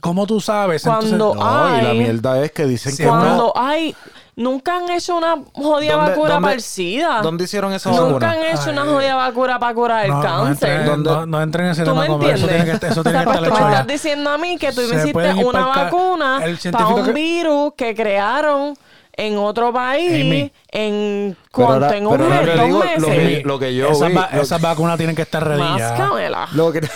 [0.00, 0.84] ¿Cómo tú sabes?
[0.84, 3.96] Cuando- No, y la mierda es que dicen que cuando hay
[4.38, 7.20] nunca han hecho una jodida ¿Dónde- vacuna dónde- para el SIDA.
[7.22, 8.30] ¿Dónde hicieron esa Nunca vacuna?
[8.30, 10.70] han hecho una jodida vacuna para curar el no, no cáncer.
[10.70, 12.00] entren, ¿Dónde- no, no entren en ese ¿Tú tema.
[12.02, 12.64] me como Eso entiendes?
[12.64, 14.56] tiene que, eso o tiene sea, que pues estar tú me estás diciendo a mí
[14.58, 16.40] que tú me hiciste una vacuna
[16.72, 18.74] para un que- virus que crearon
[19.20, 20.52] en otro país Amy.
[20.70, 23.00] en ahora- en un mes, digo, meses.
[23.00, 25.42] lo que- lo que yo esas, vi, va- lo esas vacunas tienen que estar.
[26.52, 26.88] Lo que-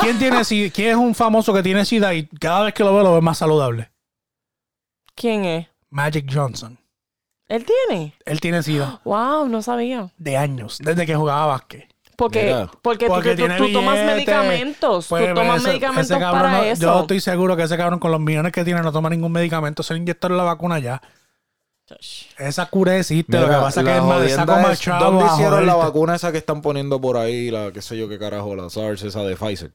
[0.00, 0.72] ¿Quién, tiene, SIDA?
[0.72, 3.20] ¿Quién es un famoso que tiene SIDA y cada vez que lo veo lo veo
[3.22, 3.90] más saludable?
[5.14, 5.66] ¿Quién es?
[5.90, 6.78] Magic Johnson.
[7.48, 8.14] ¿Él tiene?
[8.26, 10.10] Él tiene SIDA Wow, no sabía.
[10.18, 11.88] de años, desde que jugaba básquet.
[12.16, 12.70] Porque, Mira.
[12.82, 14.14] porque, tú- Porque tú, tiene tú tomas billete.
[14.14, 15.06] medicamentos.
[15.08, 16.82] Pues, tú tomas ese- medicamentos ese cabrón para no- eso.
[16.82, 19.82] Yo estoy seguro que ese cabrón con los millones que tiene no toma ningún medicamento.
[19.84, 21.00] Se le inyectaron la vacuna ya.
[22.38, 23.32] Esa cura existe.
[23.32, 25.24] lo que Mira, pasa es la que es más, jodienda saco más es, chavo ¿Dónde
[25.24, 25.88] a hicieron la joderte.
[25.92, 29.04] vacuna esa que están poniendo por ahí, la qué sé yo qué carajo, la SARS
[29.04, 29.72] esa de Pfizer?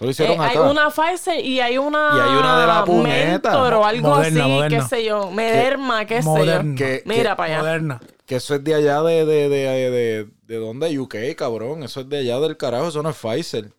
[0.00, 0.62] Lo Eh, hicieron hay acá.
[0.70, 3.50] una Pfizer y hay una, Y hay una de la puñeta.
[3.50, 4.78] Mentor o algo Moderna, así, Moderna.
[4.78, 5.30] qué sé yo.
[5.32, 6.70] Mederma, qué sé Moderna.
[6.70, 6.76] yo.
[6.76, 7.58] Que- Mira que- para allá.
[7.62, 8.00] Moderna.
[8.26, 11.82] Que eso es de allá de, de, de, de, de dónde, UK, cabrón.
[11.82, 13.72] Eso es de allá del carajo, eso no es Pfizer.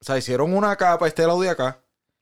[0.00, 1.78] O sea, hicieron una acá para este lado de acá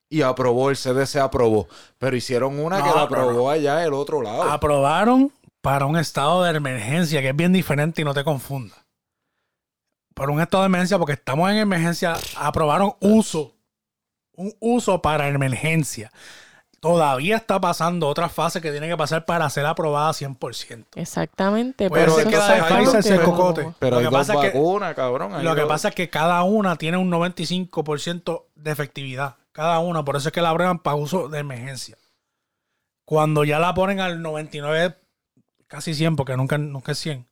[0.09, 1.69] y aprobó, el CDC aprobó.
[1.99, 4.43] Pero hicieron una No, que la no, aprobó allá del otro lado.
[4.43, 5.33] Aprobaron
[5.63, 8.75] para un estado de emergencia, que es bien diferente y no te confunda.
[10.15, 13.55] Por un estado de emergencia, porque estamos en emergencia, aprobaron uso.
[14.35, 16.11] Un uso para emergencia.
[16.81, 20.87] Todavía está pasando otra fase que tiene que pasar para ser aprobada 100%.
[20.97, 21.89] Exactamente.
[21.89, 23.75] Puede por ser eso que la de Pfizer como- cocote.
[23.79, 25.45] Pero lo hay que pasa es que- cabrón.
[25.45, 29.37] Lo que dos- pasa es que cada una tiene un 95% de efectividad.
[29.53, 30.05] Cada una.
[30.05, 31.97] Por eso es que la abren para uso de emergencia.
[33.05, 34.97] Cuando ya la ponen al 99,
[35.69, 37.27] casi 100, porque nunca, nunca es 100.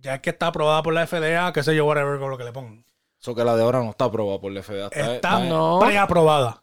[0.00, 2.44] Ya es que está aprobada por la FDA, qué sé yo, whatever, con lo que
[2.44, 2.84] le pongan.
[3.20, 4.86] Eso que la de ahora no está aprobada por la FDA.
[4.86, 5.78] Está, Está No.
[5.80, 6.62] preaprobada.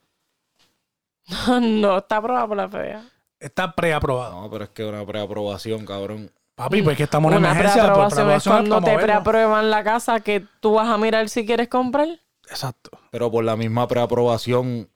[1.62, 3.04] no está aprobada por la FDA.
[3.40, 4.32] Está preaprobada.
[4.32, 6.32] No, pero es que una preaprobación, cabrón.
[6.56, 7.84] Papi, pues que estamos en Una emergencia.
[7.84, 12.08] preaprobación es cuando te preaprueban la casa que tú vas a mirar si quieres comprar.
[12.50, 12.90] Exacto.
[13.12, 14.90] Pero por la misma preaprobación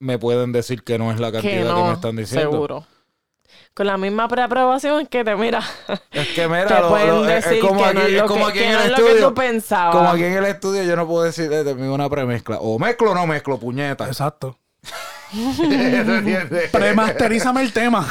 [0.00, 2.50] me pueden decir que no es la cantidad Que me están diciendo.
[2.50, 2.86] seguro.
[3.74, 5.62] Con la misma preaprobación que te mira.
[6.10, 8.12] Es que mira, Te lo- pueden lo- es- es decir como que aquí, no es
[8.12, 9.28] lo como que- aquí que en no el es lo que estudio.
[9.28, 9.96] tú pensabas.
[9.96, 12.58] Como aquí en el estudio yo no puedo decir de de mí una premezcla.
[12.60, 14.06] O mezclo o no mezclo, puñeta.
[14.06, 14.58] Exacto.
[16.72, 18.06] Premasterízame el tema.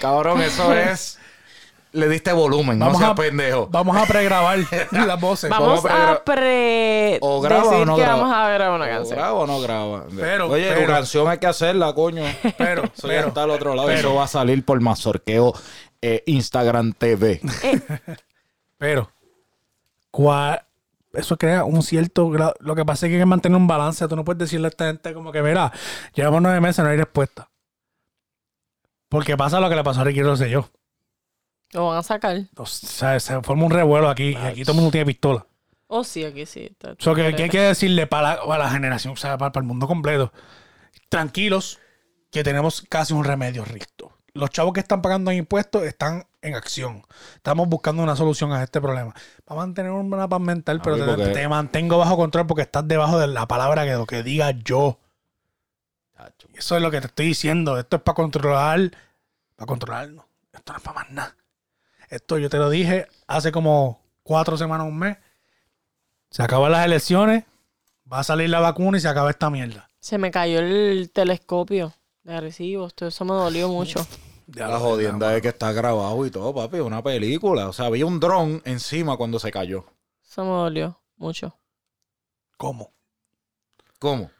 [0.00, 1.18] Cabrón, eso es.
[1.92, 3.66] Le diste volumen, no seas pendejo.
[3.70, 4.58] Vamos a pregrabar
[4.90, 5.48] las voces.
[5.48, 8.18] Vamos vamos a a pre O graba decir o no que graba.
[8.20, 9.18] vamos a grabar una ¿O canción.
[9.18, 10.04] graba o no graba?
[10.14, 12.22] Pero, Oye, pero- tu canción hay que hacerla, coño.
[12.58, 13.88] Pero, Eso ya está al otro lado.
[13.88, 15.54] pero- Eso va a salir por Mazorqueo
[16.02, 17.40] eh, Instagram TV.
[18.76, 19.10] pero,
[20.10, 20.62] ¿cuál-
[21.14, 22.54] eso crea un cierto grado.
[22.60, 24.06] Lo que pasa es que hay que mantener un balance.
[24.06, 25.72] Tú no puedes decirle a esta gente como que, mira,
[26.14, 27.48] llevamos nueve meses, no hay respuesta.
[29.08, 30.68] Porque pasa lo que le pasó a Ricky Rosselló.
[31.72, 32.38] Lo van a sacar.
[32.56, 35.46] O sea, se forma un revuelo aquí y aquí todo el mundo tiene pistola.
[35.86, 36.66] Oh, sí, aquí sí.
[36.70, 39.36] está- O sea, que, que hay que decirle para la, para la generación, o sea,
[39.38, 40.32] para, para el mundo completo.
[41.08, 41.78] Tranquilos,
[42.30, 44.12] que tenemos casi un remedio rico.
[44.34, 47.02] Los chavos que están pagando impuestos están en acción.
[47.36, 49.14] Estamos buscando una solución a este problema.
[49.44, 52.86] Para mantener una paz mental, pero Papi, te, porque- te mantengo bajo control porque estás
[52.86, 54.98] debajo de la palabra que lo que diga yo.
[56.54, 57.78] Eso es lo que te estoy diciendo.
[57.78, 58.90] Esto es para controlar,
[59.56, 60.24] para controlarnos.
[60.52, 61.36] Esto no es para más nada.
[62.08, 65.18] Esto yo te lo dije hace como cuatro semanas, un mes.
[66.30, 67.44] Se acaban las elecciones,
[68.10, 69.88] va a salir la vacuna y se acaba esta mierda.
[70.00, 72.94] Se me cayó el telescopio de recibos.
[72.94, 74.06] Todo eso me dolió mucho.
[74.54, 76.78] La jodienda es que está grabado y todo, papi.
[76.78, 77.68] Una película.
[77.68, 79.84] O sea, había un dron encima cuando se cayó.
[80.22, 81.58] Eso me dolió mucho.
[82.56, 82.92] ¿Cómo?
[83.98, 84.30] ¿Cómo?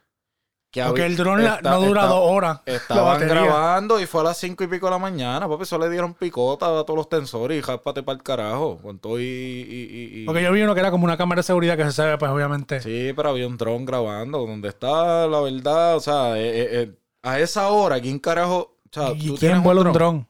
[0.84, 2.60] Que Porque el dron no dura dos horas.
[2.66, 5.62] Estaban grabando y fue a las cinco y pico de la mañana, papi.
[5.64, 8.78] Eso le dieron picota a todos los tensores y jápate para el carajo.
[8.82, 9.24] Con todo y.
[9.24, 11.92] y- y- Porque yo vi uno que era como una cámara de seguridad que se
[11.92, 12.80] sabe, pues obviamente.
[12.80, 14.46] Sí, pero había un dron grabando.
[14.46, 16.92] Donde está la verdad, o sea, eh, eh, eh,
[17.22, 18.76] a esa hora, ¿quién carajo?
[18.90, 20.27] O sea, ¿Y ¿tú quién vuela un dron?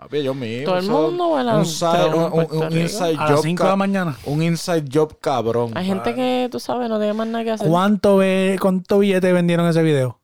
[0.00, 0.64] Papi, yo mismo.
[0.64, 3.76] Todo el mundo vuela un, un side- un- inside A las job 5 de la
[3.76, 4.16] mañana.
[4.24, 5.72] Un inside job cabrón.
[5.76, 7.68] Hay gente que, tú sabes, no tiene más nada que hacer.
[7.68, 10.18] ¿Cuánto, ve, ¿Cuánto billete vendieron ese video?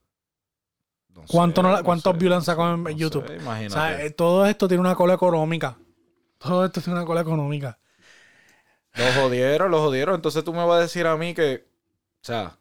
[1.14, 2.18] No ¿Cuánto no ¿Cuántos sé.
[2.18, 3.26] views han sacado en No YouTube?
[3.26, 3.74] sé, O imagínate.
[3.74, 5.76] sea, eh, todo esto tiene una cola económica.
[6.38, 7.78] Todo esto tiene una cola económica.
[8.94, 10.14] Lo jodieron, lo jodieron.
[10.14, 11.66] Entonces tú me vas a decir a mí que,
[12.22, 12.56] o sea,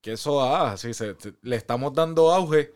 [0.00, 2.72] que eso ah, se- le estamos dando auge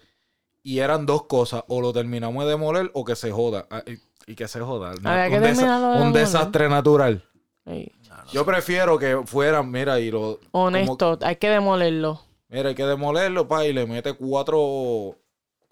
[0.63, 3.67] y eran dos cosas, o lo terminamos de demoler o que se joda.
[3.71, 4.95] Ah, y, y que se joda.
[5.01, 5.09] ¿no?
[5.11, 7.25] Había que un, desa- de un desastre natural.
[7.67, 7.93] Ey,
[8.33, 10.39] Yo prefiero que fueran, mira, y lo...
[10.51, 12.21] como- Honesto, hay que demolerlo.
[12.49, 15.17] mira, hay que demolerlo, pa, y le mete cuatro...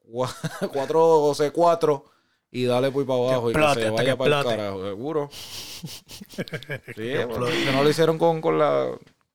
[0.07, 0.35] cua-
[0.73, 2.03] Cuatro C4
[2.51, 5.29] y dale pues para abajo y explote, que se vaya que para el carajo, seguro.
[5.33, 8.89] sí, bueno, que no lo hicieron con, con la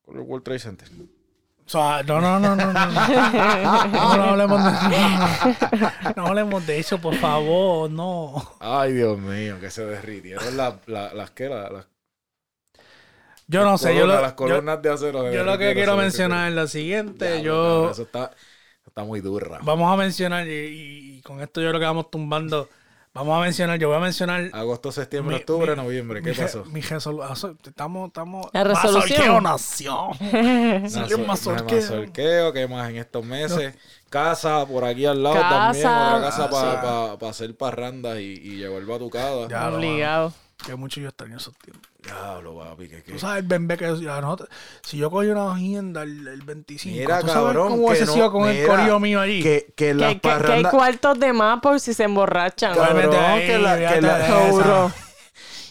[0.04, 0.90] con el World Trade Center.
[1.65, 2.85] O sea, no, no, no, no, no.
[3.91, 4.72] No, no, hablemos de
[6.15, 8.34] No hablemos de eso, por favor, no.
[8.60, 11.88] Ay, Dios mío, que se derritieron las, las, las que las, las
[13.48, 15.23] Yo no sé, yo lo, las yo, columnas de acero.
[15.23, 17.26] se yo lo que quiero mencionar es lo siguiente.
[17.26, 17.44] derritieron.
[17.44, 18.31] Yo, Eso está,
[18.85, 19.60] está muy dura.
[19.60, 22.69] vamos a mencionar, y, y con esto yo lo que vamos tumbando,
[23.14, 26.22] vamos a mencionar, yo voy a mencionar Agosto, septiembre, Mi- octubre, mi- noviembre.
[26.22, 26.65] ¿Qué mi re- pasó?
[26.65, 27.57] Mi resolución.
[27.65, 28.48] Estamos, estamos.
[28.53, 29.19] La resolución.
[29.19, 30.90] Mazorqueo nación.
[30.90, 31.80] Salió un mazorqueo.
[31.81, 33.76] Mazorqueo, ¿qué más en estos meses?
[34.10, 35.49] Casa por aquí al lado Casa.
[35.49, 35.88] también.
[35.88, 37.18] Otra casa Casa.
[37.19, 39.48] para hacer parrandas y, y llevar batucada.
[39.48, 39.69] Ya.
[39.69, 40.34] Obligado.
[40.65, 41.91] Que mucho yo extraño esos tiempos.
[42.02, 43.11] Diablo, papi, que, que...
[43.14, 44.49] Tú sabes el bembé que ya nosotros-
[44.81, 48.06] si yo cogí una agenda el, el 25, Mira, ¿tú sabes cabrón, cómo que hubiese
[48.06, 49.44] no- sido con el mira, corillo mío allí?
[49.44, 52.76] Que, que las Que, que- que hay cuartos de más por si se emborrachan.
[52.76, 54.94] Cabrón, ahí, que la- que la-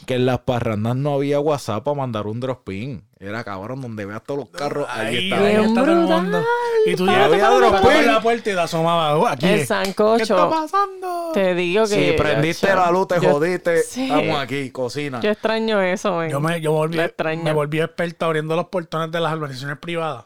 [0.06, 3.04] que en las parrandas no había WhatsApp para mandar un drop pin.
[3.20, 5.44] Era cabrón, donde veas todos los carros, ahí, Ahí, está.
[5.44, 6.44] ahí está todo el mundo.
[6.86, 8.06] Y tú llegas a pin.
[8.06, 9.18] la puerta y te asomaba.
[9.18, 9.56] "Uh, aquí El es".
[9.58, 10.50] ¿Qué está sancocho.
[10.50, 11.30] pasando?
[11.32, 12.12] Te digo que.
[12.12, 13.82] Si prendiste yo- la luz, te yo- jodiste.
[13.82, 14.04] sí.
[14.10, 15.20] Estamos aquí, cocina.
[15.20, 16.30] Yo extraño eso, men.
[16.30, 16.98] Yo me, yo volví,
[17.42, 20.24] me volví experto abriendo los portones de las urbanizaciones privadas.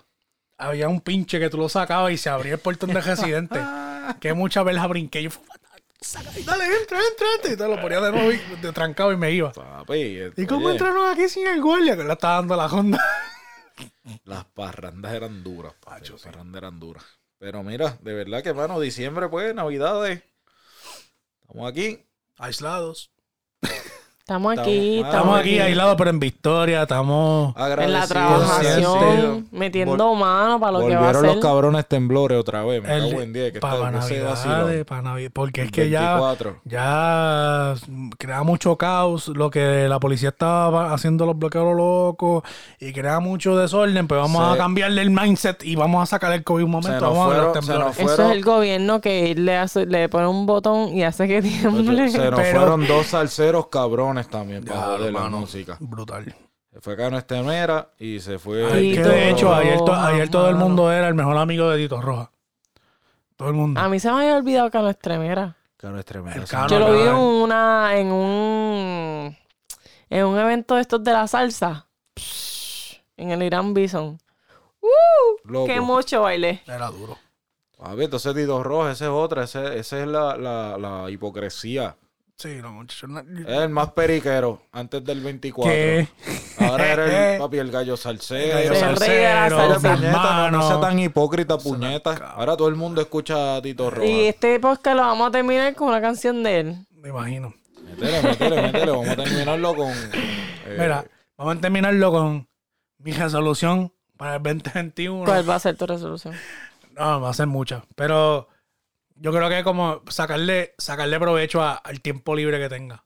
[0.59, 3.61] Había un pinche que tú lo sacabas y se abría el portón de residente.
[4.21, 5.23] que muchas veces la brinqué.
[5.23, 5.31] Yo,
[6.47, 7.53] dale, entra, entra, entra.
[7.53, 9.53] Y te lo ponía de nuevo y te trancaba y me iba.
[9.53, 11.97] Papi, ¿Y cómo oye, entraron aquí sin el guardia?
[11.97, 12.99] Que le estaba dando la Honda.
[14.25, 17.05] Las parrandas eran duras, papi, Las parrandas eran duras.
[17.39, 20.23] Pero mira, de verdad que, mano, diciembre, pues, navidades.
[21.43, 22.05] Estamos aquí.
[22.39, 23.11] Aislados.
[24.27, 26.83] Estamos aquí, Estamos- Estamos estamos aquí aislados, pero en victoria.
[26.83, 27.55] Estamos.
[27.57, 31.37] en la trabajación, metiendo mano para lo que va a Volvieron hacer.
[31.37, 32.83] los cabrones temblores otra vez.
[32.83, 33.53] Me el- cago en 10.
[33.53, 34.85] Que para vacilón.
[34.85, 35.31] para Navidad.
[35.33, 36.17] Porque es que ya.
[36.19, 36.57] 24.
[36.65, 37.75] Ya
[38.19, 42.43] crea mucho caos lo que la policía estaba haciendo los bloqueos a lo loco
[42.81, 46.33] y crea mucho desorden, pues vamos Se- a cambiarle el mindset y vamos a sacar
[46.33, 46.99] el COVID un momento.
[46.99, 47.87] Se nos vamos a ver los fueron- se temblores.
[47.87, 51.29] nos Eso fueron- es el gobierno que le hace, le pone un botón y hace
[51.29, 52.09] que tiemble.
[52.09, 55.77] Se nos Pero- fueron dos salseros cabrones también Ya, para joder la música.
[55.81, 56.35] Brutal.
[56.73, 58.65] Se fue Cano Estemera y se fue.
[58.71, 61.37] Ay, que Tito de hecho, ayer, to- Roja, ayer todo el mundo era el mejor
[61.39, 62.31] amigo de Tito Roja.
[63.37, 63.81] Todo el mundo.
[63.81, 64.71] A mí se me había olvidado.
[64.71, 64.89] Cano
[66.47, 66.47] sí.
[66.51, 69.37] Cano- Yo lo vi en una, en un,
[70.11, 71.87] en un evento de estos de la salsa.
[72.17, 74.19] Psh, En el Irán Bison.
[74.81, 75.67] ¡Uh!
[75.67, 76.63] ¡Qué mucho baile!
[76.67, 77.17] Era duro.
[77.79, 79.45] A ver, entonces Tito Roja, ese es otra.
[79.45, 81.97] Ese, ese es la, la, la hipocresía.
[82.37, 83.09] Sí, no, muchachos.
[83.09, 85.73] no- Es el más periquero antes del 24.
[85.73, 86.07] ¿Qué?
[86.59, 88.59] Ahora era el papi, el gallo salsero.
[88.59, 92.13] El gallo salsero, mis puñeta, no, no sea tan hipócrita, puñeta.
[92.35, 94.07] Ahora todo el mundo escucha a Tito Roja.
[94.07, 96.77] Y este podcast lo vamos a terminar con una canción de él.
[96.93, 97.55] Me imagino.
[97.89, 98.91] Métele, métele, métele.
[98.91, 99.91] Vamos a terminarlo con.
[99.93, 101.05] eh, Mira,
[101.39, 102.49] vamos a terminarlo con
[102.99, 105.25] mi resolución para el 2021.
[105.25, 106.35] ¿Cuál va a ser tu resolución?
[106.99, 107.83] No, va a ser muchas.
[107.95, 108.49] Pero
[109.17, 113.05] yo creo que como sacarle, sacarle provecho a- al tiempo libre que tenga.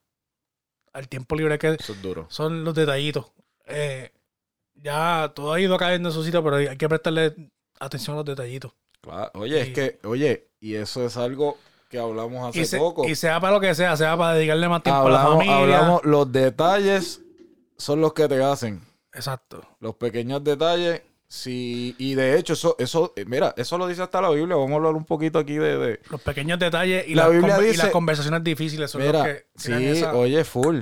[0.92, 2.26] Al tiempo libre que Eso es duro.
[2.30, 3.26] son los detallitos.
[3.66, 4.10] Eh,
[4.74, 7.34] ya todo ha ido cayendo en su sitio, pero hay que prestarle
[7.78, 8.72] atención a los detallitos.
[9.00, 9.30] Claro.
[9.34, 11.58] Oye, Y- es que, oye, y eso es algo
[11.88, 13.08] que hablamos hace Y, se- poco.
[13.08, 15.56] y sea para lo que sea, sea para dedicarle más tiempo a la familia.
[15.56, 17.20] hablamos, los detalles
[17.76, 18.80] son los que te hacen.
[19.12, 19.62] Exacto.
[19.80, 21.02] Los pequeños detalles.
[21.32, 24.56] Sí, y de hecho, eso, eso, eh, mira, eso lo dice hasta la Biblia.
[24.56, 27.56] Vamos a hablar un poquito aquí de, de- Los pequeños detalles y, La las, Biblia
[27.72, 30.80] y las conversaciones difíciles son los que sí, esa- oye, full.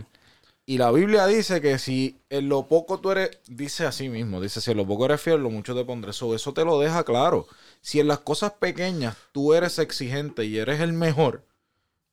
[0.64, 4.62] Y la Biblia dice que si en lo poco tú eres, dice así mismo, dice,
[4.62, 6.12] si en lo poco eres fiel, lo mucho te pondré.
[6.12, 7.46] Eso, eso te lo deja claro.
[7.82, 11.44] Si en las cosas pequeñas tú eres exigente y eres el mejor,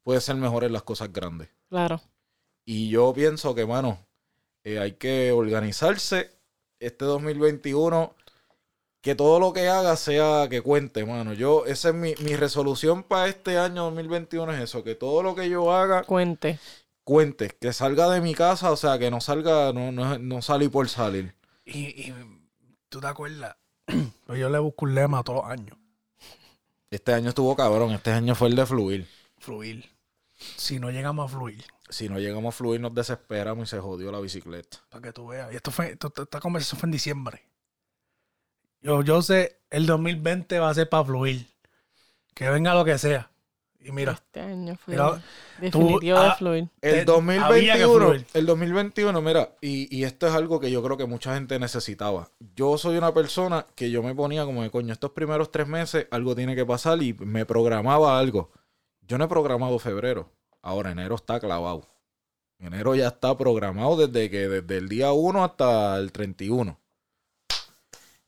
[0.03, 1.47] puedes ser mejor en las cosas grandes.
[1.69, 2.01] Claro.
[2.65, 3.97] Y yo pienso que, mano,
[4.65, 6.31] eh, hay que organizarse
[6.79, 8.13] este 2021,
[9.06, 11.34] que todo lo que haga sea que cuente, mano.
[11.34, 15.36] Yo, esa es mi, mi resolución para este año 2021 es eso, que todo lo
[15.36, 16.57] que yo haga Cuente.
[17.03, 20.69] cuente, que salga de mi casa, o sea, que no salga, no, no, no salí
[20.69, 21.36] por salir.
[21.65, 22.15] Y, y
[22.90, 23.56] tú te acuerdas,
[24.26, 25.77] Pues yo le busco un lema todos los años.
[26.90, 29.07] Este año estuvo cabrón, este año fue el de fluir.
[29.38, 29.88] Fluir.
[30.57, 34.11] Si no llegamos a fluir, Si no llegamos a fluir, nos desesperamos y se jodió
[34.11, 34.80] la bicicleta.
[34.90, 35.53] para que tú veas.
[35.53, 37.44] Y esto fue, esto- esta conversación fue en diciembre.
[38.85, 41.47] Yo, yo sé, el 2020 va a ser para fluir.
[42.35, 43.31] Que venga lo que sea.
[43.79, 45.21] Y mira, Este año fue Mira,
[45.59, 46.69] definitivo tú- de ah, fluir.
[46.81, 48.25] El Te- había que 2021, fluir.
[48.33, 52.29] el 2021, mira, y, y esto es algo que yo creo que mucha gente necesitaba.
[52.55, 56.07] Yo soy una persona que yo me ponía como de coño, estos primeros tres meses
[56.11, 58.51] algo tiene que pasar y me programaba algo.
[59.01, 60.31] Yo no he programado febrero.
[60.61, 61.87] Ahora enero está clavado.
[62.59, 66.79] Enero ya está programado desde que desde el día 1 hasta el 31.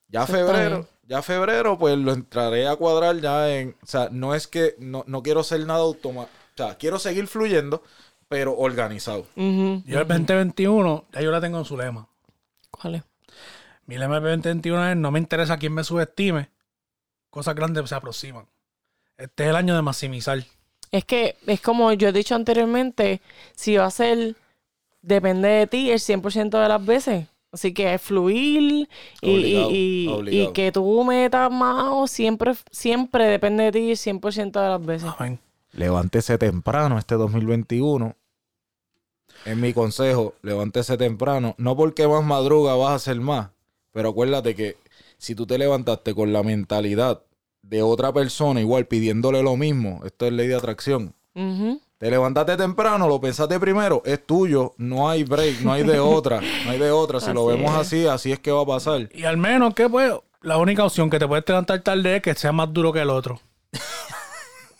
[0.09, 3.75] Ya febrero, ya febrero, pues lo entraré a cuadrar ya en.
[3.81, 6.35] O sea, no es que no, no quiero hacer nada automático.
[6.53, 7.83] O sea, quiero seguir fluyendo,
[8.27, 9.27] pero organizado.
[9.35, 9.83] Ujú.
[9.85, 12.07] yo el 2021, ya yo la tengo en su lema.
[12.71, 13.03] ¿Cuál es?
[13.85, 16.49] Mi lema del 2021 es no me interesa quién me subestime.
[17.29, 18.45] Cosas grandes se aproximan.
[19.17, 20.43] Este es el año de maximizar.
[20.91, 23.21] Es que es como yo he dicho anteriormente,
[23.55, 24.35] si va a ser,
[25.01, 27.27] depende de ti el 100% de las veces.
[27.57, 28.87] Así que es fluir
[29.19, 30.49] y, Obligado, y- y- obligado.
[30.51, 35.09] y que tú metas más siempre, siempre depende de ti el 100% de las veces.
[35.17, 35.39] Amén.
[35.71, 38.15] Levántese temprano este 2021.
[39.43, 41.55] Es mi consejo, levántese temprano.
[41.57, 43.49] No porque más madruga vas a hacer más,
[43.91, 44.77] pero acuérdate que
[45.17, 47.23] si tú te levantaste con la mentalidad
[47.63, 51.15] de otra persona igual pidiéndole lo mismo, esto es ley de atracción.
[51.33, 51.81] Ujú.
[51.97, 56.41] Te levantaste temprano, lo pensaste primero, es tuyo, no hay break, no hay de otra,
[56.41, 57.19] no hay de otra.
[57.19, 57.79] Si lo vemos es.
[57.79, 59.09] así, así es que va a pasar.
[59.15, 62.35] Y al menos que pues, la única opción que te puedes levantar tarde es que
[62.35, 63.39] sea más duro que el otro.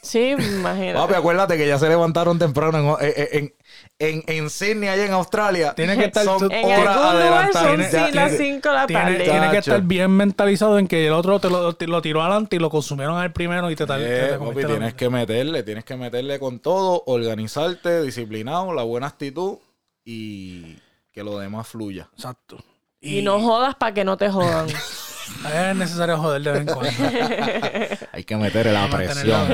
[0.08, 0.94] Sí, imagínate.
[1.00, 3.54] Papi, acuérdate que ya se levantaron temprano en, en,
[4.00, 5.74] en, en Sydney, allá en Australia.
[5.76, 8.76] Tiene que estar- Son en horas algún lugar son sí, Ya- las tiene- 5 de
[8.76, 9.24] la Tiene, tarde.
[9.24, 12.56] tiene que estar bien mentalizado en que el otro te lo, te lo tiró adelante
[12.56, 15.84] y lo consumieron al primero y te, tal- Eh, te- papi, tienes que meterle, tienes
[15.84, 19.58] que meterle con todo, organizarte, disciplinado, la buena actitud
[20.06, 20.78] y
[21.12, 22.10] que lo demás fluya.
[22.14, 22.58] Exacto.
[23.02, 24.68] Y no jodas para que no te jodan.
[25.54, 26.92] Es necesario joder de vez en cuando.
[28.12, 29.52] Hay que meterle la presión.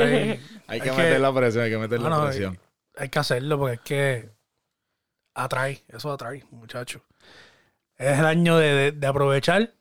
[0.68, 2.60] Hay que meter la presión, hay que meter No, la presión.
[2.98, 4.30] Hay que hacerlo porque es que
[5.36, 7.02] atrae, eso atrae, muchachos.
[7.98, 9.72] Es el año de, de- de aprovechar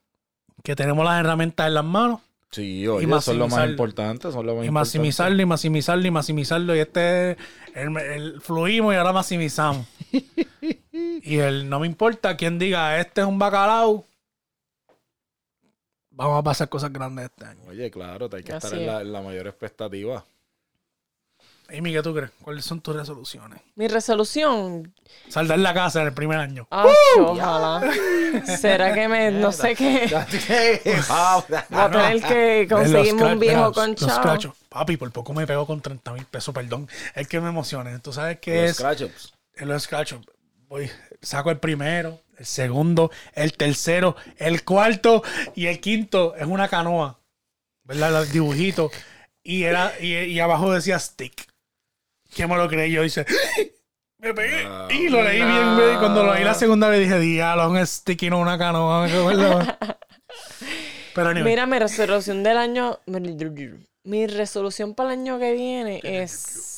[0.63, 2.21] que tenemos las herramientas en las manos
[2.51, 4.31] Sí, oye, eso es lo más importante.
[4.31, 6.77] Son lo más y maximizarlo y maximizarlo y maximizarlo.
[6.77, 7.39] Y este,
[7.75, 9.87] el, el- fluimos y ahora maximizamos.
[10.93, 14.05] y el no me importa quien diga, este es un bacalao.
[16.13, 17.61] Vamos a pasar cosas grandes este año.
[17.69, 20.25] Oye, claro, te hay que Así estar en la, en la mayor expectativa.
[21.75, 22.31] Amy, ¿qué tú crees?
[22.43, 23.59] ¿Cuáles son tus resoluciones?
[23.77, 24.93] Mi resolución.
[25.29, 26.69] Saldar la casa en el primer año.
[27.19, 27.81] Ojalá.
[28.59, 29.31] ¿Será que me.?
[29.31, 30.07] No sé qué.
[31.71, 34.13] Voy a tener que conseguirme un viejo con Los chavo.
[34.21, 34.55] scratchos.
[34.69, 36.89] Papi, por poco me pego con 30 mil pesos, perdón.
[37.15, 37.99] Es que me emociona.
[38.01, 39.33] Tú sabes que Los es scratch-ups.
[39.57, 40.21] en los scratchos.
[40.69, 40.91] Voy,
[41.23, 45.23] saco el primero, el segundo, el tercero, el cuarto
[45.55, 47.21] y el quinto es una canoa.
[47.85, 48.13] ¿Verdad?
[48.13, 48.91] Los dibujitos.
[49.45, 51.47] Y, era, y, y abajo decía stick.
[52.35, 52.91] ¿Quién me lo creí?
[52.91, 53.25] Yo dice.
[54.19, 54.65] Me pegué.
[54.65, 54.91] No.
[54.91, 55.77] y lo leí bien.
[55.77, 55.99] bien.
[55.99, 59.07] Cuando lo leí la segunda vez dije, diablo, un stick y no una canoa.
[61.15, 62.99] Pero anyway, Mira, mi resolución del año.
[64.05, 66.72] Mi resolución para el año que viene es.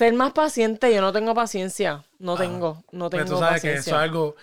[0.00, 0.94] Ser más paciente.
[0.94, 2.04] Yo no tengo paciencia.
[2.18, 2.82] No tengo.
[2.90, 3.96] No pues tengo tú sabes que eso paciencia.
[3.96, 4.34] es algo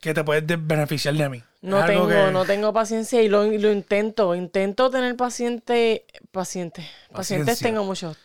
[0.00, 1.42] que te puedes de- beneficiar de mí.
[1.62, 4.34] No Es tengo, que- no tengo paciencia y lo, lo intento.
[4.34, 6.04] Intento tener paciente.
[6.30, 6.82] Paciente.
[7.10, 7.66] Pacientes Paciencia.
[7.68, 8.18] tengo muchos.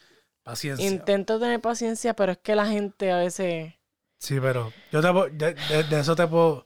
[0.44, 0.86] Paciencia.
[0.86, 3.74] Intento tener paciencia, pero es que la gente a veces.
[4.20, 6.66] Sí, pero yo te puedo- de, de- de eso te puedo.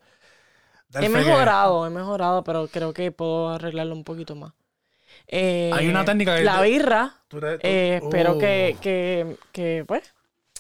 [0.89, 4.53] dar He que mejorado, he mejorado, pero creo que puedo arreglarlo un poquito más.
[5.31, 7.15] Eh, Hay una técnica que- La birra.
[7.27, 10.11] tú te- tú- eh, espero Oh, que, que, que, pues,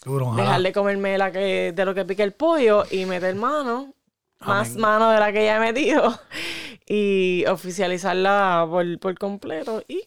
[0.05, 0.43] duro, ojalá.
[0.43, 3.93] dejar de comerme la que, de lo que pique el pollo y meter mano,
[4.41, 6.19] más mano de la que ya he metido,
[6.87, 9.83] y oficializarla por, por completo.
[9.87, 10.03] Y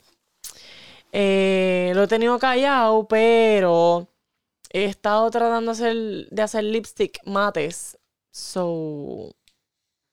[1.12, 4.08] eh, lo he tenido callado, pero
[4.70, 5.96] he estado tratando de hacer,
[6.30, 7.98] de hacer lipstick mates.
[8.30, 9.34] So,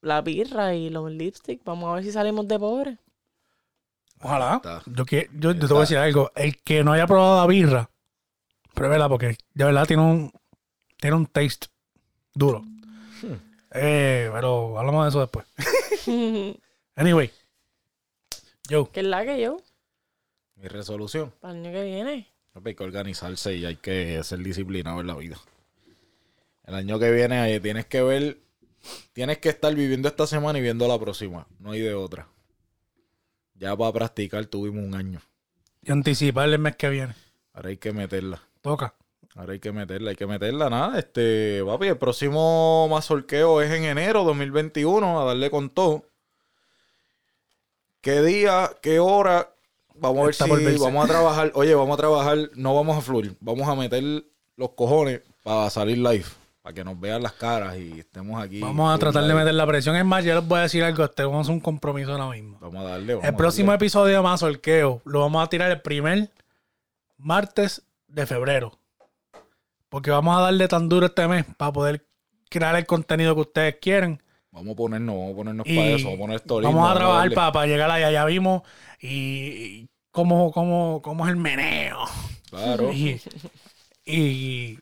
[0.02, 2.98] la birra y los lipstick, vamos a ver si salimos de pobre.
[4.22, 4.62] Ojalá.
[4.86, 6.32] Yo, que, yo, yo te voy a decir algo.
[6.36, 7.90] El que no haya probado la birra,
[8.74, 10.32] pruébela porque de verdad tiene un,
[10.98, 11.68] tiene un taste
[12.34, 12.62] duro.
[12.62, 13.36] Hmm.
[13.72, 15.46] Eh, pero hablamos de eso después.
[16.96, 17.32] Anyway.
[18.68, 18.91] Yo.
[18.91, 19.62] ¿Qué es la que yo?
[20.58, 21.34] Mi resolución.
[21.40, 22.28] Para el año que viene.
[22.66, 25.38] Hay que organizarse y hay que ser disciplinado en la vida.
[26.66, 28.38] El año que viene eh, tienes que ver,
[29.14, 31.48] tienes que estar viviendo esta semana y viendo la próxima.
[31.60, 32.28] No hay de otra.
[33.60, 35.22] Ya para practicar tuvimos un año.
[35.84, 37.14] Y anticipar el mes que viene.
[37.53, 38.41] Ahora hay que meterla.
[38.61, 38.95] Toca.
[39.36, 40.69] Ahora hay que meterla, hay que meterla.
[40.69, 46.06] Nada, este, papi, el próximo mazorqueo es en enero 2021, a darle con todo.
[48.02, 49.53] ¿Qué día, qué hora?
[49.95, 51.52] Vamos a ver Está si vamos a trabajar.
[51.53, 54.23] Oye, vamos a trabajar, no vamos a fluir, vamos a meter
[54.56, 56.26] los cojones para salir live,
[56.61, 58.60] para que nos vean las caras y estemos aquí.
[58.60, 59.95] Vamos a tratar de meter la presión.
[59.95, 61.03] Es más, yo les voy a decir algo.
[61.03, 62.57] Este, vamos a hacer un compromiso ahora mismo.
[62.60, 63.15] Vamos a darle.
[63.15, 63.86] vamos El próximo darle.
[63.86, 66.31] episodio más Mazorqueo lo vamos a tirar el primer
[67.18, 68.77] martes de febrero.
[69.90, 72.06] Porque vamos a darle tan duro este mes para poder
[72.49, 74.22] crear el contenido que ustedes quieren.
[74.52, 76.95] Vamos a ponernos, vamos a ponernos Y para eso, vamos a poner esto vamos a
[76.95, 77.36] trabajar darle.
[77.36, 78.11] para, llegar allá.
[78.11, 78.64] Ya vimos
[78.99, 81.99] y, y cómo, cómo, cómo es el meneo.
[82.49, 82.91] Claro.
[82.91, 83.22] Y,
[84.06, 84.80] y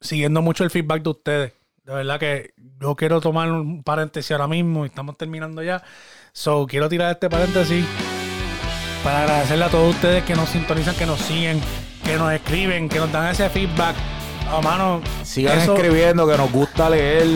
[0.00, 1.52] siguiendo mucho el feedback de ustedes.
[1.84, 5.82] De verdad que yo quiero tomar un paréntesis ahora mismo y estamos terminando ya.
[6.32, 7.84] So, quiero tirar este paréntesis
[9.02, 11.60] para agradecerle a todos ustedes que nos sintonizan, que nos siguen,
[12.04, 13.96] que nos escriben, que nos dan ese feedback.
[14.52, 17.26] Oh, mano, Sigan eso- escribiendo que nos gusta leer.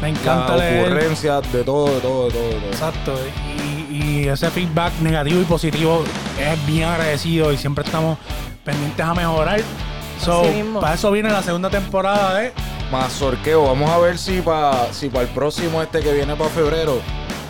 [0.00, 0.86] Me encanta leer.
[0.86, 2.48] ocurrencias de todo, de todo, de todo.
[2.48, 2.66] de todo.
[2.70, 3.14] Exacto.
[3.90, 6.04] Y, y ese feedback negativo y positivo
[6.38, 8.18] es bien agradecido y siempre estamos
[8.64, 9.60] pendientes a mejorar.
[10.20, 10.42] So,
[10.80, 12.52] para eso viene la segunda temporada de
[12.90, 17.00] Mazorqueo, vamos a ver si para si pa el próximo este que viene para febrero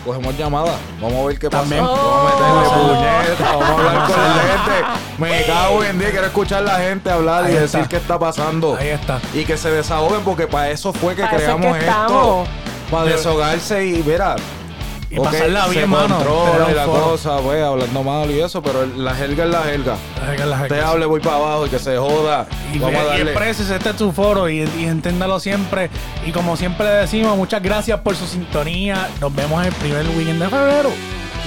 [0.05, 0.75] cogemos llamada.
[1.01, 1.61] Vamos a ver qué pasa.
[1.63, 1.83] También.
[1.83, 2.87] Vamos a meterle Oh.
[2.87, 5.01] puñeta, vamos a hablar con la gente.
[5.17, 7.77] Me cago en día, quiero escuchar a la gente hablar Ahí y está.
[7.77, 8.75] decir qué está pasando.
[8.79, 9.19] Ahí está.
[9.33, 12.43] Y que se desahoguen porque para eso fue que Para creamos que esto.
[12.89, 14.35] Para desahogarse y verá.
[15.11, 16.15] Y ok, pasarla se bien, mano.
[16.17, 17.01] controla Tener y un la foro.
[17.03, 19.97] cosa, pues, hablando mal y eso, pero la jerga es la jerga.
[20.37, 22.45] Las- las- Te hable, voy para abajo y que se joda.
[22.73, 23.31] Y, Vamos a y darle.
[23.31, 25.89] exprésese, este es tu foro y, y enténdalo siempre.
[26.25, 29.09] Y como siempre le decimos, muchas gracias por su sintonía.
[29.19, 30.91] Nos vemos el primer weekend de febrero.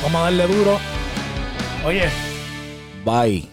[0.03, 0.79] Vamos a darle duro.
[1.87, 2.09] Oye,
[3.05, 3.52] Bye.